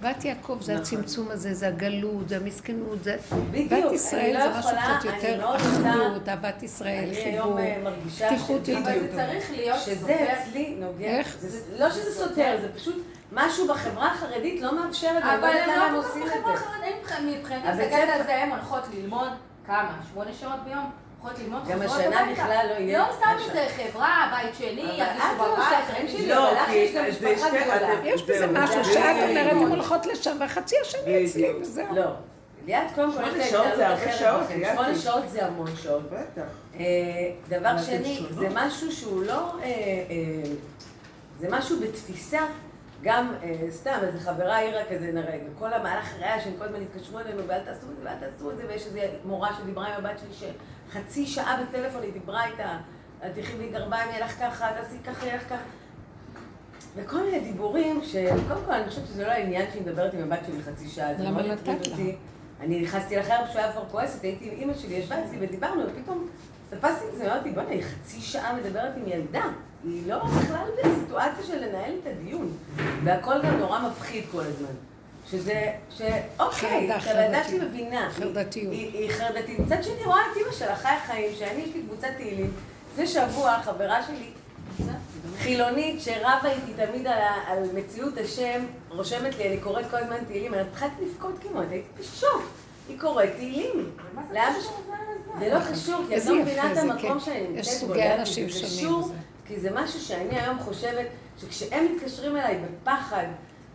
[0.00, 0.82] בת יעקב זה נכון.
[0.82, 3.16] הצמצום הזה, זה הגלות, זה המסכנות, זה...
[3.50, 7.58] בדיוק, בת ישראל לא זה משהו קצת יותר אחדות, אהבת ישראל, חיבור.
[7.58, 7.76] אה,
[8.26, 8.82] פתיחות יותר.
[8.90, 10.26] אבל זה צריך להיות שזה סותר.
[10.42, 11.20] אצלי נוגע.
[11.78, 12.96] לא שזה סותר, זה פשוט
[13.32, 15.34] משהו בחברה החרדית לא מאפשר את זה.
[15.34, 16.64] אבל יודעת הם לא כל עושים כך את בחברה זה.
[16.64, 16.96] החרדית
[17.38, 19.28] מבחינתי, הבית מסתכלת ספר- על זה, הן הולכות ללמוד
[19.66, 19.90] כמה?
[20.12, 20.90] שמונה שעות ביום?
[21.22, 22.42] הולכות ללמוד, גם חוזרות השנה הביתה.
[22.42, 22.98] בכלל לא יהיה.
[22.98, 23.62] לא סתם השנה.
[23.62, 25.94] איזה חברה, בית שני, אבל ירגישו את לא עושה בבית.
[25.94, 28.00] חיים שלי, לא, אבל לך כי יש גם משפחה גדולה.
[28.04, 31.50] יש בזה משהו שאת אומרת, הן הולכות לשם, והחצי השני אצלי.
[31.60, 31.94] וזהו.
[31.94, 32.10] לא.
[32.66, 34.46] ליאת, קודם כל, שמונה שעות זה הרבה שעות.
[34.72, 36.02] שמונה שעות זה המון שעות.
[36.02, 36.42] בטח.
[36.80, 36.84] אה,
[37.48, 38.22] דבר שני.
[38.30, 39.32] זה משהו שהוא לא...
[39.32, 40.52] אה, אה,
[41.40, 42.40] זה משהו בתפיסה,
[43.02, 43.34] גם
[43.70, 47.58] סתם, איזה חברה העירה כזה, נראה, כל המהלך ראייה שהם כל הזמן התקשרו אלינו, ואל
[47.58, 50.48] תעשו את זה, ואל תעשו את זה, ויש איזו מורה שדיברה עם הבת שלי,
[50.92, 52.78] שחצי שעה בטלפון היא דיברה איתה,
[53.26, 55.56] "את תלכי בלי גרביים, יהיה לך ככה, תעשי ככה, יהיה לך ככה.
[56.96, 60.62] וכל מיני דיבורים, שקודם כל אני חושבת שזה לא העניין שהיא מדברת עם הבת שלי
[60.62, 61.92] חצי שעה, זה מאוד הטריד לה?
[61.92, 62.16] אותי.
[62.60, 66.28] אני נכנסתי לחרב שהוא היה כבר כועסת, הייתי עם אימא שלי, ישבה אצלי ודיברנו, ופתאום
[66.70, 69.44] תפסתי את זה, אמרתי, בוא'נה, היא חצי שעה מדברת עם ילדה.
[69.84, 72.52] היא לא בכלל בסיטואציה של לנהל את הדיון.
[73.04, 74.74] והכל גם נורא מפחיד כל הזמן.
[75.30, 77.58] שזה, שאוקיי, חרדה, שלי.
[77.58, 78.10] מבינה.
[78.10, 78.72] חרדתיות.
[78.72, 79.58] היא היא חרדתית.
[79.58, 82.52] מצד שני, רואה את אימא שלה, חי החיים, שאני יש לי קבוצת תהילים.
[82.92, 84.30] לפני שבוע, חברה שלי,
[85.38, 90.54] חילונית, שרבה איתי תמיד על, על מציאות השם, רושמת לי, אני קוראת כל הזמן תהילים,
[90.54, 92.42] אני התחלתי לבכות כמעט, הייתי בשוק.
[92.88, 93.90] היא קוראת תהילים.
[95.38, 97.20] זה לא קשור, כי את לא מבינה את זה, המקום.
[97.20, 97.86] שאני נמצאת יש בו.
[97.86, 99.18] סוגי ידעתי, אנשים זה שונים.
[99.46, 101.06] כי זה משהו שאני היום חושבת,
[101.40, 103.24] שכשהם מתקשרים אליי בפחד,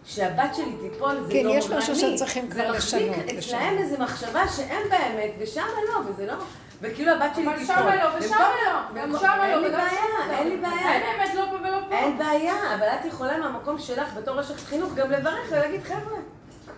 [0.06, 2.18] שהבת שלי תיפול, זה כן, לא יש משהו אני.
[2.18, 3.38] שצריכים כבר לשנות, זה מחזיק.
[3.39, 5.62] אצלהם איזו מחשבה שהם באמת, ושם
[5.93, 6.34] לא, וזה לא...
[6.82, 7.76] וכאילו הבת שלי אבל תיפול.
[7.76, 8.72] שמה לא, ושמה לא.
[9.01, 10.34] גם במקום- שמה אין לא, לי וגם בעיה, לא.
[10.38, 10.91] אין לי בעיה.
[10.93, 11.95] אין אמת לא פה ולא פה.
[11.95, 16.18] אין בעיה, אבל את יכולה מהמקום שלך בתור אשת חינוך גם לברך ולהגיד, חבר'ה,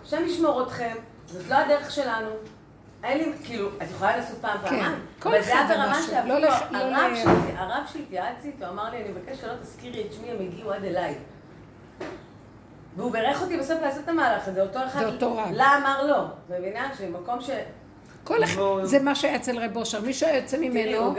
[0.04, 0.94] השם ישמור אתכם,
[1.26, 2.28] זאת לא הדרך שלנו.
[3.04, 5.00] אין לי, כאילו, את יכולה לעשות פעם, כן, פעמיים.
[5.20, 6.48] כל אבל זה היה ברמה שאפילו לא לא
[7.56, 11.14] הרב שהתייעצתי איתו אמר לי, אני מבקש שלא תזכירי את שמי, הם הגיעו עד אליי.
[12.98, 15.52] והוא בירך אותי בסוף לעשות את המהלך הזה, אותו אחד, זה אותו רב.
[15.52, 16.24] לה אמר לא.
[16.58, 16.90] מבינה?
[16.98, 17.50] שמקום ש...
[18.24, 18.86] כל אחד, בואו.
[18.86, 21.14] זה מה שהיה אצל רב אושר, מי שהיה יוצא ממנו.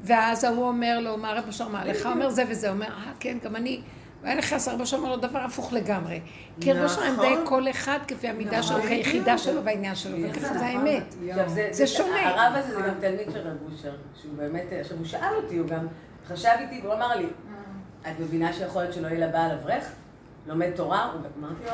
[0.00, 2.06] ואז ההוא אומר לו, מה רב אושר מה לך?
[2.06, 3.80] אומר זה וזה, אומר, אה, כן, גם אני.
[4.22, 6.20] והיה נכנס רב אושר אומר לו דבר הפוך לגמרי.
[6.60, 7.26] כי רב אושר נכון.
[7.26, 8.88] עמדה כל אחד כפי המידה שלו, נכון.
[8.88, 11.14] כיחידה שלו והעניין שלו, וככה זה האמת.
[11.28, 12.28] עכשיו, זה, זה שונה.
[12.28, 15.68] הרב הזה זה גם תלמיד של רב אושר, שהוא באמת, עכשיו הוא שאל אותי, הוא
[15.68, 15.86] גם
[16.28, 17.26] חשב איתי, והוא אמר לי,
[18.02, 19.92] את מבינה שיכול להיות שלא יהיה לה בעל אברך?
[20.46, 21.04] לומד תורה?
[21.12, 21.72] הוא גם- אמרתי לו,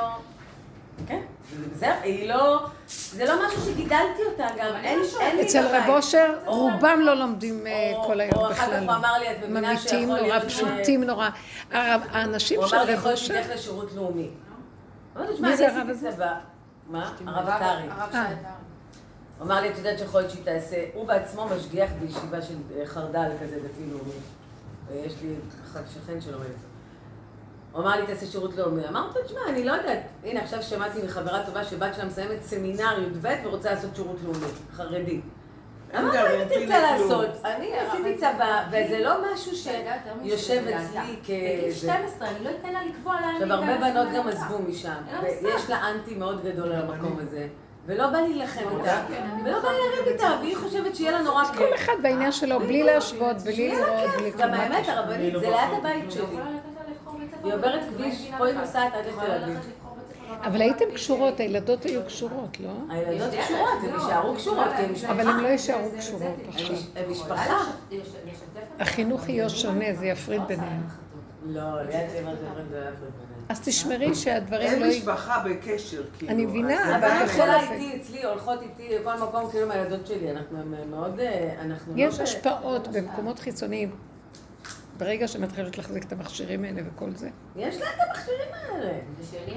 [1.06, 1.20] כן,
[1.56, 5.66] זה בסדר, היא לא, זה לא משהו שגידלתי אותה גם, אין אין לי אצל.
[5.76, 7.72] רב אושר, או- רובם לא לומדים אה,
[8.06, 8.84] כל היום או אחר כך בכלל.
[8.88, 11.28] הוא אמר לי, את מבינה שיכול נורא, להיות ש- פשוטים נורא.
[11.72, 14.30] הרב- האנשים הוא של אמר לי, רב יכול להיות אושר, שתלך לשירות לאומי.
[15.16, 16.10] לו, מי "תשמע, זה הרב הזה?
[16.88, 17.12] מה?
[17.26, 17.80] הרב אה.
[18.12, 18.48] שייטר.
[19.38, 22.86] הוא אמר לי, את יודעת שיכול להיות שהיא תעשה, הוא בעצמו משגיח בישיבה של אה,
[22.86, 24.12] חרד"ל כזה דתי לאומי.
[24.88, 25.34] ויש לי
[25.64, 26.54] אחד שכן שלו איזה.
[27.74, 28.88] הוא אמר לי, תעשה שירות לאומי.
[28.88, 29.98] אמרתי לו, תשמע, אני לא יודעת.
[30.24, 34.46] הנה, עכשיו שמעתי מחברה טובה שבת שלה מסיימת סמינר י"ב ורוצה לעשות שירות לאומי,
[34.76, 35.20] חרדי.
[35.98, 36.80] אמרתי לה, אם גרנטי תרצה.
[36.80, 37.28] לעשות.
[37.44, 41.76] אני עשיתי צבא, וזה לא משהו שיושב אצלי בגיל כ...
[41.76, 44.28] 12, אני לא אתן לה לקבוע לאן עכשיו, הרבה בנות גם.
[44.28, 44.92] עזבו משם,
[45.22, 45.44] מושג.
[45.44, 47.46] ויש לה אנטי מאוד גדול על המקום הזה,
[47.86, 51.12] ולא בא לי להילחם איתה, כן, אני ולא בא לי לריב איתה, והיא חושבת שיהיה
[51.12, 51.56] לה נורא כיף.
[51.56, 54.40] כל אחד בעניין שלו, בלי להשוות, בלי לראות, בלי כיף.
[54.40, 54.60] גם כלום.
[54.60, 56.36] האמת, הרבנית, זה ליד הבית שלי.
[57.44, 59.58] היא עוברת כביש, פה היא נוסעת עד לתל אביב.
[60.42, 62.70] אבל הייתם הכי קשורות, הילדות היו קשורות, לא?
[62.90, 66.76] הילדות קשורות, הן לא, יישארו קשורות, כי הן להגיד, אבל הן לא יישארו קשורות עכשיו.
[66.96, 67.56] הן משפחה.
[68.80, 70.72] החינוך יהיה שונה, זה יפריד לא ביניהם.
[70.82, 71.00] הנחתות.
[71.46, 72.36] לא, ליד דברים
[72.70, 73.14] זה היה פרפרנט.
[73.48, 74.86] אז תשמרי שהדברים אין לא...
[74.86, 76.32] י- משפחה בקשר, כאילו.
[76.32, 77.42] אני מבינה, אבל בכל.
[77.72, 80.58] איתי, אצלי, הולכות איתי לכל מקום, כאילו מהילדות שלי, אנחנו
[80.90, 82.02] מאוד, אה, אנחנו לא...
[82.02, 83.90] יש ב- השפעות במקומות חיצוניים.
[84.98, 87.28] ברגע שמתחילות להחזיק את המכשירים האלה וכל זה.
[87.56, 88.92] יש להם את המכשירים האלה.
[89.20, 89.54] זה שלי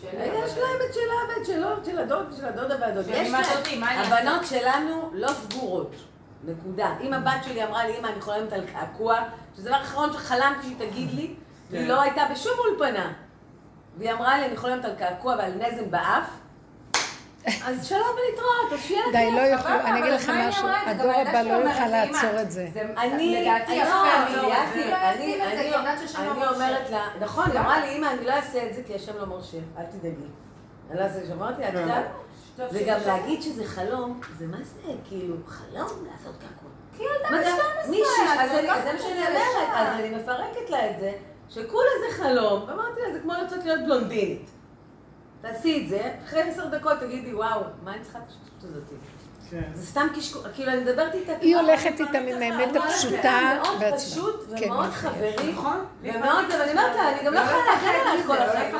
[0.00, 0.10] שלי.
[0.10, 3.04] יש להם את שלה ואת שלו, את של הדוד ושל הדודה והדוד.
[3.08, 3.82] יש להם.
[3.82, 5.94] הבנות שלנו לא סגורות.
[6.44, 6.94] נקודה.
[7.00, 9.18] אם הבת שלי אמרה לי, אמא, אני חולמת על קעקוע,
[9.56, 11.34] שזה הדבר האחרון שחלמתי שהיא תגיד לי,
[11.70, 13.12] והיא לא הייתה בשום אולפנה.
[13.98, 16.39] והיא אמרה לי, אני חולמת על קעקוע ועל נזם באף,
[17.46, 19.30] אז שלום ולהתראות, אז שיהיה די.
[19.36, 22.50] לא יוכלו, אני אגיד לכם היא משהו, הדור הבא לא יוכל לי, "אמא, לעצור את
[22.50, 22.66] זה.
[22.98, 26.46] אני, לדעתי אני יפה, לא, לא, ליאתי, לא אני, אני, שהשם לא אני.
[26.54, 29.26] אומרת לה, נכון, היא אמרה לי, אמא, אני לא אעשה את זה כי השם לא
[29.26, 30.16] מרשה, אל תדאגי.
[30.90, 32.04] אני לא אעשה את זה, אמרתי, את יודעת,
[32.72, 36.70] וגם להגיד שזה חלום, זה מה זה, כאילו, חלום לעשות קעקוע.
[36.96, 38.04] כי ילדה מה זה, ב-12, מישהי,
[38.34, 39.68] את אז אני- לוקחת זה מה שאני אומרת.
[39.74, 41.12] אז אני מפרקת לה את זה,
[41.48, 44.50] שכולה זה חלום, ואמרתי לה, זה כמו לרצות להיות בלונדינית.
[45.40, 48.82] תעשי את זה, אחרי עשר דקות תגידי, וואו, מה אני צריכה את השטות הזאת?
[49.50, 49.62] כן.
[49.74, 51.32] זה סתם קשקוש, כאילו אני מדברת איתה...
[51.40, 53.94] היא ככה, הולכת איתה מן האמת הפשוטה מאוד.
[53.96, 54.90] פשוט כן, ומאוד נכון.
[54.90, 55.52] חברי.
[55.52, 55.84] נכון.
[56.02, 58.42] ומאוד זה, ואני אומרת לה, אני גם לא לא יכולה להגן לפחד עלייך כל לא
[58.42, 58.76] החיים.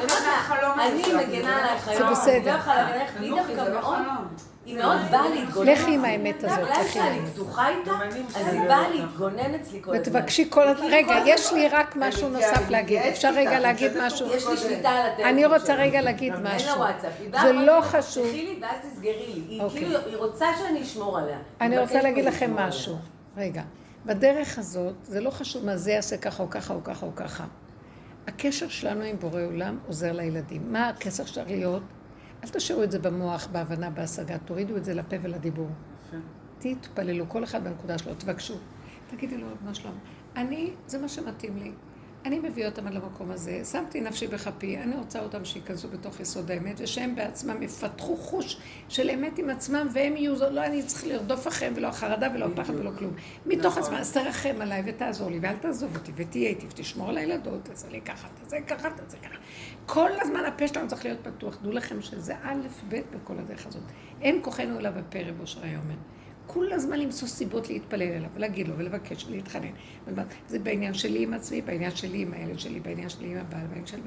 [0.80, 1.88] אני שלך, מגנה לא עלייך.
[1.88, 2.56] היום, זה אני לא בסדר.
[2.58, 4.49] יכולה להגן עלייך, תנוחי, דווקא לא מאוד.
[4.70, 5.72] היא מאוד באה להתגונן.
[5.72, 7.26] לכי עם האמת הזאת, בגלל לכי עם שאני.
[7.34, 7.90] פתוחה איתה,
[8.36, 8.88] אז היא באה ככה.
[8.94, 10.18] להתגונן אצלי כל הזמן.
[10.18, 14.26] ותבקשי כל הזמן, רגע, יש לי רק משהו נוסף להגיד, אפשר רגע להגיד משהו?
[14.34, 15.74] יש לי שליטה על הטלפון אני רוצה.
[15.74, 16.78] רגע להגיד אין לה משהו.
[16.78, 17.12] וואטסאפ.
[17.42, 18.26] זה לא "תפתחי חשוב.
[18.26, 19.42] לי ואז תסגרי לי.
[19.48, 19.80] היא אוקיי.
[19.80, 21.38] כאילו, היא רוצה שאני אשמור עליה.
[21.60, 22.96] אני רוצה להגיד לכם משהו.
[23.36, 23.62] רגע,
[24.06, 27.44] בדרך הזאת, זה לא חשוב מה זה יעשה ככה או ככה או ככה או ככה.
[28.26, 30.72] הקשר שלנו עם בורא עולם עוזר לילדים.
[30.72, 31.82] מה הקשר צריך להיות?
[32.44, 35.68] אל תשאירו את זה במוח, בהבנה, בהשגה, תורידו את זה לפה ולדיבור.
[36.58, 38.54] תתפללו, כל אחד בנקודה שלו, תבקשו.
[39.10, 39.94] תגידי לו, מה שלום?
[40.36, 41.72] אני, זה מה שמתאים לי.
[42.24, 46.50] אני מביא אותם עד למקום הזה, שמתי נפשי בכפי, אני רוצה אותם שייכנסו בתוך יסוד
[46.50, 51.48] האמת, ושהם בעצמם יפתחו חוש של אמת עם עצמם, והם יהיו, לא אני צריך לרדוף
[51.48, 53.12] אחריהם, ולא החרדה, ולא הפחד, ולא כלום.
[53.46, 53.82] מתוך נכון.
[53.82, 57.88] עצמם, אז תרחם עליי ותעזור לי, ואל תעזוב אותי, ותהיה איתי, ותשמור על הילדות, תעשה
[57.88, 59.34] לי ככה, תעשה ככה, תעשה ככה.
[59.86, 61.58] כל הזמן הפה שלנו צריך להיות פתוח.
[61.62, 62.54] דעו לכם שזה א',
[62.88, 63.82] ב' בכל הדרך הזאת.
[64.22, 65.94] אין כוחנו אלא בפה רב אושר היה אומר.
[66.52, 69.70] כל הזמן למצוא סיבות להתפלל אליו, ולהגיד לו, ולבקש, ולהתחנן.
[70.48, 73.86] זה בעניין שלי עם עצמי, בעניין שלי עם הילד שלי, בעניין שלי עם הבעל, בעניין
[73.86, 74.00] שלי...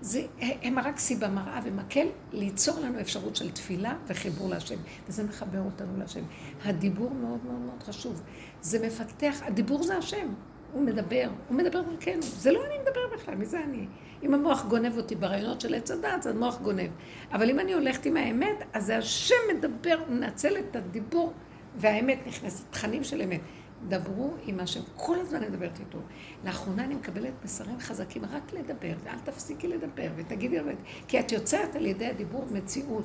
[0.00, 4.78] זה, הם רק סיבה מראה ומקל ליצור לנו אפשרות של תפילה וחיבור להשם.
[5.08, 6.22] וזה מחבר אותנו להשם.
[6.64, 8.22] הדיבור מאוד מאוד מאוד חשוב.
[8.60, 10.34] זה מפתח, הדיבור זה השם.
[10.72, 12.22] הוא מדבר, הוא מדבר דרכנו.
[12.22, 13.86] זה לא אני מדבר בכלל, מי זה אני?
[14.22, 16.90] אם המוח גונב אותי ברעיונות של עץ הדת, אז המוח גונב.
[17.32, 21.32] אבל אם אני הולכת עם האמת, אז זה השם מדבר, מנצל את הדיבור,
[21.76, 23.40] והאמת נכנסת, תכנים של אמת.
[23.88, 25.98] דברו עם השם, כל הזמן אני מדברת איתו.
[26.44, 30.72] לאחרונה אני מקבלת מסרים חזקים רק לדבר, ואל תפסיקי לדבר, ותגידי לו,
[31.08, 33.04] כי את יוצרת על ידי הדיבור מציאות.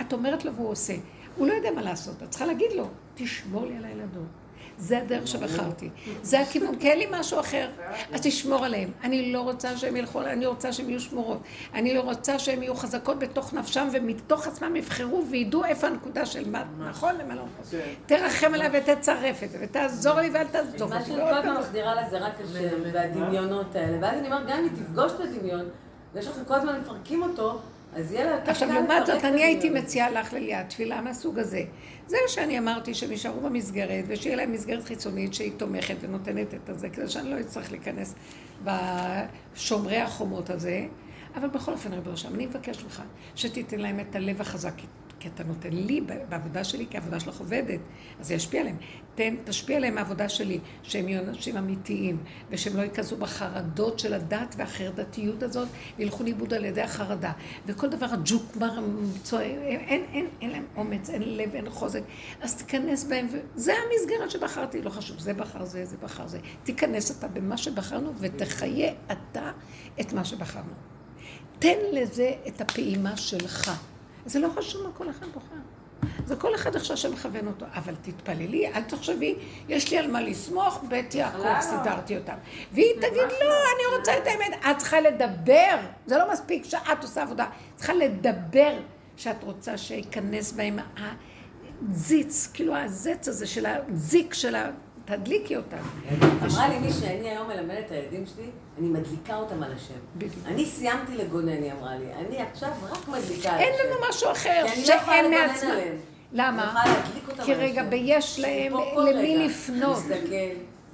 [0.00, 0.94] את אומרת לו והוא עושה.
[1.36, 4.28] הוא לא יודע מה לעשות, את צריכה להגיד לו, תשמור לי על הילדות.
[4.78, 5.90] זה הדרך שבחרתי.
[6.22, 7.68] זה הכיוון, כי אין לי משהו אחר.
[8.12, 8.90] אז תשמור עליהם.
[9.04, 11.42] אני לא רוצה שהם ילכו, אני רוצה שהם יהיו שמורות.
[11.74, 16.50] אני לא רוצה שהם יהיו חזקות בתוך נפשם, ומתוך עצמם יבחרו וידעו איפה הנקודה של
[16.50, 17.78] מה נכון למה לא נכון.
[18.06, 21.04] תרחם עליי ותצרף את זה, ותעזור לי ואל תעזוב מה.
[21.04, 23.98] שאני כל הזמן מחדירה לה זה רק השם והדמיונות האלה.
[24.00, 25.64] ואז אני אומרת, גם אם היא תפגוש את הדמיון,
[26.14, 27.58] ויש לכם כל הזמן מפרקים אותו,
[27.96, 29.70] אז יהיה לה עכשיו, לעומת את זאת, אני הייתי.
[29.70, 31.62] מציעה לך לליאת תפילה מהסוג הזה.
[32.08, 36.88] זה שאני אמרתי שהם יישארו במסגרת, ושיהיה להם מסגרת חיצונית שהיא תומכת ונותנת את הזה,
[36.90, 38.14] כדי שאני לא אצטרך להיכנס
[38.64, 40.86] בשומרי החומות הזה.
[41.34, 43.02] אבל בכל אופן, רבי ראשם, אני מבקש ממך
[43.34, 44.74] שתיתן להם את הלב החזק,
[45.20, 47.80] כי- אתה נותן לי בעבודה שלי, כי העבודה שלך עובדת,
[48.20, 48.76] אז זה ישפיע עליהם.
[49.14, 52.16] תן, תשפיע עליהם מהעבודה שלי, שהם יהיו אנשים אמיתיים,
[52.50, 55.68] ושהם לא ייכנסו בחרדות של הדת והחרדתיות הזאת,
[55.98, 57.32] וילכו לאיבוד על ידי החרדה.
[57.66, 58.78] וכל דבר הג'וק, מר,
[59.22, 62.02] צוע- אין, אין, אין, אין להם אומץ, אין לב, אין חוזק,
[62.40, 63.26] אז תיכנס בהם,
[63.56, 66.38] וזה המסגרת שבחרתי, לא חשוב, זה בחר זה, זה בחר זה.
[66.62, 69.50] תיכנס אתה במה שבחרנו, ותחיה אתה
[70.00, 70.72] את מה שבחרנו.
[71.58, 73.70] תן לזה את הפעימה שלך.
[74.28, 75.56] זה לא חשוב מה כל אחד בוחר.
[76.26, 77.66] זה כל אחד עכשיו שמכוון אותו.
[77.74, 79.34] אבל תתפללי, אל תחשבי,
[79.68, 81.62] יש לי על מה לסמוך, בית יעקב, למה?
[81.62, 82.34] סידרתי אותם.
[82.72, 84.66] והיא תגיד, לא, אני רוצה את האמת.
[84.70, 85.76] את צריכה לדבר.
[86.06, 87.44] זה לא מספיק שאת עושה עבודה.
[87.44, 88.78] את צריכה לדבר
[89.16, 90.78] שאת רוצה שייכנס בהם
[91.90, 94.70] הזיץ, כאילו הזץ הזה של הזיק של ה...
[95.08, 95.76] תדליקי אותם.
[96.42, 98.44] אמרה לי מישהי, אני היום מלמדת את הילדים שלי,
[98.78, 100.28] אני מדליקה אותם על השם.
[100.46, 102.04] אני סיימתי לגונן, היא אמרה לי.
[102.14, 103.64] אני עכשיו רק מדליקה על השם.
[103.64, 105.70] אין לנו משהו אחר, לא שאין מעצמם.
[106.32, 106.84] למה?
[107.44, 107.82] כי רגע.
[107.90, 109.48] ויש להם למי.
[109.48, 110.02] לפנות.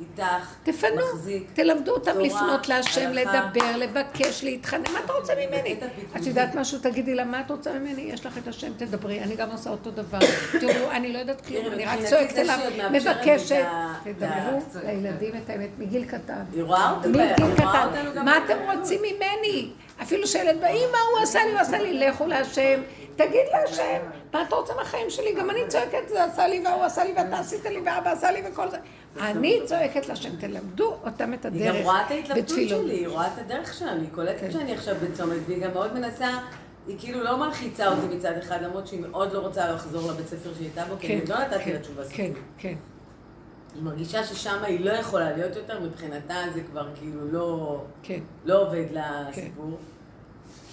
[0.00, 1.46] איתך, תפנו, מחזיק.
[1.54, 3.48] תלמדו אותם תורה, לפנות להשם, הלכה.
[3.48, 5.76] לדבר, לבקש, להתחנן, מה אתה רוצה ממני?
[6.16, 6.78] את יודעת משהו?
[6.78, 8.02] תגידי לה, מה את רוצה ממני?
[8.02, 10.18] יש לך את השם, תדברי, אני גם עושה אותו דבר.
[10.60, 12.58] תראו, אני לא יודעת כלום, אני רק צועקת אליו,
[12.90, 13.64] מבקשת,
[14.04, 16.42] תדברו לילדים את האמת מגיל קטן.
[16.52, 18.38] היא רואה אותנו, מגיל קטן, מה.
[18.44, 19.70] אתם רוצים ממני?
[20.02, 22.80] אפילו שילד בא, אמא, הוא עשה לי, הוא עשה לי, לכו להשם,
[23.16, 24.00] תגיד להשם,
[24.32, 25.34] מה אתה רוצה מהחיים שלי?
[25.34, 28.42] גם אני צועקת, זה עשה לי, והוא עשה לי, ואתה עשית לי, ואבא עשה לי,
[28.50, 28.76] וכל זה.
[29.20, 32.48] אני צועקת להשם, תלמדו אותם את היא גם הדרך רואה את ההתלבטות.
[32.48, 34.14] שלי, היא רואה את הדרך שלנו, היא כן.
[34.14, 36.28] קולטת שאני עכשיו בצומת, והיא גם מאוד מנסה,
[36.86, 40.54] היא כאילו לא מלחיצה אותי מצד אחד, למרות שהיא מאוד לא רוצה לחזור לבית ספר
[40.54, 42.34] שהיא הייתה בו, כי אני לא נתתי לה תשובה כן, סופית.
[42.58, 42.74] כן.
[43.74, 48.20] היא מרגישה ששם היא לא יכולה להיות יותר, מבחינתה זה כבר כאילו לא, כן.
[48.44, 49.78] לא עובד לה הסיפור.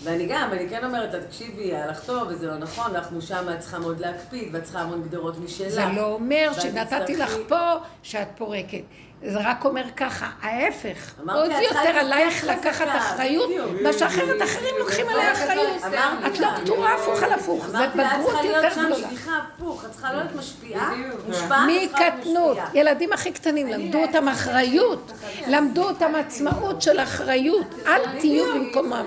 [0.04, 3.46] ואני גם, אני כן אומרת לה, תקשיבי, היה לך טוב וזה לא נכון, אנחנו שם,
[3.54, 5.70] את צריכה מאוד להקפיד, ואת צריכה המון גדרות משלך.
[5.70, 7.74] זה לא אומר שנתתי לך פה
[8.04, 8.84] שאת פורקת.
[9.24, 11.14] זה רק אומר ככה, ההפך.
[11.28, 13.50] עוד יותר להיות עלייך לקחת אחריות.
[13.84, 15.84] מה שאחרת אחרים לוקחים עליה אחריות.
[15.86, 18.74] אמרתי את לא פתורה הפוך על הפוך, זה אמרתי לה, את בגרות צריכה יותר להיות
[18.74, 19.08] שם גדולה.
[19.10, 20.94] שליחה הפוך, את צריכה לא להיות משפיעה.
[21.28, 22.70] מושפעת, את צריכה להיות מקטנות, משפיעה.
[22.74, 25.12] ילדים הכי קטנים, למדו אותם אחריות,
[25.48, 29.06] למדו אותם עצמאות של אחריות, אל תהיו במקומם,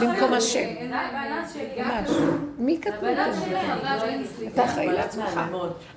[0.00, 0.68] במקום השם,
[1.78, 2.10] ממש,
[2.58, 3.18] מקטנות,
[4.54, 5.40] אתה אחראי לעצמך,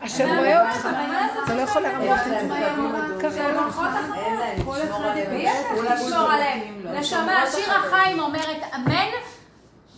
[0.02, 0.88] השם רואה אותך,
[1.46, 2.56] אתה לא יכול להראות את זה,
[3.38, 3.44] לא.
[4.16, 5.32] אין להם לשמור עליהם.
[5.32, 6.62] ויש לך לשמור עליהם.
[6.94, 9.10] נשמה, שירה חיים אומרת אמן,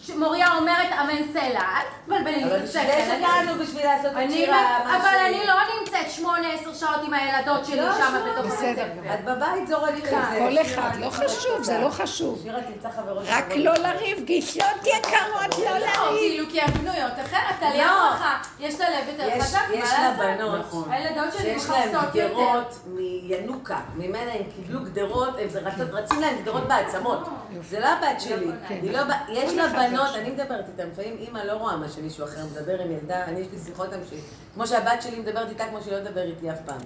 [0.07, 1.59] ש- מוריה אומרת אמן סלע.
[1.59, 3.01] אל תבלבלי לי אבל את בשביל השכל.
[3.05, 4.77] זה שגענו בשביל לעשות את אני שירה.
[4.97, 8.69] אבל אני לא נמצאת שמונה, עשר שעות עם הילדות שלי לא, שם בתוך בסדר.
[8.71, 9.13] הספר.
[9.13, 10.39] את בבית זורקת את זה.
[10.39, 13.23] כל שירה, אחד, לא חשוב, זה לא חשוב, שירה תמצא חברות.
[13.27, 13.57] רק טובות.
[13.65, 16.17] לא לריב, גישות יקרות, לא לא, לריב.
[16.19, 17.67] כאילו, כי הן בנויות אחרת, לא.
[17.83, 20.25] אמרה, יש לה לב יותר יש חזק, מה יש לה לעשות?
[20.39, 20.91] בנות נכון.
[20.91, 21.75] הילדות שלי מחפשות
[22.15, 22.27] יותר.
[22.27, 25.47] גדרות מינוקה, ממנה הם קיבלו גדרות, הם
[25.93, 27.27] רצים להם גדרות בעצמות.
[27.69, 28.47] זה לא הבת שלי,
[28.91, 32.81] לא, יש לה בנות, אני מדברת איתם, לפעמים אימא לא רואה מה שמישהו אחר מדבר
[32.81, 34.21] עם ילדה, אני יש לי שיחות עם שהיא,
[34.53, 36.81] כמו שהבת שלי מדברת איתה, כמו שהיא לא מדברת איתי אף פעם.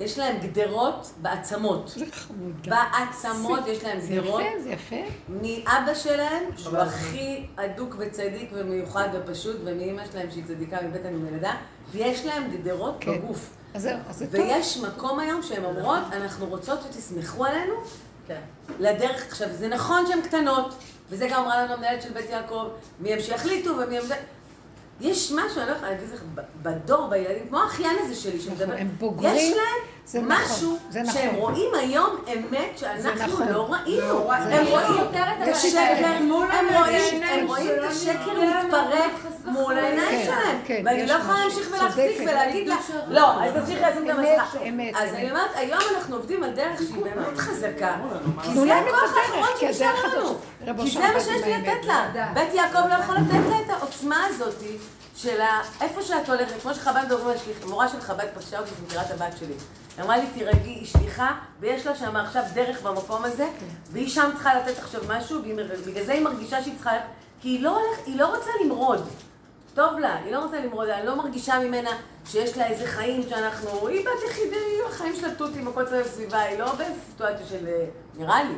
[0.00, 1.92] יש להם גדרות בעצמות.
[1.96, 2.04] זה.
[2.64, 4.40] בעצמות יש להם זה גדרות.
[4.40, 4.96] יפה, זה יפה.
[5.28, 11.52] מאבא שלהם, שהוא הכי אדוק וצדיק ומיוחד ופשוט, ומאמא שלהם שהיא צדיקה מבטן ומלידה,
[11.90, 13.18] ויש להם גדרות כן.
[13.18, 13.50] בגוף.
[13.74, 14.40] אז זהו, אז זה טוב.
[14.40, 17.74] ויש מקום היום שהן אומרות, אנחנו רוצות שתסמכו עלינו
[18.78, 19.26] לדרך.
[19.28, 20.74] עכשיו, זה נכון שהן קטנות,
[21.12, 22.68] וזה גם אמרה לנו המנהלת של בית יעקב,
[23.00, 24.04] מי הם שיחליטו ומי הם.
[25.00, 26.22] יש משהו, אני לא יכולה להגיד לך,
[26.62, 31.14] בדור, בילדים, כמו האחיין הזה שלי שמדבר, הם בוגרים, יש להם נכון, משהו זה נכון.
[31.14, 33.48] שהם רואים היום אמת שאנחנו נכון.
[33.48, 34.28] לא ראינו.
[34.48, 34.82] זה הם נכון.
[34.82, 36.32] רואים סותרת את השקר, העיניים.
[36.32, 38.32] הם רואים הם רואים את השקר
[38.64, 39.12] מתפרק
[39.44, 40.58] מול העיניים כן, שלהם.
[40.64, 41.38] כן, ואני יש לא יכולה.
[41.38, 42.20] להמשיך ולהחזיק.
[42.20, 42.76] ולהגיד לה,
[43.08, 44.58] לא, אז תמשיכי לשים את המסכה.
[45.02, 45.14] אז.
[45.14, 47.94] אני אומרת, היום אנחנו עובדים על דרך שהיא באמת חזקה.
[48.42, 50.34] כי זה הכוח האחרון שנשאר לנו.
[50.84, 51.84] כי זה מה שיש לי לתת.
[51.86, 52.30] לה.
[52.34, 54.54] בית יעקב לא יכול לתת לה את העוצמה הזאת
[55.16, 55.40] של
[55.80, 59.10] איפה שאת הולכת, כמו שחב"ד מדברים על שליחה, מורה של חב"ד פגשה אותי, מכירה את
[59.10, 59.54] הבת שלי.
[60.00, 63.48] אמרה לי, תירגעי, היא שליחה, ויש לה שם עכשיו דרך במקום הזה,
[63.92, 66.90] והיא שם צריכה לתת עכשיו משהו, ובגלל זה היא מרגישה שהיא צריכה,
[67.40, 69.08] כי היא לא, הולכת, היא לא רוצה למרוד.
[69.74, 71.90] טוב לה, היא לא רוצה למרוד, אני לא מרגישה ממנה
[72.26, 76.40] שיש לה איזה חיים שאנחנו, היא בת יחידה, היא החיים של התותים, הכל סביב סביבה,
[76.40, 78.54] היא לא בסיטואציה של, אה, נראה לי.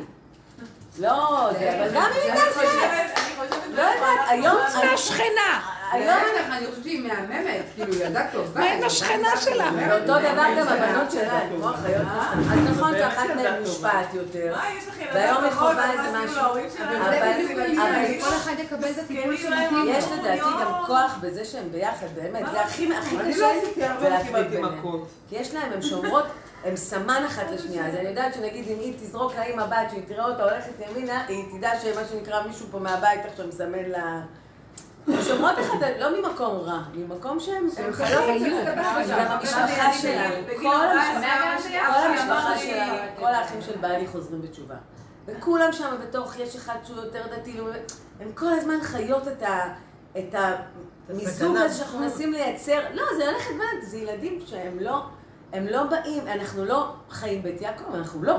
[0.99, 2.53] לא, זה, אבל גם אם היא אני תעשה.
[2.53, 3.63] חושבת, אני חושבת...
[3.75, 5.61] לא יודעת, היום, חוץ מהשכנה.
[5.91, 6.09] היום,
[6.51, 8.59] אני חושבת שהיא מהממת, כאילו, ילדה טובה.
[8.59, 9.69] מה עם השכנה שלה?
[9.77, 12.51] ואותו דבר גם הבנות שלה, הן כמו אחיות שלך.
[12.53, 14.53] אז נכון שאחת מהן מושפעת יותר.
[14.99, 16.41] ילדה והיום היא חווה איזה משהו.
[16.41, 19.85] אבל- כל אחד יקבל את הטיפול שמתאים.
[19.87, 22.43] יש לדעתי גם כוח בזה שהן ביחד, באמת.
[22.51, 24.65] זה הכי הכי אני קשה לא עשיתי הרבה כמעט עם.
[24.79, 25.07] מכות.
[25.29, 26.25] כי יש להם, הן שומרות,
[26.65, 27.87] הן סמן אחת לשנייה.
[27.87, 31.57] אז אני יודעת שנגיד אם היא תזרוק לאמא בת, שהיא תראה אותה הולכת ימינה, היא
[31.57, 34.21] תדע שמה שנקרא מישהו פה מהבית עכשיו מסמן לה...
[35.07, 38.73] הן שומרות אחת, לא ממקום רע, ממקום שהן הן חיות את זה.
[39.11, 39.91] גם המשפחה
[40.47, 44.75] בגיל כל 14 המשפחה- שלה, כל האחים של בעלי חוזרים בתשובה.
[45.25, 47.57] וכולם שם בתוך, יש אחד שהוא יותר דתי,
[48.19, 49.73] הם כל הזמן חיות את ה...
[50.17, 50.35] את
[51.09, 55.01] המיזוג הזה שאנחנו מנסים לייצר, לא, זה ללכת בד, זה ילדים שהם לא,
[55.53, 58.37] הם לא באים, אנחנו לא חיים בית יעקב, אנחנו לא.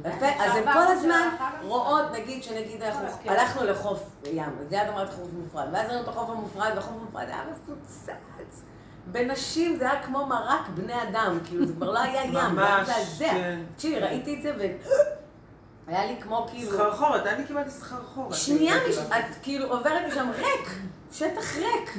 [0.00, 1.28] יפה, אז הם כל הזמן
[1.62, 6.08] רואות, נגיד שנגיד אנחנו הלכנו לחוף ים, אז ליד אמרת חוף מופרד, ואז ראינו את
[6.08, 8.62] החוף המופרד, והחוף המופרד היה מפוצץ.
[9.06, 12.82] בנשים זה היה כמו מרק בני אדם, כאילו זה כבר לא היה ים, זה היה
[12.82, 13.30] מזעזע.
[13.30, 13.60] כן.
[13.74, 14.62] תקשיבי, ראיתי את זה ו...
[15.86, 16.72] היה לי כמו כאילו...
[16.72, 18.34] סחרחורת, אני קיבלתי סחרחורת.
[18.34, 18.76] שנייה,
[19.08, 20.68] את כאילו עוברת משם ריק,
[21.12, 21.90] שטח ריק.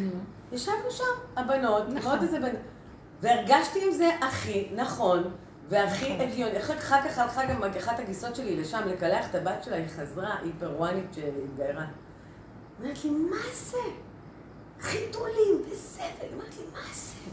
[0.52, 1.04] ישבנו שם,
[1.36, 2.20] הבנות, נכון.
[2.22, 2.56] איזה בנות.
[3.22, 5.32] והרגשתי עם זה הכי נכון,
[5.70, 9.88] והכי הגיוני, אחר כך הלכה גם אחת הגיסות שלי לשם לקלח את הבת שלה, היא
[9.88, 11.86] חזרה, היא פרואנית שהתגיירה.
[12.80, 13.78] אומרת לי, מה זה?
[14.80, 16.34] חיתולים וזבל.
[16.34, 17.30] אמרת לי, מה זה?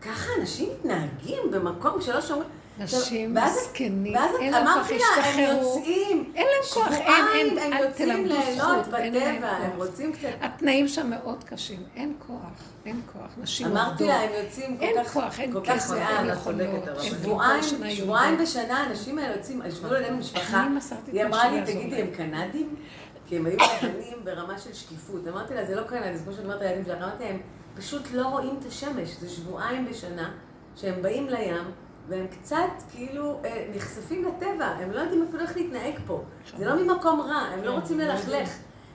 [0.00, 2.48] ככה אנשים מתנהגים במקום שלא שומרים.
[2.78, 5.76] נשים זקנים, אין להם כוח, אמרתי לה, הם השתחררו.
[5.76, 6.32] יוצאים.
[6.34, 9.70] אין להם כוח, אין, שבועיים אין, הם אל יוצאים תלמדו זכות, אין להם בטבע, הם
[9.70, 9.86] כוח.
[9.86, 10.28] רוצים קצת...
[10.40, 12.38] התנאים שם מאוד קשים, אין כוח,
[12.86, 13.30] אין כוח.
[13.38, 13.86] נשים עובדות.
[13.86, 15.94] אמרתי לה, הם יוצאים כל אין כך, כוח, אין כל כך כסף.
[15.94, 16.60] אין יכולות.
[16.60, 18.38] אין שבועיים, שבועיים.
[18.38, 19.88] בשנה האנשים האלה יוצאים, ישבו
[20.18, 20.66] משפחה.
[20.66, 22.74] אני מסרתי את היא אמרה לי, תגידי, הם להם." קנדים?
[23.26, 25.28] כי הם היו לבנים ברמה של שקיפות.
[25.28, 27.38] אמרתי לה, זה לא קנדי, זה כמו שאני אומרת לילדים שלך, אמרתי להם,
[27.76, 29.08] פשוט לא רואים את השמש.
[29.20, 30.30] זה שבועיים בשנה
[30.76, 31.54] שהם באים לים,
[32.08, 32.56] והם קצת
[32.90, 36.22] כאילו אה, נחשפים לטבע, הם לא יודעים אפילו איך להתנהג פה.
[36.58, 38.48] זה לא ממקום רע, הם לא רוצים ללכלך.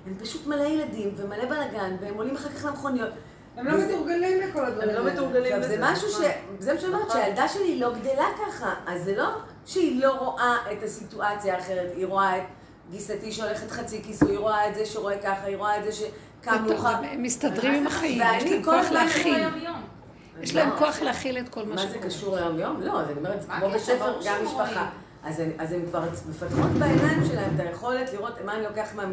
[0.07, 3.09] הם פשוט מלא ילדים ומלא בלאגן, והם עולים אחר כך למכוניות.
[3.57, 5.11] הם לא מתורגלים לכל הדברים הם לא.
[5.11, 5.77] מתורגלים עכשיו, זה.
[5.79, 6.15] משהו ש...
[6.59, 8.73] זה מה שאני אומרת, שהילדה שלי לא גדלה ככה.
[8.87, 9.29] אז זה לא
[9.65, 12.43] שהיא לא רואה את הסיטואציה האחרת, היא רואה את
[12.91, 16.65] גיסתי שהולכת חצי כיסוי, היא רואה את זה שרואה ככה, היא רואה את זה שקם
[16.67, 16.95] מאוחר.
[17.03, 18.85] הם מסתדרים עם החיים, יש להם כוח.
[19.25, 19.92] יום-יום.
[20.41, 20.75] יש להם לא.
[20.77, 22.05] כוח להכיל את כל מה מה זה שקורה.
[22.05, 22.81] קשור ליום-יום?
[22.81, 23.81] לא, אז אני אומרת, כמו בית?
[23.81, 24.89] ספר, גם משפחה.
[25.25, 25.39] אז
[25.71, 29.03] הן- כבר מפתחות בעיניים שלהן את היכולת לראות מה אני לוקח מה...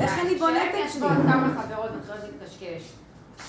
[0.00, 0.80] איך אני בונה את עצמי?
[0.84, 2.92] יושבות כמה חברות מתחילות להתקשקש,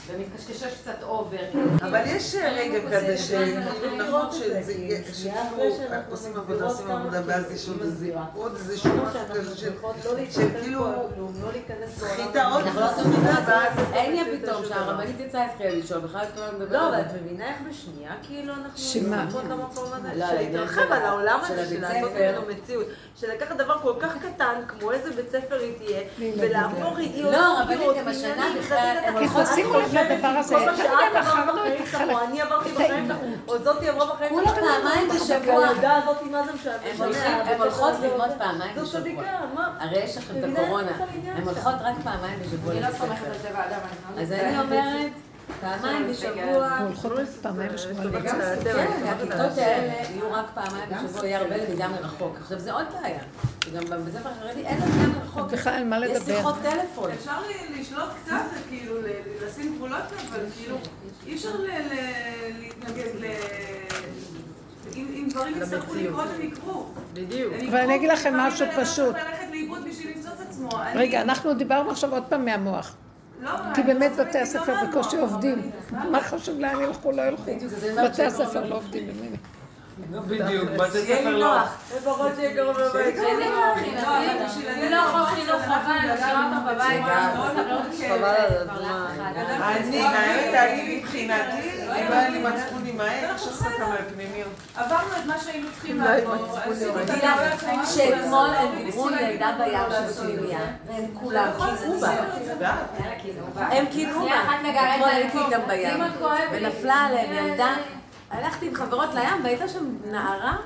[0.07, 1.38] ומתקשקש קצת אובר.
[1.82, 5.74] אבל יש רגע כזה שנכון את שנייה שכאילו
[6.10, 8.26] עושים עבודה, עושים עבודה, ואז יש עוד איזה, מסבירה.
[8.36, 9.72] עוד איזה שהוא משהו כזה של
[10.32, 10.86] של כאילו
[11.88, 13.48] סחיטה עוד לא סחיטה, את.
[13.48, 13.80] ואז...
[13.94, 17.06] אין לי פתאום שהרבנית יצאה התחילה לשאול, בכלל לא מדבר לא, אבל את.
[17.22, 19.26] מבינה איך בשנייה כאילו אנחנו שמה?
[20.15, 20.26] לא,
[20.91, 22.11] על העולם הזה, של לעשות.
[22.11, 22.86] ממנו מציאות.
[23.15, 25.99] שלקחת דבר כל כך קטן, כמו איזה בית ספר היא תהיה.
[26.38, 30.65] ולהפוך היא לא, אבל גם השנה בכלל, הם כי הולכות- תשימו לב לדבר הזה, כל
[30.65, 33.18] מה שאת עברת בחיים שלך, או אני עברתי בחיים שלך.
[33.47, 34.53] או זאתי עברה בחיים שלך.
[34.53, 35.55] פעמיים בשבוע.
[35.55, 36.73] והילדה הזאת, מה זה משנה?
[37.51, 39.01] הם הולכות ללמוד פעמיים זו בשבוע.
[39.01, 39.22] צדיקה,
[39.53, 39.69] מה?
[39.80, 40.91] הרי יש לכם את הקורונה,
[41.35, 41.43] הן?
[41.43, 43.26] הולכות רק פעמיים בשבוע אני לא סומכת.
[43.26, 43.80] על טבע האדם,
[44.15, 44.60] אני אז לא אני.
[44.60, 45.11] אומרת,
[45.61, 48.21] פעמיים בשבוע, אנחנו הולכות פעמיים בשבוע.
[48.21, 52.38] כן, הכיתות האלה יהיו רק פעמיים בשבוע, יהיה הרבה למידה מרחוק.
[52.41, 53.19] עכשיו, זה עוד בעיה,
[53.65, 55.51] שגם בבית ספר החרדי אין למידה מרחוק.
[55.51, 56.35] בכלל מה יש לדבר.
[56.35, 57.11] שיחות טלפון.
[57.11, 57.38] אפשר
[57.80, 58.35] לשלוט קצת,
[58.69, 58.95] כאילו,
[59.45, 60.77] לשים גבולות, אבל כאילו,
[61.27, 61.49] אי אפשר
[62.59, 63.25] להתנגד ל...
[64.95, 66.85] אם דברים יצטרכו לקרות, הם יקרו.
[67.13, 67.53] בדיוק.
[67.69, 69.15] אבל אני אגיד לכם משהו פשוט.
[70.95, 72.95] רגע, אנחנו דיברנו עכשיו עוד פעם מהמוח.
[73.44, 75.72] לא, כי באמת בתי הספר לא בקושי מהמוח, עובדים.
[76.11, 77.52] מה חשוב לאן ילכו, לא ילכו.
[78.06, 78.24] בתי.
[78.24, 79.07] הספר לא עובדים
[80.11, 80.45] במילא.
[80.45, 81.57] בדיוק, בתי שיהיה ספר לי לא.
[81.57, 81.77] נוח.
[81.97, 83.15] לפחות שיהיה קרוב לבית.
[83.17, 87.03] אני לא הכי לא, אני לתת לא יכול אינפורמציה, חינוך אני משאירה אותו בבית.
[88.07, 89.34] חבל על הזמן.
[89.61, 93.85] אני, אני מבחינתי, אם לא היה לי מצפון עם העט, אנחנו עכשיו בסדר.
[93.85, 94.49] כמה פנימיות.
[94.75, 96.45] עברנו את מה שהיינו צריכים לא לעבור.
[97.71, 100.93] עם שאתמול הם דיברו להגיד ילדה לא בים שבפנימייה, זה.
[100.93, 102.07] והם כולם קינאו בה.
[102.45, 102.53] זה.
[102.59, 102.59] ואת?
[102.59, 103.41] יאללה, כאילו.
[103.55, 104.41] הם קינאו שנייה
[104.73, 104.93] בה.
[104.95, 105.38] אתמול הייתי.
[105.38, 105.99] איתם בים.
[106.51, 107.73] ונפלה עליהם ילדה.
[108.34, 110.57] הלכתי עם חברות לים, והייתה שם נערה,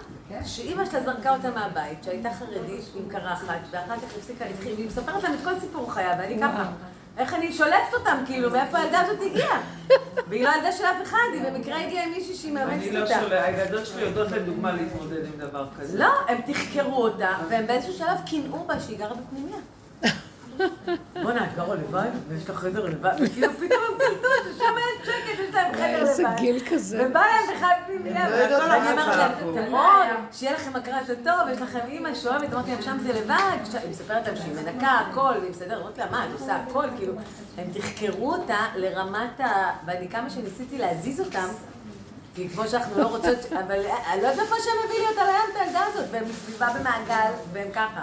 [0.45, 5.23] שאימא שלה זרקה אותה מהבית, שהייתה חרדית עם קרחת, ואחר כך הפסיקה להתחיל, והיא מספרת
[5.23, 6.65] להם את כל סיפור חיה, ואני ככה,
[7.17, 9.61] איך אני שולפת אותם, כאילו, מאיפה הילדה הזאת הגיעה?
[10.29, 13.01] והיא לא ילדה של אף אחד, היא במקרה הגיעה עם מישהי שהיא אני מאמצת לא
[13.01, 13.19] אותה.
[13.21, 15.99] שולח, הילדות שלי יודעות לדוגמה להתמודד עם דבר כזה.
[15.99, 19.57] לא, הם תחקרו אותה, והם באיזשהו שלב קינאו בה שהיא גרה בפנימיה.
[21.23, 22.09] בואנה, את גרה לבד?
[22.27, 23.13] ויש לך חדר לבד?
[23.19, 26.35] וכאילו פתאום הם קלטו ששם אין שקט, יש להם חדר איזה לבד.
[26.37, 27.07] גיל כזה.
[27.09, 29.51] ובא להם בכלל פנימיה, לא יודעות ואני קרה להם, פה.
[29.65, 33.89] תמרוד, שיהיה לכם הכרת הטוב, יש לכם אימא שאוהבת, אמרתי להם, שם זה לבד, היא
[33.89, 37.13] מספרת להם שהיא מנקה הכל, והיא מסדרת, אמרתי לה, מה, את עושה הכל, כאילו,
[37.57, 39.71] הם תחקרו אותה לרמת ה...
[39.85, 41.47] ואני כמה שניסיתי להזיז אותם,
[42.35, 43.79] כי כמו שאנחנו לא רוצות, אבל
[44.13, 47.31] אני לא יודעת איפה שהם הביא לי אותה לים, את הילדה הזאת, והם מסביבה במעגל,
[47.53, 48.01] והם ככה.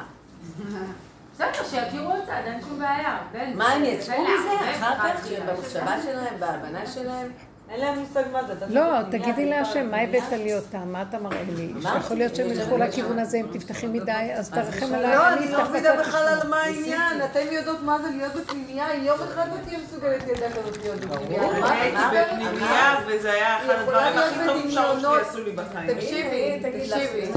[1.35, 3.19] בסדר, שיכירו אותה, אין שום בעיה.
[3.55, 6.03] מה, הם זה יצאו מזה אחר כך, במחשבה שלה.
[6.03, 7.33] שלהם, בהבנה שלהם?
[7.71, 8.55] אין להם מושג מה זה.
[8.69, 10.01] לא, תגידי להשם, מה.
[10.01, 10.79] הבאת לי אותה?
[10.79, 11.73] מה אתה מראה לי?
[11.83, 15.15] שיכול להיות שהם ילכו לכיוון הזה, אם תפתחי מדי, אז תרחם עליי.
[15.17, 16.29] לא, אני לא מבינה בכלל.
[16.29, 17.23] על מה העניין.
[17.25, 21.41] אתם יודעות מה זה להיות בפנימייה, יום אחד לא תהיה מסוגלת כזאת להיות בפנימייה.
[21.41, 21.67] ברור.
[21.67, 25.23] הייתי בפנימייה, וזה היה אחד הדברים הכי טובים שההורים שלי בדמיונות.
[25.29, 25.95] עשו לי בחיים.
[25.95, 27.31] תקשיבי, תקשיבי.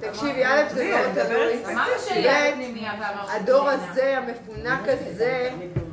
[0.00, 2.86] תקשיבי, א', זה מאוד מדברת תלוי.
[3.28, 5.50] הדור הזה, המפונק הזה,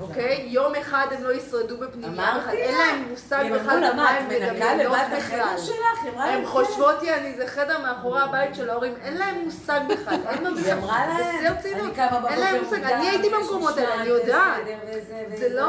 [0.09, 0.45] אוקיי?
[0.49, 2.55] יום אחד הם לא ישרדו בפנימייה אמרתי בכלל.
[2.55, 2.85] אין לה.
[2.85, 5.55] להם מושג הם בכלל במה מה, הם מדמיינות בכלל.
[6.05, 10.19] הן להם, חושבות, יעני, זה חדר מאחורי הבית של ההורים, אין להם מושג בכלל.
[10.29, 10.73] אין מה היא.
[10.73, 11.53] אמרה להם.
[11.63, 12.83] אני קמה אין להם בבוקר מושג.
[12.83, 14.61] אני הייתי במקומות האלה, אני יודעת.
[15.37, 15.49] זה.
[15.49, 15.67] לא...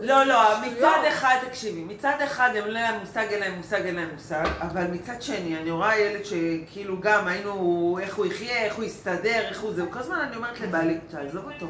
[0.00, 0.78] לא, לא, שטויות.
[0.78, 4.44] מצד אחד, תקשיבי, מצד אחד הם אין להם מושג, אין להם מושג, אין להם מושג,
[4.60, 9.40] אבל מצד שני, אני רואה ילד שכאילו גם היינו, איך הוא יחיה, איך הוא יסתדר,
[9.48, 11.66] איך הוא זה, כל הזמן אני אומרת לבעלי, תעזוב אותו,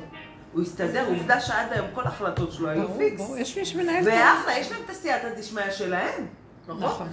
[0.52, 3.20] הוא יסתדר, עובדה שעד היום כל ההחלטות שלו היו פיקס.
[3.20, 4.10] ברור, יש מי שמנהל את זה.
[4.10, 6.26] ואחלה, יש להם את הסייעתא דשמיא שלהם,
[6.68, 6.82] נכון?
[6.82, 7.08] נכון.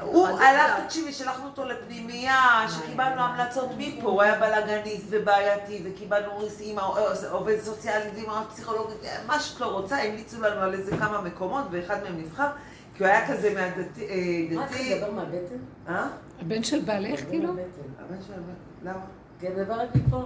[0.00, 0.84] הוא הלך.
[0.84, 8.10] תקשיבי, שלחנו אותו לפנימייה, שקיבלנו המלצות מפה, הוא היה בלאגניסט ובעייתי, וקיבלנו עם העובד סוציאלי
[8.14, 8.96] ועם הפסיכולוגית,
[9.26, 12.48] מה שאת לא רוצה, המליצו לנו על איזה כמה מקומות, ואחד מהם נבחר,
[12.94, 15.56] כי הוא היה כזה מהדתי, אה, מה, אתה מדבר מהבטן?
[15.88, 16.06] אה?
[16.40, 17.48] הבן של בעלך, כאילו?
[17.50, 19.00] הבן של הבן, למה?
[19.40, 20.24] כן, מדברת מפה.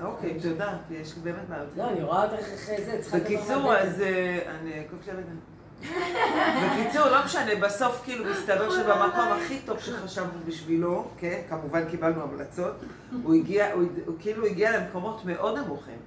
[0.00, 1.68] אוקיי, תודה, כי יש באמת בעיות.
[1.76, 3.74] לא, אני רואה אותך אחרי זה, צריכה לדבר בקיצור.
[3.74, 4.80] אז אה, אני...
[4.80, 5.36] הבטן.
[5.82, 12.74] בקיצור, לא משנה, בסוף כאילו מסתבר שבמקום הכי טוב שחשבנו בשבילו, כן, כמובן קיבלנו המלצות,
[13.22, 15.98] הוא הגיע, הוא, הוא כאילו הגיע למקומות מאוד נמוכים.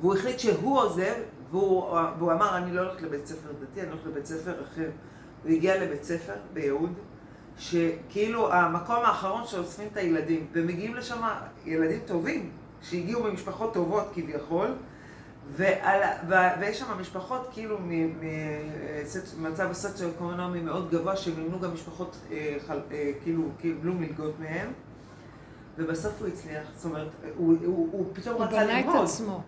[0.00, 1.14] והוא החליט שהוא עוזב,
[1.50, 4.90] והוא, והוא אמר, אני לא הולך לבית ספר דתי, אני הולך לבית ספר אחר.
[5.44, 6.92] הוא הגיע לבית ספר ביהוד,
[7.58, 11.22] שכאילו המקום האחרון שאוספים את הילדים, ומגיעים לשם
[11.66, 12.50] ילדים טובים,
[12.82, 14.68] שהגיעו ממשפחות טובות כביכול,
[15.56, 17.78] ועל, ו, ויש שם משפחות כאילו
[19.38, 24.72] ממצב הסוציו-אקונומי מאוד גבוה, שמימנו גם משפחות אה, חל, אה, כאילו קיבלו מלגות מהם,
[25.78, 29.04] ובסוף הוא הצליח, זאת אומרת, הוא, הוא, הוא פתאום הוא רצה בנה את ללמוד.
[29.04, 29.42] עצמו.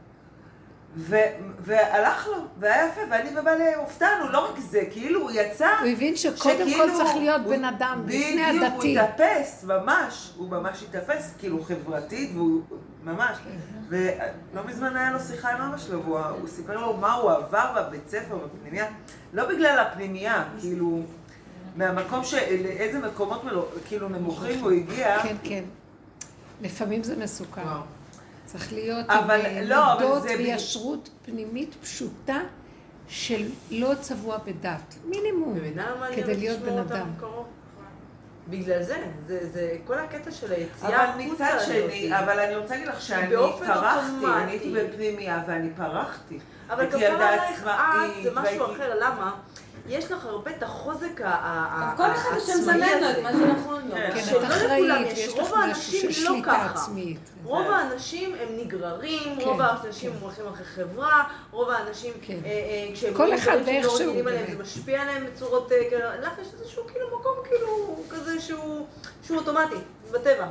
[0.97, 1.17] ו,
[1.61, 6.17] והלך לו, והיה יפה, ואני ובעלי הופתענו, לא רק זה, כאילו הוא יצא, הוא הבין
[6.17, 8.99] שקודם כל שכאילו צריך להיות הוא- בן אדם, לפני בדיוק, הדתי.
[8.99, 12.61] הוא התאפס, ממש, הוא ממש התאפס, כאילו חברתית, והוא
[13.05, 13.39] ממש,
[13.89, 17.73] ולא מזמן היה לו שיחה עם אבא שלו, והוא הוא סיפר לו מה הוא עבר
[17.77, 18.87] בבית ספר, בפנימייה,
[19.33, 21.01] לא בגלל הפנימייה, כאילו,
[21.77, 25.65] מהמקום של איזה מקומות מלו, כאילו נמוכים הוא הגיע, כן, כן.
[26.63, 27.63] לפעמים זה מסוכן.
[28.47, 32.39] צריך להיות אבל עם לא, אבל מידות זה ב- וישרות פנימית פשוטה
[33.09, 34.95] של לא צבוע בדת.
[35.05, 35.59] מינימום.
[36.03, 37.07] אני כדי להיות בן אדם.
[38.49, 38.97] בגלל זה,
[39.27, 41.67] זה, זה כל הקטע של היציאה אבל החוצה מצד הזאת.
[41.67, 44.27] שני, אבל אני רוצה להגיד לך שאני פרחתי.
[44.37, 46.39] אני הייתי בפנימייה ואני פרחתי.
[46.71, 49.35] אבל כפרה ילדה עלייך את, זה משהו אחר, למה?
[49.89, 52.65] יש לך הרבה את החוזק ה- ה- כל אחד יש שם העצמאי
[52.99, 53.11] זמן לו.
[53.11, 53.95] את מה שנכון לו.
[53.95, 54.11] כן.
[54.15, 56.67] כן, שלא את אחראית, לכולם יש, רוב לך משהו האנשים של לא שליטה ככה.
[56.83, 57.19] עצמית.
[57.45, 60.17] רוב האנשים הם נגררים, כן, רוב האנשים כן.
[60.21, 62.39] הולכים אחרי חברה, רוב האנשים, כן.
[62.45, 64.47] אה, אה, כשהם כל רואים אחד דברים לא שהוא, רגילים עליהם.
[64.57, 68.87] זה משפיע עליהם בצורות אה, כאלה, לך יש איזשהו כאילו מקום כאילו כזה שהוא
[69.31, 69.77] אוטומטי,
[70.11, 70.47] בטבע.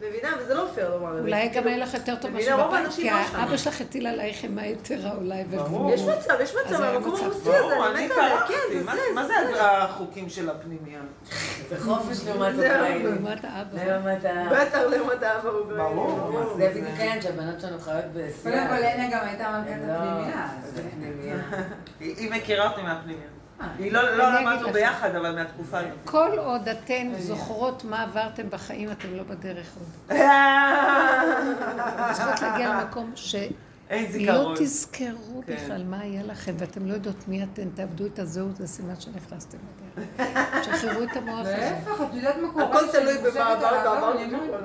[0.00, 0.28] מבינה?
[0.38, 1.20] וזה לא פייר לומר את זה.
[1.22, 2.30] אולי גם כאילו, היה לך יותר טוב?
[2.30, 3.16] משהו בבית, כי לא.
[3.34, 5.92] האבא שלך הטיל עלייך אימה יתרה אולי ברור.
[5.94, 7.14] יש מצב, יש מצב, המקום.
[7.24, 9.34] הרוסי הזה, אני מתה פרחתי, כן, זה מה- זה, מה זה.
[9.62, 11.00] החוקים של הפנימייה?
[11.68, 12.54] זה חופש לעומת.
[12.54, 13.06] אוקראינים.
[13.06, 13.84] לעומת האבא.
[13.84, 14.48] לעומת ה...
[14.50, 15.84] בטח למדע באוקראינה.
[15.84, 16.54] ברור.
[16.56, 18.68] זה בדיוק העניין שהבנות שלנו חיות קודם בשיאה.
[18.68, 19.94] כל, לנה גם הייתה מלכת לא-
[20.90, 21.38] פנימייה.
[22.00, 23.28] היא היא מכירה אותי מהפנימייה.
[23.60, 23.66] אה.
[23.78, 24.72] היא לא לא למדנו.
[24.72, 25.90] ביחד, אבל מהתקופה הזאת.
[26.04, 30.18] כל עוד אתן זוכרות מה עברתם בחיים, אתם לא בדרך עוד.
[31.96, 33.40] אתן צריכות להגיע למקום שלא
[33.90, 34.54] אין זיכרון.
[34.58, 35.54] תזכרו כן.
[35.54, 39.58] בכלל מה היה לכם, ואתם לא יודעות מי אתן, תאבדו את הזהות, זה סימן שנכנסתם
[39.58, 40.08] לדרך.
[40.64, 41.56] שחררו את המוח הזה.
[41.56, 42.64] להפך, את יודעת מה קורה?
[42.64, 44.58] הכל תלוי במה עברת, לא לא לא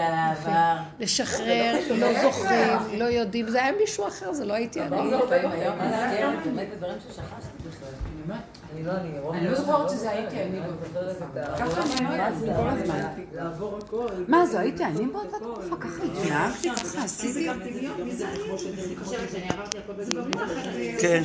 [0.00, 0.82] על העבר.
[1.00, 4.96] לשחרר, לא זוכרים, לא יודעים, זה היה מישהו אחר, זה לא הייתי אני.
[8.74, 11.16] אני לא, אני רוב אני לא הזמן זוכרת לא שזה הייתי אני אני באותו זוכרת
[11.32, 13.00] את ה- ככה אני אומרת, זה כל הזמן.
[13.32, 14.06] לעבור הכל.
[14.28, 15.76] מה, זו הייתי אני באותה תקופה?
[15.80, 17.48] ככה התנהגתי, ככה עשיתי?
[21.00, 21.22] כן.